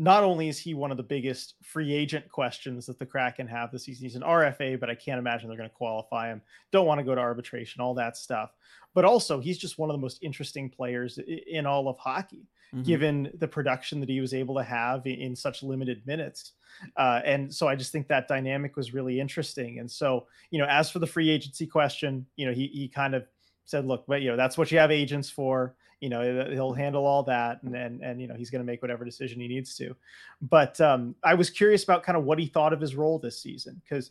[0.00, 3.72] not only is he one of the biggest free agent questions that the Kraken have
[3.72, 6.40] this season, he's an RFA, but I can't imagine they're going to qualify him.
[6.70, 8.54] Don't want to go to arbitration, all that stuff.
[8.94, 12.84] But also, he's just one of the most interesting players in all of hockey, mm-hmm.
[12.84, 16.52] given the production that he was able to have in such limited minutes.
[16.96, 19.80] Uh, and so I just think that dynamic was really interesting.
[19.80, 23.16] And so, you know, as for the free agency question, you know, he, he kind
[23.16, 23.26] of
[23.64, 27.06] said, look, but, you know, that's what you have agents for you know he'll handle
[27.06, 29.76] all that and and, and you know he's going to make whatever decision he needs
[29.76, 29.94] to.
[30.40, 33.40] But um, i was curious about kind of what he thought of his role this
[33.40, 34.10] season because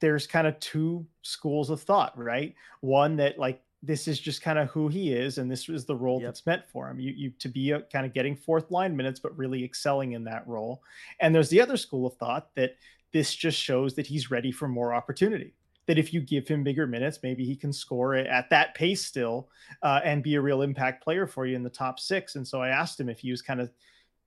[0.00, 2.54] there's kind of two schools of thought right?
[2.80, 5.96] One that like this is just kind of who he is and this is the
[5.96, 6.28] role yep.
[6.28, 7.00] that's meant for him.
[7.00, 10.24] You, you to be a, kind of getting fourth line minutes but really excelling in
[10.24, 10.82] that role.
[11.20, 12.76] And there's the other school of thought that
[13.12, 15.54] this just shows that he's ready for more opportunity
[15.86, 19.48] that if you give him bigger minutes, maybe he can score at that pace still
[19.82, 22.36] uh, and be a real impact player for you in the top six.
[22.36, 23.70] And so I asked him if he was kind of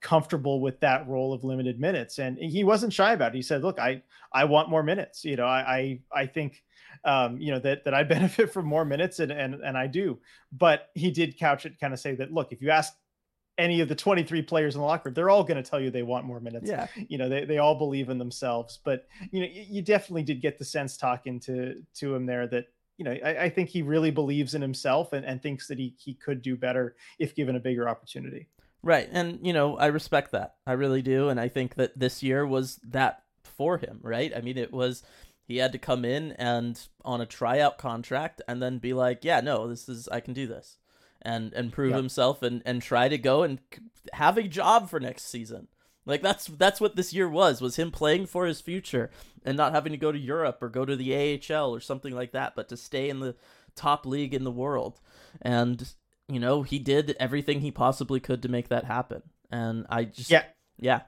[0.02, 3.38] comfortable with that role of limited minutes, and he wasn't shy about it.
[3.38, 5.26] He said, "Look, I I want more minutes.
[5.26, 6.64] You know, I I, I think."
[7.04, 10.20] Um, you know that that I benefit from more minutes and and and I do,
[10.54, 12.94] but he did couch it kind of say that look, if you ask
[13.58, 15.90] any of the 23 players in the locker room, they're all going to tell you
[15.90, 16.70] they want more minutes.
[16.70, 16.88] Yeah.
[17.08, 20.58] You know, they, they all believe in themselves, but you know, you definitely did get
[20.58, 22.66] the sense talking to, to him there that,
[22.98, 25.96] you know, I, I think he really believes in himself and, and thinks that he,
[25.98, 28.48] he could do better if given a bigger opportunity.
[28.84, 29.10] Right.
[29.12, 30.56] And, you know, I respect that.
[30.68, 31.30] I really do.
[31.30, 34.32] And I think that this year was that for him, right?
[34.36, 35.04] I mean, it was,
[35.48, 39.42] he had to come in and on a tryout contract and then be like, yeah,
[39.42, 40.78] no, this is, I can do this
[41.26, 41.98] and and prove yep.
[41.98, 43.60] himself and and try to go and
[44.14, 45.68] have a job for next season.
[46.06, 49.10] Like that's that's what this year was was him playing for his future
[49.44, 52.32] and not having to go to Europe or go to the AHL or something like
[52.32, 53.36] that, but to stay in the
[53.76, 55.02] top league in the world.
[55.42, 55.94] And
[56.28, 59.24] you know, he did everything he possibly could to make that happen.
[59.52, 60.44] And I just yeah
[60.78, 61.02] yeah.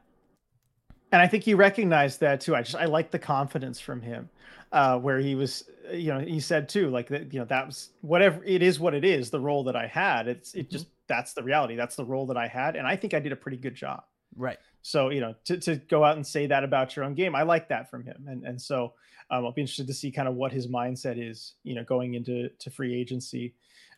[1.11, 2.55] And I think he recognized that too.
[2.55, 4.29] I just I like the confidence from him
[4.71, 7.65] uh, where he was, uh, you know, he said too, like that, you know, that
[7.65, 10.27] was whatever it is, what it is, the role that I had.
[10.27, 10.71] It's it mm-hmm.
[10.71, 11.75] just that's the reality.
[11.75, 14.03] That's the role that I had, and I think I did a pretty good job.
[14.35, 14.57] Right.
[14.81, 17.43] So you know, to to go out and say that about your own game, I
[17.43, 18.93] like that from him, and and so
[19.29, 22.13] um, I'll be interested to see kind of what his mindset is, you know, going
[22.13, 23.53] into to free agency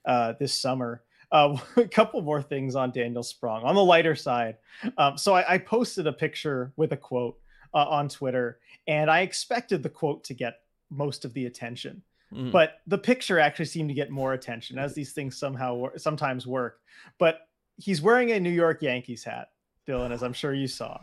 [0.06, 1.04] uh, this summer.
[1.32, 4.58] Uh, a couple more things on Daniel Sprong on the lighter side.
[4.98, 7.38] Um, so I, I, posted a picture with a quote
[7.74, 12.02] uh, on Twitter, and I expected the quote to get most of the attention.
[12.34, 12.52] Mm.
[12.52, 16.80] But the picture actually seemed to get more attention, as these things somehow sometimes work.
[17.18, 17.42] But
[17.78, 19.50] he's wearing a New York Yankees hat,
[19.88, 21.02] Dylan, as I'm sure you saw,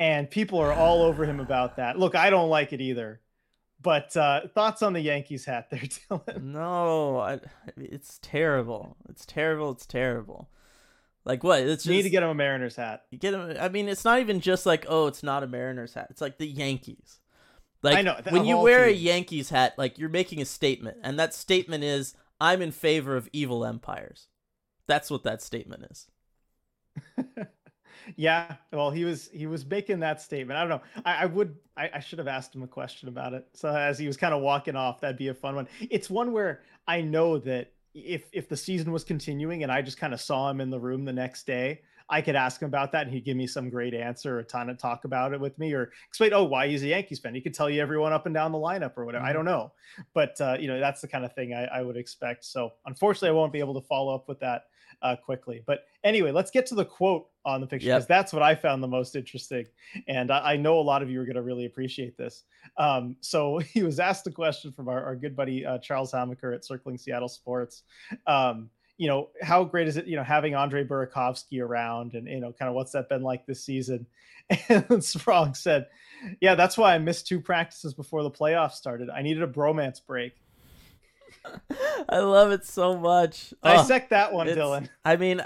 [0.00, 1.98] and people are all over him about that.
[1.98, 3.20] Look, I don't like it either.
[3.80, 5.80] But uh, thoughts on the Yankees hat there,
[6.10, 6.42] Dylan?
[6.42, 7.40] No, I,
[7.76, 8.96] it's terrible.
[9.08, 9.70] It's terrible.
[9.70, 10.48] It's terrible.
[11.24, 11.60] Like what?
[11.60, 13.04] It's just, you need to get him a Mariners hat.
[13.10, 13.56] You get him.
[13.60, 16.08] I mean, it's not even just like oh, it's not a Mariners hat.
[16.10, 17.20] It's like the Yankees.
[17.82, 18.98] Like I know, when you wear teams.
[18.98, 23.16] a Yankees hat, like you're making a statement, and that statement is I'm in favor
[23.16, 24.26] of evil empires.
[24.86, 26.06] That's what that statement is.
[28.16, 30.58] yeah, well, he was he was making that statement.
[30.58, 31.02] I don't know.
[31.04, 33.46] I, I would I, I, should have asked him a question about it.
[33.52, 35.68] So as he was kind of walking off, that'd be a fun one.
[35.90, 39.98] It's one where I know that if if the season was continuing and I just
[39.98, 41.80] kind of saw him in the room the next day,
[42.10, 44.44] I could ask him about that and he'd give me some great answer, or a
[44.44, 47.34] ton of talk about it with me, or explain, oh, why he's a Yankees fan.
[47.34, 49.22] He could tell you everyone up and down the lineup or whatever.
[49.22, 49.30] Mm-hmm.
[49.30, 49.72] I don't know.
[50.14, 52.44] But, uh, you know, that's the kind of thing I, I, would expect.
[52.44, 54.64] So unfortunately, I won't be able to follow up with that
[55.02, 55.62] uh, quickly.
[55.66, 58.08] But anyway, let's get to the quote on the picture because yep.
[58.08, 59.66] that's what I found the most interesting.
[60.06, 62.44] And I, I know a lot of you are going to really appreciate this.
[62.76, 66.52] Um, so he was asked a question from our, our good buddy uh, Charles Hamaker
[66.52, 67.82] at Circling Seattle Sports.
[68.26, 72.40] Um, you know, how great is it, you know, having Andre Burakovsky around and, you
[72.40, 74.06] know, kind of what's that been like this season?
[74.68, 75.86] And Sprong said,
[76.40, 79.10] yeah, that's why I missed two practices before the playoffs started.
[79.10, 80.32] I needed a bromance break.
[82.08, 83.52] I love it so much.
[83.62, 84.88] Dissect oh, that one, Dylan.
[85.04, 85.42] I mean,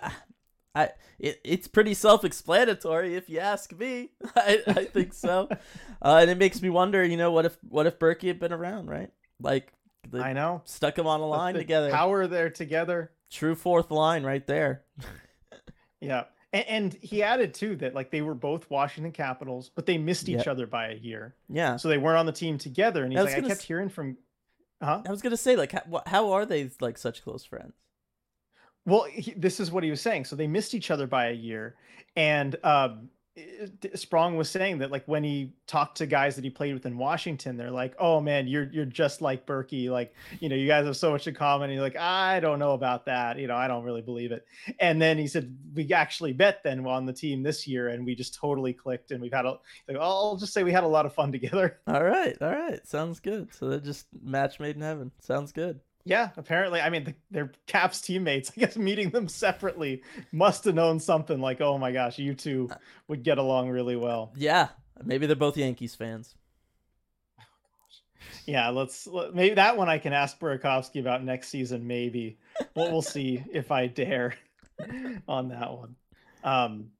[0.74, 4.10] I it, it's pretty self-explanatory if you ask me.
[4.36, 5.48] I, I think so,
[6.02, 7.04] uh, and it makes me wonder.
[7.04, 9.10] You know, what if what if Berkey had been around, right?
[9.40, 9.72] Like,
[10.12, 11.90] I know, stuck them on a line together.
[11.90, 13.12] Power there together.
[13.30, 14.84] True fourth line right there.
[16.00, 16.24] yeah.
[16.52, 20.28] And, and, he added too that like they were both Washington Capitals, but they missed
[20.28, 20.48] each yep.
[20.48, 21.34] other by a year.
[21.48, 21.76] Yeah.
[21.76, 23.04] So they weren't on the team together.
[23.04, 24.18] And he's I like, I kept s- hearing from.
[24.82, 25.02] Huh?
[25.06, 27.74] I was gonna say like how, how are they like such close friends?
[28.84, 30.24] Well, he, this is what he was saying.
[30.24, 31.76] So they missed each other by a year,
[32.16, 33.08] and um,
[33.94, 36.98] Sprong was saying that like when he talked to guys that he played with in
[36.98, 39.88] Washington, they're like, "Oh man, you're you're just like Berkey.
[39.88, 42.58] Like you know, you guys have so much in common." And he's like, "I don't
[42.58, 43.38] know about that.
[43.38, 44.44] You know, I don't really believe it."
[44.80, 48.14] And then he said, "We actually bet then on the team this year, and we
[48.14, 49.56] just totally clicked, and we've had a.
[49.88, 52.86] Like, I'll just say we had a lot of fun together." All right, all right,
[52.86, 53.54] sounds good.
[53.54, 55.10] So they're just match made in heaven.
[55.20, 55.80] Sounds good.
[56.04, 56.80] Yeah, apparently.
[56.80, 60.02] I mean, the, their Caps teammates, I guess, meeting them separately
[60.32, 62.76] must have known something like, oh my gosh, you two uh,
[63.08, 64.32] would get along really well.
[64.36, 64.68] Yeah,
[65.02, 66.34] maybe they're both Yankees fans.
[68.46, 71.86] Yeah, let's maybe that one I can ask Burakovsky about next season.
[71.86, 72.38] Maybe
[72.74, 74.34] we'll, we'll see if I dare
[75.28, 75.94] on that one.
[76.42, 76.90] Um,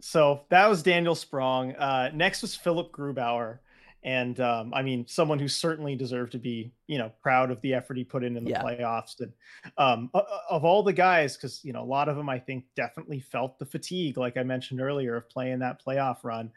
[0.00, 1.74] so that was Daniel Sprong.
[1.74, 3.58] Uh, next was Philipp Grubauer
[4.04, 7.74] and um, I mean, someone who certainly deserved to be, you know, proud of the
[7.74, 8.62] effort he put in in the yeah.
[8.62, 9.20] playoffs.
[9.20, 9.32] And
[9.78, 10.10] um,
[10.50, 13.58] of all the guys, because you know, a lot of them, I think, definitely felt
[13.58, 16.50] the fatigue, like I mentioned earlier, of playing that playoff run.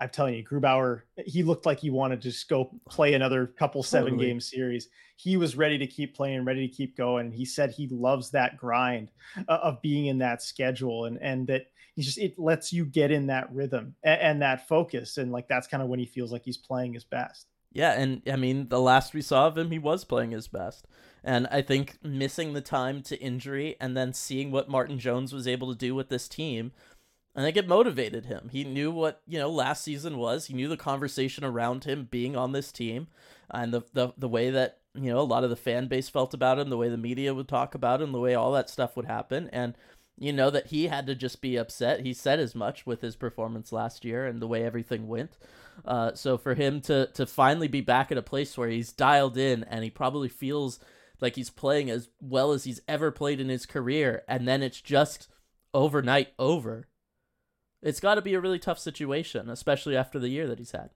[0.00, 3.82] I'm telling you, Grubauer, he looked like he wanted to just go play another couple
[3.82, 4.28] seven totally.
[4.28, 4.88] game series.
[5.16, 7.30] He was ready to keep playing, ready to keep going.
[7.30, 9.10] He said he loves that grind
[9.46, 11.66] uh, of being in that schedule, and and that
[12.00, 15.46] he's just it lets you get in that rhythm and, and that focus and like
[15.48, 18.68] that's kind of when he feels like he's playing his best yeah and i mean
[18.68, 20.86] the last we saw of him he was playing his best
[21.22, 25.46] and i think missing the time to injury and then seeing what martin jones was
[25.46, 26.72] able to do with this team
[27.36, 28.48] I think it motivated him.
[28.50, 30.46] He knew what you know last season was.
[30.46, 33.06] He knew the conversation around him being on this team,
[33.50, 36.34] and the the the way that you know a lot of the fan base felt
[36.34, 38.96] about him, the way the media would talk about him, the way all that stuff
[38.96, 39.48] would happen.
[39.52, 39.76] And
[40.20, 42.00] you know that he had to just be upset.
[42.00, 45.38] He said as much with his performance last year and the way everything went.
[45.84, 49.38] Uh, so for him to to finally be back at a place where he's dialed
[49.38, 50.78] in and he probably feels
[51.20, 54.80] like he's playing as well as he's ever played in his career, and then it's
[54.80, 55.28] just
[55.74, 56.86] overnight over.
[57.82, 60.90] It's got to be a really tough situation, especially after the year that he's had.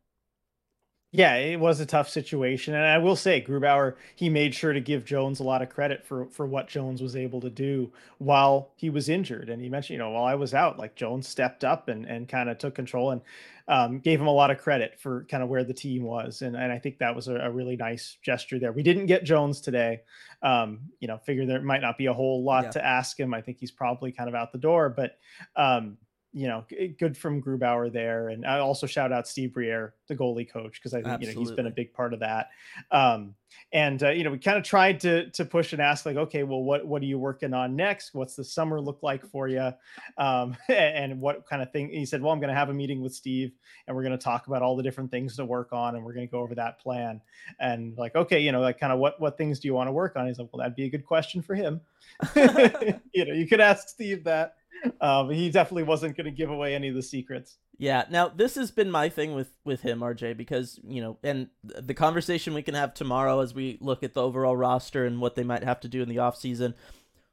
[1.16, 4.80] Yeah, it was a tough situation, and I will say, Grubauer he made sure to
[4.80, 8.72] give Jones a lot of credit for for what Jones was able to do while
[8.74, 9.48] he was injured.
[9.48, 12.28] And he mentioned, you know, while I was out, like Jones stepped up and and
[12.28, 13.20] kind of took control and
[13.68, 16.42] um, gave him a lot of credit for kind of where the team was.
[16.42, 18.72] And and I think that was a, a really nice gesture there.
[18.72, 20.00] We didn't get Jones today.
[20.42, 22.70] Um, you know, figure there might not be a whole lot yeah.
[22.72, 23.32] to ask him.
[23.34, 25.16] I think he's probably kind of out the door, but
[25.54, 25.96] um,
[26.34, 26.64] you know,
[26.98, 28.30] good from Grubauer there.
[28.30, 31.28] And I also shout out Steve Briere, the goalie coach, because I think, Absolutely.
[31.28, 32.48] you know, he's been a big part of that.
[32.90, 33.36] Um,
[33.72, 36.42] and, uh, you know, we kind of tried to, to push and ask like, okay,
[36.42, 38.14] well, what, what are you working on next?
[38.14, 39.72] What's the summer look like for you?
[40.18, 43.00] Um, and what kind of thing he said, well, I'm going to have a meeting
[43.00, 43.52] with Steve
[43.86, 45.94] and we're going to talk about all the different things to work on.
[45.94, 47.20] And we're going to go over that plan
[47.60, 49.92] and like, okay, you know, like kind of what, what things do you want to
[49.92, 50.26] work on?
[50.26, 51.80] He's like, well, that'd be a good question for him.
[52.34, 54.56] you know, you could ask Steve that
[55.00, 57.56] um, he definitely wasn't going to give away any of the secrets.
[57.78, 58.04] Yeah.
[58.10, 61.94] Now this has been my thing with with him, RJ, because you know, and the
[61.94, 65.44] conversation we can have tomorrow as we look at the overall roster and what they
[65.44, 66.74] might have to do in the off season,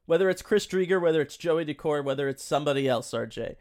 [0.05, 3.55] whether it's Chris Driedger, whether it's Joey Daccord, whether it's somebody else, RJ.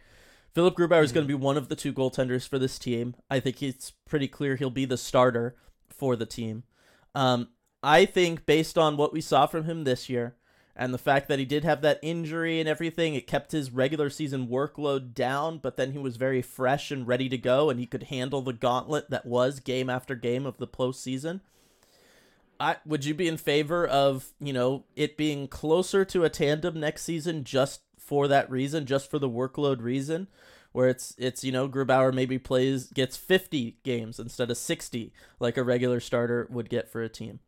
[0.53, 1.05] Philipp Grubauer mm-hmm.
[1.05, 3.15] is going to be one of the two goaltenders for this team.
[3.31, 5.55] I think it's pretty clear he'll be the starter
[5.89, 6.65] for the team.
[7.15, 7.49] Um,
[7.83, 10.37] I think based on what we saw from him this year,
[10.81, 14.09] And the fact that he did have that injury and everything, it kept his regular
[14.09, 17.85] season workload down, but then he was very fresh and ready to go, and he
[17.85, 21.41] could handle the gauntlet that was game after game of the postseason.
[22.59, 26.81] I, would you be in favor of you know it being closer to a tandem
[26.81, 30.29] next season just for that reason, just for the workload reason,
[30.73, 35.59] where it's it's you know Grubauer maybe plays gets 50 games instead of 60 like
[35.59, 37.41] a regular starter would get for a team.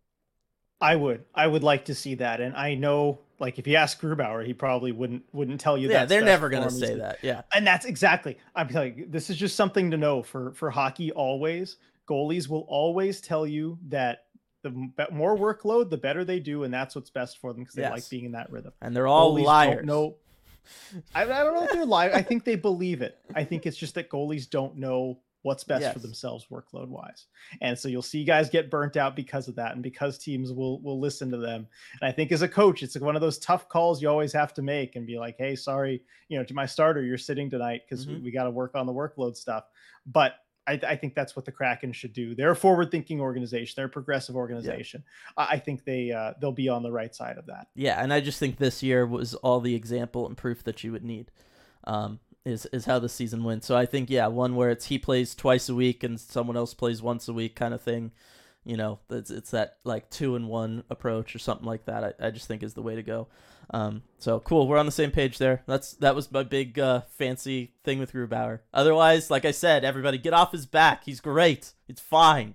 [0.83, 1.25] I would.
[1.35, 2.41] I would like to see that.
[2.41, 6.01] And I know like if you ask Grubauer, he probably wouldn't wouldn't tell you yeah,
[6.01, 6.09] that.
[6.09, 7.19] they're never going to say that.
[7.23, 7.43] Yeah.
[7.55, 8.39] And that's exactly.
[8.55, 11.77] I'm telling you, this is just something to know for for hockey always.
[12.09, 14.25] Goalies will always tell you that
[14.63, 17.83] the more workload, the better they do, and that's what's best for them because they
[17.83, 17.93] yes.
[17.93, 18.73] like being in that rhythm.
[18.81, 19.87] And they're all goalies liars.
[19.87, 20.17] No,
[21.15, 22.13] I, I, don't know if they're lying.
[22.13, 23.19] I think they believe it.
[23.35, 25.93] I think it's just that goalies don't know what's best yes.
[25.93, 27.27] for themselves workload wise.
[27.61, 30.81] And so you'll see guys get burnt out because of that and because teams will
[30.83, 31.67] will listen to them.
[32.01, 34.33] And I think as a coach, it's like one of those tough calls you always
[34.33, 37.51] have to make and be like, "Hey, sorry, you know, to my starter, you're sitting
[37.51, 38.17] tonight because mm-hmm.
[38.17, 39.65] we, we got to work on the workload stuff."
[40.07, 40.35] But
[40.67, 42.35] I, I, think that's what the Kraken should do.
[42.35, 43.75] They're a forward-thinking organization.
[43.77, 45.03] They're a progressive organization.
[45.37, 45.47] Yeah.
[45.51, 47.67] I think they uh, they'll be on the right side of that.
[47.75, 50.93] Yeah, and I just think this year was all the example and proof that you
[50.93, 51.31] would need.
[51.85, 53.65] Um, is is how the season went.
[53.65, 56.75] So I think yeah, one where it's he plays twice a week and someone else
[56.75, 58.13] plays once a week kind of thing.
[58.65, 62.05] You know, it's it's that like two and one approach or something like that.
[62.05, 63.29] I, I just think is the way to go.
[63.71, 65.63] Um, so cool, we're on the same page there.
[65.67, 68.61] That's that was my big uh, fancy thing with Grubauer.
[68.73, 71.05] Otherwise, like I said, everybody get off his back.
[71.05, 71.73] He's great.
[71.89, 72.55] It's fine.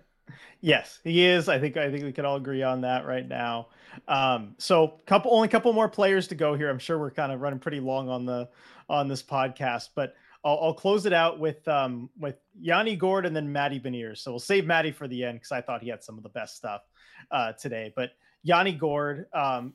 [0.60, 1.48] yes, he is.
[1.48, 3.68] I think I think we can all agree on that right now.
[4.08, 6.70] Um, so couple only a couple more players to go here.
[6.70, 8.48] I'm sure we're kind of running pretty long on the
[8.88, 10.14] on this podcast, but
[10.44, 14.18] I'll, I'll close it out with um, with Yanni Gourde and then Matty Beniers.
[14.18, 16.28] So we'll save Matty for the end because I thought he had some of the
[16.30, 16.82] best stuff
[17.30, 17.92] uh, today.
[17.96, 18.10] But
[18.42, 19.74] Yanni Gourde, um,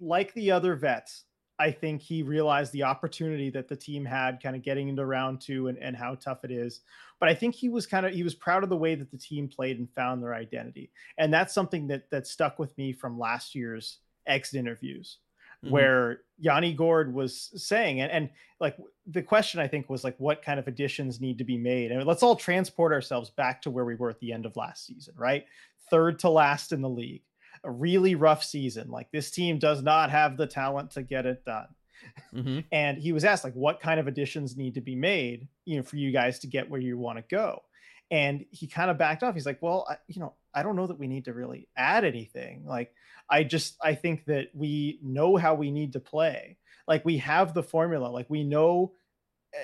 [0.00, 1.24] like the other vets,
[1.58, 5.40] I think he realized the opportunity that the team had kind of getting into round
[5.40, 6.80] two and, and how tough it is.
[7.20, 9.18] But I think he was kind of he was proud of the way that the
[9.18, 10.90] team played and found their identity.
[11.18, 15.18] And that's something that that stuck with me from last year's exit interviews
[15.64, 15.72] mm-hmm.
[15.72, 18.30] where Yanni Gourde was saying, and, and
[18.60, 18.76] like
[19.06, 21.92] the question I think was like, what kind of additions need to be made?
[21.92, 24.86] And let's all transport ourselves back to where we were at the end of last
[24.86, 25.44] season, right?
[25.90, 27.22] Third to last in the league,
[27.64, 28.90] a really rough season.
[28.90, 31.68] Like this team does not have the talent to get it done.
[32.34, 32.60] Mm-hmm.
[32.72, 35.82] and he was asked like, what kind of additions need to be made, you know,
[35.82, 37.62] for you guys to get where you want to go?
[38.10, 39.34] And he kind of backed off.
[39.34, 42.04] He's like, well, I, you know, I don't know that we need to really add
[42.04, 42.64] anything.
[42.66, 42.92] Like,
[43.28, 46.56] I just I think that we know how we need to play.
[46.88, 48.08] Like we have the formula.
[48.08, 48.92] Like we know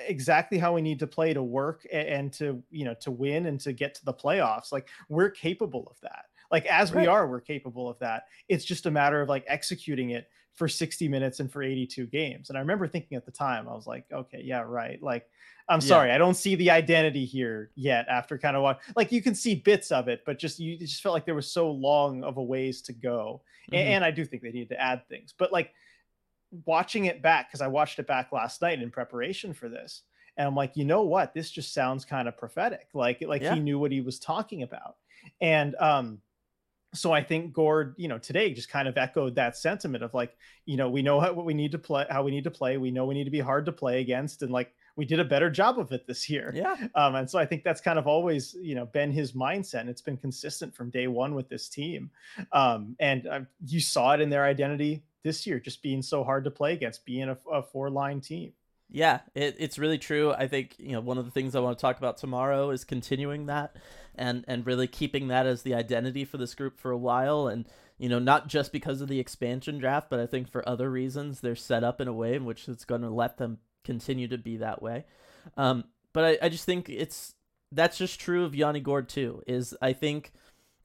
[0.07, 3.59] exactly how we need to play to work and to you know to win and
[3.61, 4.71] to get to the playoffs.
[4.71, 6.25] Like we're capable of that.
[6.51, 7.01] Like as right.
[7.01, 8.23] we are, we're capable of that.
[8.47, 12.49] It's just a matter of like executing it for 60 minutes and for 82 games.
[12.49, 15.01] And I remember thinking at the time, I was like, okay, yeah, right.
[15.01, 15.27] Like
[15.67, 15.87] I'm yeah.
[15.87, 18.05] sorry, I don't see the identity here yet.
[18.07, 21.01] After kind of what, like you can see bits of it, but just you just
[21.01, 23.41] felt like there was so long of a ways to go.
[23.63, 23.75] Mm-hmm.
[23.75, 25.73] And, and I do think they needed to add things, but like
[26.65, 30.03] watching it back because I watched it back last night in preparation for this,
[30.37, 32.89] and I'm like, you know what, this just sounds kind of prophetic.
[32.93, 33.55] Like like yeah.
[33.55, 34.97] he knew what he was talking about,
[35.41, 36.19] and um
[36.93, 40.35] so I think Gourde, you know, today just kind of echoed that sentiment of like,
[40.65, 42.77] you know, we know how, what we need to play, how we need to play.
[42.77, 45.25] We know we need to be hard to play against, and like we did a
[45.25, 46.51] better job of it this year.
[46.53, 46.75] Yeah.
[46.93, 49.81] Um, and so I think that's kind of always, you know, been his mindset.
[49.81, 52.11] And it's been consistent from day one with this team.
[52.51, 56.43] Um, and uh, you saw it in their identity this year, just being so hard
[56.43, 58.53] to play against, being a, a four line team.
[58.89, 60.31] Yeah, it, it's really true.
[60.33, 62.83] I think you know one of the things I want to talk about tomorrow is
[62.83, 63.75] continuing that,
[64.15, 67.65] and and really keeping that as the identity for this group for a while, and
[67.97, 71.41] you know not just because of the expansion draft, but I think for other reasons
[71.41, 74.37] they're set up in a way in which it's going to let them continue to
[74.37, 75.05] be that way.
[75.57, 77.33] Um, but I, I just think it's
[77.71, 79.41] that's just true of Yanni Gourde too.
[79.47, 80.33] Is I think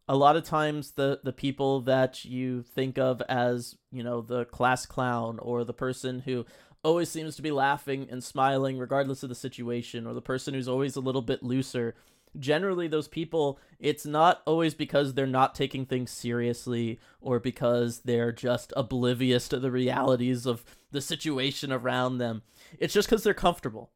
[0.09, 4.47] a lot of times the the people that you think of as you know the
[4.47, 6.47] class clown or the person who
[6.85, 10.69] always seems to be laughing and smiling regardless of the situation or the person who's
[10.69, 11.95] always a little bit looser.
[12.39, 18.33] Generally those people it's not always because they're not taking things seriously or because they're
[18.33, 22.43] just oblivious to the realities of the situation around them.
[22.79, 23.91] It's just because they're comfortable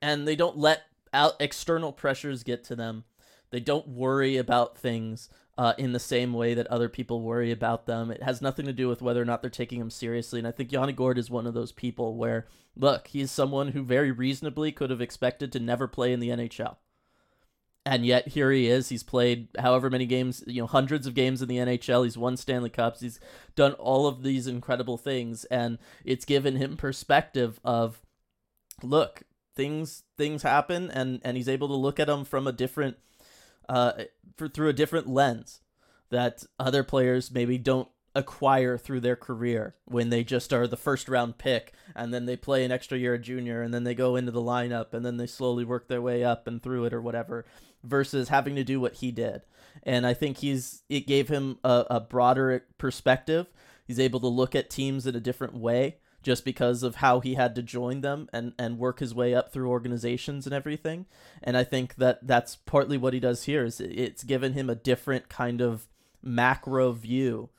[0.00, 0.82] and they don't let
[1.12, 3.04] out external pressures get to them.
[3.50, 5.28] They don't worry about things
[5.58, 8.10] uh, in the same way that other people worry about them.
[8.10, 10.38] It has nothing to do with whether or not they're taking them seriously.
[10.38, 12.46] And I think Yanni Gourde is one of those people where,
[12.76, 16.76] look, he's someone who very reasonably could have expected to never play in the NHL.
[17.84, 18.88] and yet here he is.
[18.88, 22.04] He's played however many games, you know, hundreds of games in the NHL.
[22.04, 23.00] He's won Stanley Cups.
[23.00, 23.18] He's
[23.56, 28.00] done all of these incredible things, and it's given him perspective of,
[28.82, 29.22] look,
[29.56, 32.98] things things happen, and and he's able to look at them from a different,
[33.68, 33.92] uh,
[34.36, 35.60] for, through a different lens
[36.10, 41.08] that other players maybe don't acquire through their career when they just are the first
[41.08, 44.16] round pick and then they play an extra year of junior and then they go
[44.16, 47.00] into the lineup and then they slowly work their way up and through it or
[47.00, 47.46] whatever
[47.82, 49.42] versus having to do what he did.
[49.82, 53.46] And I think he's it gave him a, a broader perspective.
[53.86, 57.34] He's able to look at teams in a different way just because of how he
[57.34, 61.06] had to join them and, and work his way up through organizations and everything.
[61.42, 64.74] And I think that that's partly what he does here is it's given him a
[64.74, 65.88] different kind of
[66.22, 67.50] macro view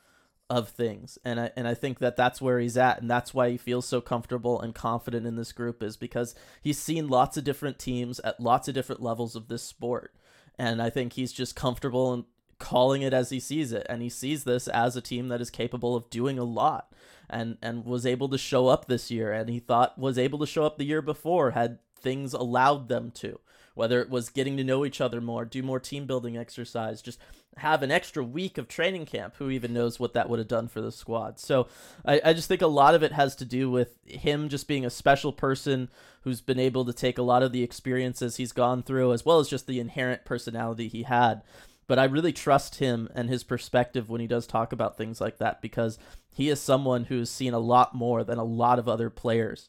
[0.50, 1.18] of things.
[1.24, 3.00] And I and I think that that's where he's at.
[3.00, 6.78] And that's why he feels so comfortable and confident in this group is because he's
[6.78, 10.14] seen lots of different teams at lots of different levels of this sport.
[10.58, 12.24] And I think he's just comfortable and
[12.58, 15.50] calling it as he sees it and he sees this as a team that is
[15.50, 16.92] capable of doing a lot
[17.28, 20.46] and and was able to show up this year and he thought was able to
[20.46, 23.38] show up the year before had things allowed them to
[23.74, 27.18] whether it was getting to know each other more, do more team building exercise, just
[27.56, 29.34] have an extra week of training camp.
[29.38, 31.38] Who even knows what that would have done for the squad?
[31.38, 31.68] So
[32.04, 34.86] I, I just think a lot of it has to do with him just being
[34.86, 35.88] a special person
[36.22, 39.40] who's been able to take a lot of the experiences he's gone through, as well
[39.40, 41.42] as just the inherent personality he had.
[41.86, 45.38] But I really trust him and his perspective when he does talk about things like
[45.38, 45.98] that because
[46.34, 49.68] he is someone who's seen a lot more than a lot of other players,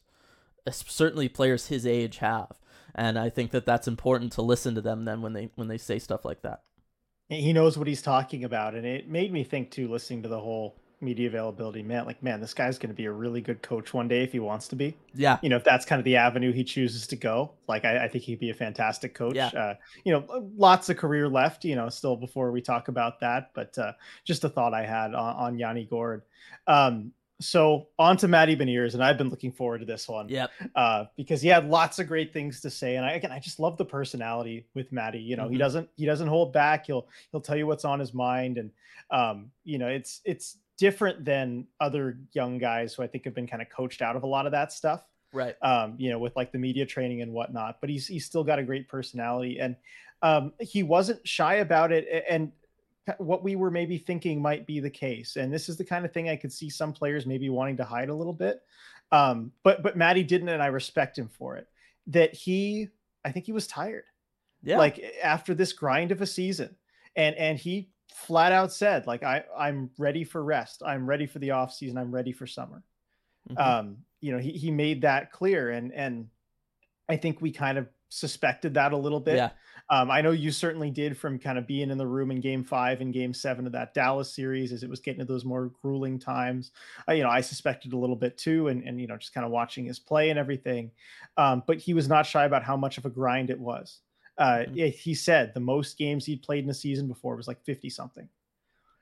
[0.70, 2.58] certainly players his age have
[2.96, 5.78] and I think that that's important to listen to them then when they when they
[5.78, 6.62] say stuff like that.
[7.28, 10.40] He knows what he's talking about, and it made me think too, listening to the
[10.40, 11.82] whole media availability.
[11.82, 14.32] Man, like man, this guy's going to be a really good coach one day if
[14.32, 14.96] he wants to be.
[15.14, 17.52] Yeah, you know, if that's kind of the avenue he chooses to go.
[17.68, 19.36] Like, I, I think he'd be a fantastic coach.
[19.36, 19.48] Yeah.
[19.48, 19.74] Uh,
[20.04, 21.64] you know, lots of career left.
[21.64, 23.92] You know, still before we talk about that, but uh,
[24.24, 26.22] just a thought I had on, on Yanni Gourde
[26.66, 30.28] Um, so on to Matty Beniers, and I've been looking forward to this one.
[30.28, 30.50] Yep.
[30.74, 33.60] Uh, because he had lots of great things to say, and I again I just
[33.60, 35.18] love the personality with Matty.
[35.18, 35.52] You know, mm-hmm.
[35.52, 36.86] he doesn't he doesn't hold back.
[36.86, 38.70] He'll he'll tell you what's on his mind, and
[39.10, 43.46] um, you know, it's it's different than other young guys who I think have been
[43.46, 45.04] kind of coached out of a lot of that stuff.
[45.32, 45.56] Right.
[45.62, 47.80] Um, you know, with like the media training and whatnot.
[47.80, 49.76] But he's he's still got a great personality, and
[50.22, 52.24] um, he wasn't shy about it.
[52.28, 52.52] And
[53.18, 55.36] what we were maybe thinking might be the case.
[55.36, 57.84] And this is the kind of thing I could see some players maybe wanting to
[57.84, 58.62] hide a little bit.
[59.12, 61.68] Um, but but Matty didn't, and I respect him for it.
[62.08, 62.88] That he,
[63.24, 64.04] I think he was tired.
[64.62, 64.78] Yeah.
[64.78, 66.76] Like after this grind of a season,
[67.14, 70.82] and and he flat out said, like I I'm ready for rest.
[70.84, 71.98] I'm ready for the off season.
[71.98, 72.82] I'm ready for summer.
[73.50, 73.58] Mm-hmm.
[73.58, 76.28] Um, you know, he he made that clear, and and
[77.08, 79.36] I think we kind of suspected that a little bit.
[79.36, 79.50] Yeah.
[79.88, 82.64] Um, I know you certainly did from kind of being in the room in game
[82.64, 85.70] five and game seven of that Dallas series as it was getting to those more
[85.80, 86.72] grueling times.
[87.08, 89.44] Uh, you know, I suspected a little bit too, and, and you know, just kind
[89.44, 90.90] of watching his play and everything.
[91.36, 94.00] Um, but he was not shy about how much of a grind it was.
[94.38, 94.88] Uh, mm-hmm.
[94.88, 98.28] He said the most games he'd played in a season before was like 50 something.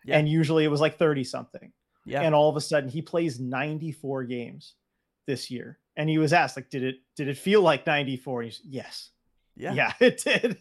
[0.05, 0.19] Yeah.
[0.19, 1.73] And usually it was like 30 something.
[2.05, 2.23] Yeah.
[2.23, 4.75] And all of a sudden he plays 94 games
[5.27, 5.79] this year.
[5.97, 8.43] And he was asked, like, did it did it feel like 94?
[8.43, 9.11] And he's yes.
[9.57, 9.73] Yeah.
[9.73, 10.61] Yeah, it did.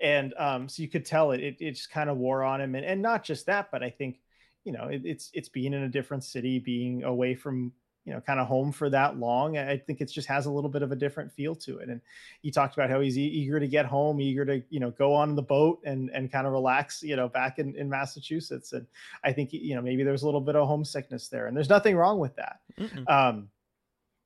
[0.00, 2.74] And um, so you could tell it, it, it just kind of wore on him.
[2.74, 4.20] And, and not just that, but I think,
[4.64, 7.72] you know, it, it's, it's being in a different city, being away from,
[8.10, 9.56] you know, kind of home for that long.
[9.56, 11.88] I think it just has a little bit of a different feel to it.
[11.88, 12.00] And
[12.42, 15.36] he talked about how he's eager to get home, eager to, you know, go on
[15.36, 18.72] the boat and, and kind of relax, you know, back in, in Massachusetts.
[18.72, 18.84] And
[19.22, 21.94] I think, you know, maybe there's a little bit of homesickness there and there's nothing
[21.94, 22.58] wrong with that.
[22.76, 23.08] Mm-mm.
[23.08, 23.48] Um,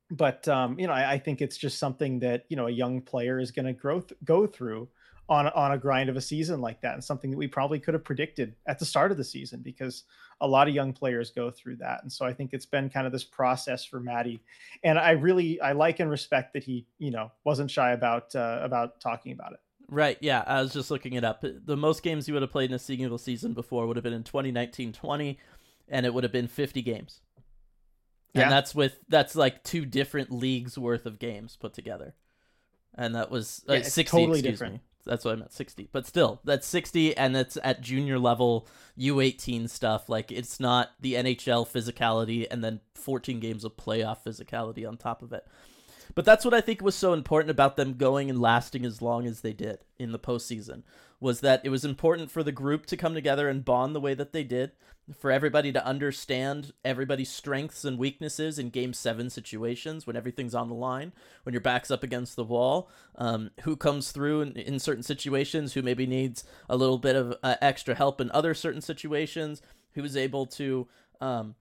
[0.09, 3.01] but um, you know, I, I, think it's just something that you know a young
[3.01, 4.87] player is going to grow th- go through
[5.27, 7.93] on on a grind of a season like that, and something that we probably could
[7.93, 10.03] have predicted at the start of the season because
[10.41, 13.05] a lot of young players go through that, and so I think it's been kind
[13.07, 14.41] of this process for Matty,
[14.83, 18.59] and I really I like and respect that he you know wasn't shy about uh,
[18.61, 19.59] about talking about it.
[19.87, 21.43] Right, yeah, I was just looking it up.
[21.43, 24.13] The most games he would have played in a single season before would have been
[24.13, 25.37] in 2019-20,
[25.87, 27.21] and it would have been 50 games.
[28.33, 28.43] Yeah.
[28.43, 32.15] And that's with that's like two different leagues worth of games put together.
[32.93, 34.73] And that was uh, yeah, 60 totally excuse different.
[34.75, 34.81] me.
[35.05, 35.89] That's what I meant 60.
[35.91, 38.67] But still, that's 60 and it's at junior level
[38.97, 40.09] U18 stuff.
[40.09, 45.21] Like it's not the NHL physicality and then 14 games of playoff physicality on top
[45.21, 45.45] of it.
[46.15, 49.27] But that's what I think was so important about them going and lasting as long
[49.27, 50.83] as they did in the postseason
[51.19, 54.13] was that it was important for the group to come together and bond the way
[54.13, 54.71] that they did,
[55.13, 60.67] for everybody to understand everybody's strengths and weaknesses in game seven situations when everything's on
[60.67, 61.13] the line,
[61.43, 65.73] when your back's up against the wall, um, who comes through in, in, certain situations,
[65.73, 69.61] who maybe needs a little bit of uh, extra help in other certain situations,
[69.93, 70.87] who's able to
[71.21, 71.53] um,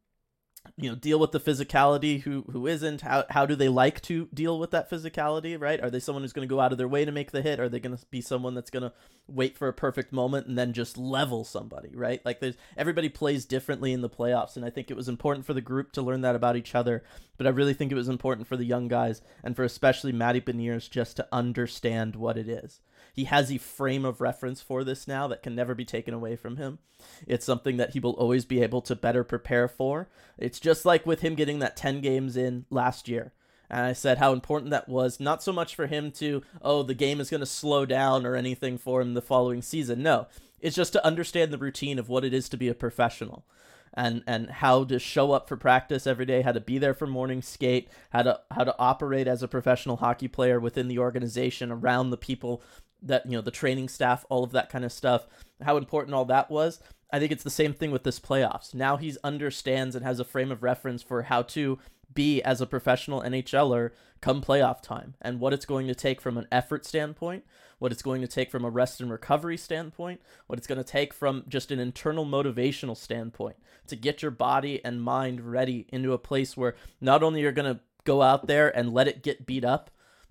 [0.77, 3.01] you know deal with the physicality who who isn't?
[3.01, 5.81] How how do they like to deal with that physicality right?
[5.81, 7.61] Are they someone who's going to go out of their way to make the hit?
[7.61, 8.93] Are they going to be someone that's going to
[9.27, 12.25] wait for a perfect moment and then just level somebody right?
[12.25, 15.55] Like there's everybody plays differently in the playoffs and i think it was important for
[15.55, 17.03] the group to learn that about each other
[17.37, 20.41] but i really think it was important for the young guys and for especially matty
[20.41, 22.81] beniers just to understand what it is
[23.15, 26.35] he has a frame of reference for this now that can never be taken away
[26.35, 26.81] from him.
[27.29, 30.09] It's something that he will always be able to better prepare for.
[30.37, 33.33] It's just like with him getting that 10 games in last year.
[33.71, 36.93] And I said how important that was, not so much for him to, oh, the
[36.93, 40.03] game is going to slow down or anything for him the following season.
[40.03, 40.27] No,
[40.61, 43.47] it's just to understand the routine of what it is to be a professional
[43.95, 47.07] and and how to show up for practice every day, how to be there for
[47.07, 51.71] morning skate, how to how to operate as a professional hockey player within the organization
[51.71, 52.61] around the people
[53.05, 55.27] that you know the training staff, all of that kind of stuff,
[55.63, 56.81] how important all that was.
[57.13, 58.75] I think it's the same thing with this playoffs.
[58.75, 61.79] Now he understands and has a frame of reference for how to
[62.13, 63.91] be as a professional NHLer
[64.21, 67.45] come playoff time and what it's going to take from an effort standpoint,
[67.79, 70.85] what it's going to take from a rest and recovery standpoint, what it's going to
[70.85, 73.57] take from just an internal motivational standpoint
[73.87, 77.75] to get your body and mind ready into a place where not only you're going
[77.75, 79.91] to go out there and let it get beat up,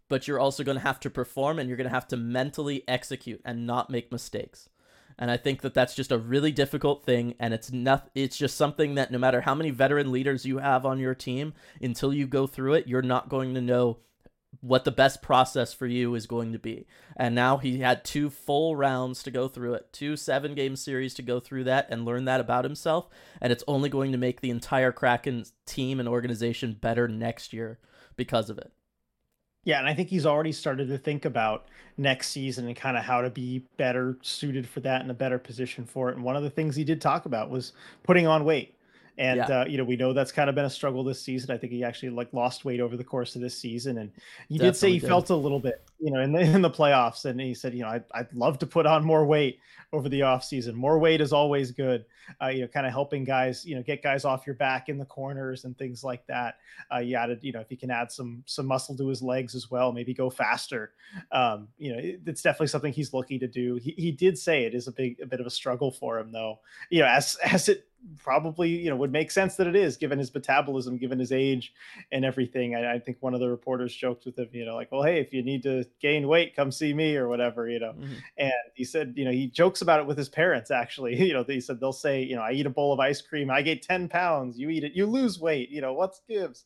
[0.10, 2.84] but you're also going to have to perform and you're going to have to mentally
[2.88, 4.70] execute and not make mistakes.
[5.18, 8.58] And I think that that's just a really difficult thing and it's not it's just
[8.58, 12.26] something that no matter how many veteran leaders you have on your team until you
[12.26, 14.00] go through it, you're not going to know
[14.62, 16.86] what the best process for you is going to be.
[17.16, 21.14] And now he had two full rounds to go through it, two seven game series
[21.16, 23.10] to go through that and learn that about himself.
[23.42, 27.80] And it's only going to make the entire Kraken team and organization better next year
[28.16, 28.72] because of it.
[29.64, 31.68] Yeah, and I think he's already started to think about
[31.98, 35.40] next season and kind of how to be better suited for that and a better
[35.40, 36.16] position for it.
[36.16, 37.74] And one of the things he did talk about was
[38.04, 38.76] putting on weight.
[39.18, 39.62] And yeah.
[39.62, 41.52] uh, you know, we know that's kind of been a struggle this season.
[41.52, 44.12] I think he actually like lost weight over the course of this season, and
[44.50, 45.08] he Definitely did say he did.
[45.08, 47.26] felt a little bit, you know, in the in the playoffs.
[47.26, 49.60] And he said, you know, I'd, I'd love to put on more weight
[49.92, 50.76] over the off season.
[50.76, 52.06] More weight is always good.
[52.42, 54.98] Uh, you know, kind of helping guys, you know, get guys off your back in
[54.98, 56.56] the corners and things like that.
[56.94, 59.54] Uh, you added, you know, if you can add some some muscle to his legs
[59.54, 60.94] as well, maybe go faster.
[61.32, 63.76] Um, you know, it, it's definitely something he's looking to do.
[63.76, 66.32] He, he did say it is a big a bit of a struggle for him
[66.32, 66.60] though.
[66.90, 67.88] You know, as as it
[68.22, 71.74] probably you know would make sense that it is given his metabolism given his age
[72.12, 72.76] and everything.
[72.76, 75.20] I, I, think one of the reporters joked with him you know like well hey
[75.20, 77.94] if you need to gain weight come see me or whatever you know.
[77.94, 78.14] Mm-hmm.
[78.38, 81.14] and he said you know he jokes about it with his parents actually.
[81.24, 83.50] You know he said they'll say you know i eat a bowl of ice cream
[83.50, 86.66] i gain 10 pounds you eat it you lose weight you know what's gives?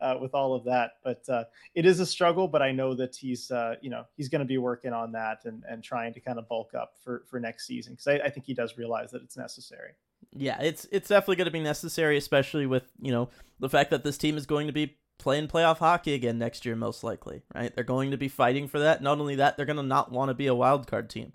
[0.00, 0.92] Uh, with all of that.
[1.04, 1.44] But uh,
[1.74, 4.46] it is a struggle but i know that he's uh, you know he's going to
[4.46, 7.66] be working on that and and trying to kind of bulk up for for next
[7.66, 9.92] season because I, I think he does realize that it's necessary
[10.36, 13.28] yeah, it's it's definitely going to be necessary, especially with you know
[13.60, 16.76] the fact that this team is going to be playing playoff hockey again next year,
[16.76, 17.42] most likely.
[17.54, 17.74] Right?
[17.74, 19.02] They're going to be fighting for that.
[19.02, 21.32] Not only that, they're going to not want to be a wild card team,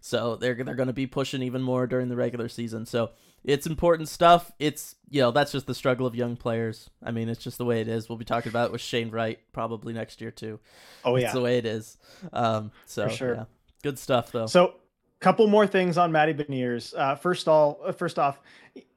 [0.00, 2.86] so they're they're going to be pushing even more during the regular season.
[2.86, 3.10] So
[3.44, 4.52] it's important stuff.
[4.58, 6.90] It's you know that's just the struggle of young players.
[7.02, 8.08] I mean, it's just the way it is.
[8.08, 10.60] We'll be talking about it with Shane Wright probably next year too.
[11.04, 11.98] Oh yeah, it's the way it is.
[12.32, 13.34] Um, so sure.
[13.34, 13.44] yeah,
[13.82, 14.46] good stuff though.
[14.46, 14.74] So
[15.20, 16.96] couple more things on Matty Beniers.
[16.96, 18.40] Uh, first all, uh, first off,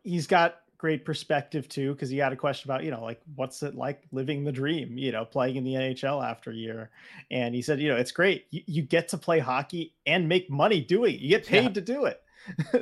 [0.03, 3.63] he's got great perspective too because he had a question about you know like what's
[3.63, 6.89] it like living the dream you know playing in the nhl after a year?
[7.31, 8.47] And he said you know it's great.
[8.51, 11.21] You, you get to play hockey and make money doing it.
[11.21, 11.69] You get paid yeah.
[11.69, 12.19] to do it.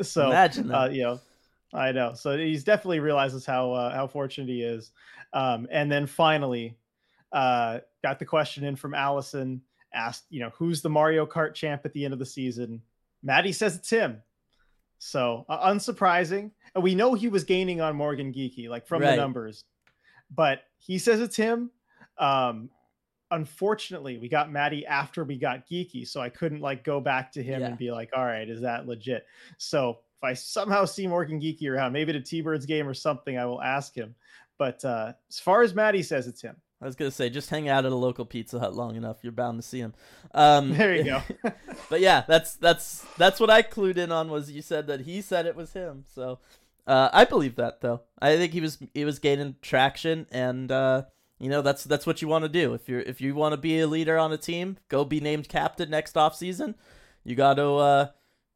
[0.01, 1.19] So imagine uh, you know
[1.73, 2.13] i know.
[2.13, 4.91] So he's definitely realizes how uh, how fortunate he is.
[5.33, 6.75] Um, and then finally
[7.31, 9.61] uh, got the question in from allison
[9.93, 12.81] asked you know who's the mario kart champ at the end of the season
[13.23, 14.21] Matty says it's him.
[14.99, 16.51] So uh, unsurprising.
[16.75, 19.11] And we know he was gaining on Morgan Geekie, like from right.
[19.11, 19.63] the numbers,
[20.33, 21.69] but he says it's him.
[22.17, 22.69] Um,
[23.31, 27.43] unfortunately, we got Matty after we got Geekie, so I couldn't like go back to
[27.43, 27.67] him yeah.
[27.67, 29.25] and be like, all right, is that legit?
[29.57, 33.45] So if I somehow see Morgan Geekie around, maybe the T-Birds game or something, I
[33.45, 34.15] will ask him.
[34.57, 36.55] But uh, as far as Matty says, it's him.
[36.81, 39.31] I was gonna say, just hang out at a local Pizza Hut long enough, you're
[39.31, 39.93] bound to see him.
[40.33, 41.21] Um, there you go.
[41.89, 44.29] but yeah, that's that's that's what I clued in on.
[44.29, 46.39] Was you said that he said it was him, so
[46.87, 48.01] uh, I believe that though.
[48.21, 51.03] I think he was he was gaining traction, and uh,
[51.39, 52.73] you know that's that's what you want to do.
[52.73, 55.49] If you're if you want to be a leader on a team, go be named
[55.49, 56.75] captain next off season.
[57.23, 58.07] You got to uh,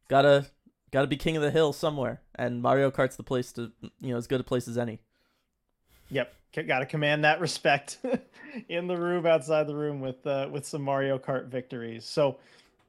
[0.07, 0.47] gotta
[0.91, 3.71] gotta be king of the hill somewhere, and Mario Kart's the place to
[4.01, 4.99] you know as good a place as any.
[6.09, 6.33] Yep,
[6.63, 7.99] got to command that respect
[8.69, 12.05] in the room, outside the room with uh, with some Mario Kart victories.
[12.05, 12.37] So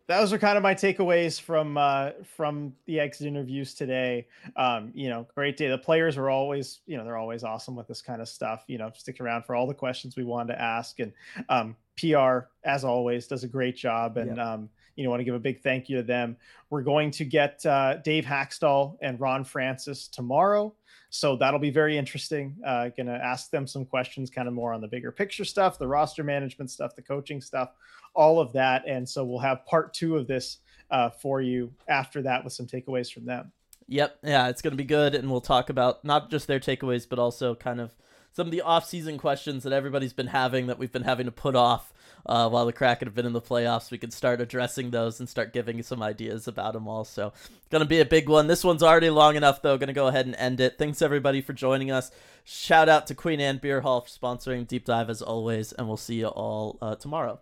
[0.09, 4.27] those are kind of my takeaways from uh, from the exit interviews today.
[4.57, 5.69] Um, you know, great day.
[5.69, 8.65] The players are always, you know, they're always awesome with this kind of stuff.
[8.69, 11.13] You know, stick around for all the questions we wanted to ask, and
[11.49, 14.17] um, PR as always does a great job.
[14.17, 14.47] And yep.
[14.47, 16.37] um, you know, want to give a big thank you to them.
[16.71, 20.73] We're going to get uh, Dave Hakstol and Ron Francis tomorrow.
[21.17, 22.57] So that'll be very interesting.
[22.65, 25.79] Uh, going to ask them some questions, kind of more on the bigger picture stuff,
[25.79, 27.71] the roster management stuff, the coaching stuff,
[28.15, 28.87] all of that.
[28.87, 30.59] And so we'll have part two of this
[30.91, 33.53] uh, for you after that with some takeaways from them.
[33.89, 34.19] Yep.
[34.23, 35.15] Yeah, it's going to be good.
[35.15, 37.95] And we'll talk about not just their takeaways, but also kind of
[38.33, 41.57] some of the off-season questions that everybody's been having that we've been having to put
[41.57, 41.95] off
[42.27, 43.91] uh, while the Kraken have been in the playoffs.
[43.91, 47.05] We can start addressing those and start giving some ideas about them all.
[47.05, 48.47] So it's gonna be a big one.
[48.47, 49.79] This one's already long enough though.
[49.79, 50.79] Gonna go ahead and end it.
[50.79, 52.11] Thanks everybody for joining us.
[52.45, 55.97] Shout out to Queen Anne Beer Hall for sponsoring Deep Dive as always, and we'll
[55.97, 57.41] see you all uh, tomorrow.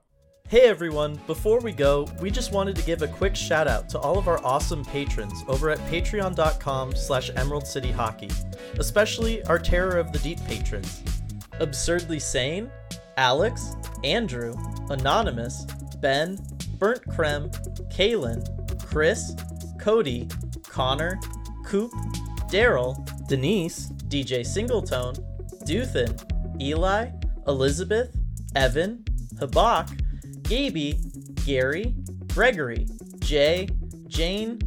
[0.49, 3.99] Hey everyone, before we go, we just wanted to give a quick shout out to
[3.99, 8.29] all of our awesome patrons over at patreon.com slash emerald city hockey,
[8.79, 11.03] especially our Terror of the Deep patrons.
[11.61, 12.71] Absurdly Sane,
[13.17, 14.55] Alex, Andrew,
[14.91, 15.67] Anonymous,
[16.01, 16.39] Ben,
[16.79, 17.51] Burnt Creme,
[17.91, 18.45] Kaylin,
[18.85, 19.35] Chris,
[19.81, 20.29] Cody,
[20.69, 21.19] Connor,
[21.65, 21.93] Coop,
[22.51, 22.95] Daryl,
[23.29, 25.19] Denise, DJ Singletone,
[25.65, 27.11] Duthin, Eli,
[27.47, 28.15] Elizabeth,
[28.55, 29.05] Evan,
[29.37, 30.01] Habak,
[30.43, 30.99] Gaby,
[31.47, 31.95] Gary,
[32.29, 32.87] Gregory,
[33.21, 33.69] Jay,
[34.09, 34.59] Jane,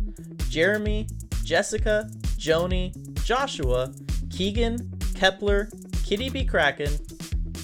[0.50, 1.08] Jeremy,
[1.44, 2.94] Jessica, Joni,
[3.24, 3.94] Joshua,
[4.30, 5.70] Keegan, Kepler,
[6.04, 6.46] Kitty B.
[6.46, 6.92] Kraken,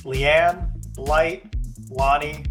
[0.04, 1.56] Leanne, Light,
[1.90, 2.45] Lonnie,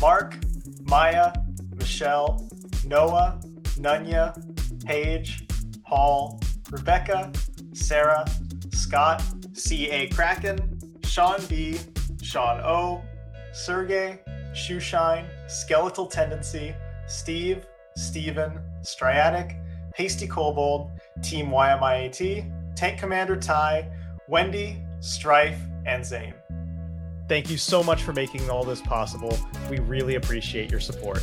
[0.00, 0.36] Mark,
[0.82, 1.32] Maya,
[1.76, 2.48] Michelle,
[2.84, 3.40] Noah,
[3.78, 4.34] Nunya,
[4.84, 5.46] Paige,
[5.84, 7.32] Paul, Rebecca,
[7.72, 8.24] Sarah,
[8.72, 9.22] Scott,
[9.52, 10.08] C.A.
[10.08, 11.78] Kraken, Sean B.,
[12.22, 13.02] Sean O.,
[13.52, 14.18] Sergey,
[14.52, 16.74] Shoeshine, Skeletal Tendency,
[17.06, 17.66] Steve,
[17.96, 19.56] Steven, Striatic,
[19.96, 20.90] Hasty Kobold,
[21.22, 23.90] Team YMIAT, Tank Commander Ty,
[24.28, 26.34] Wendy, Strife, and Zane.
[27.28, 29.38] Thank you so much for making all this possible.
[29.70, 31.22] We really appreciate your support.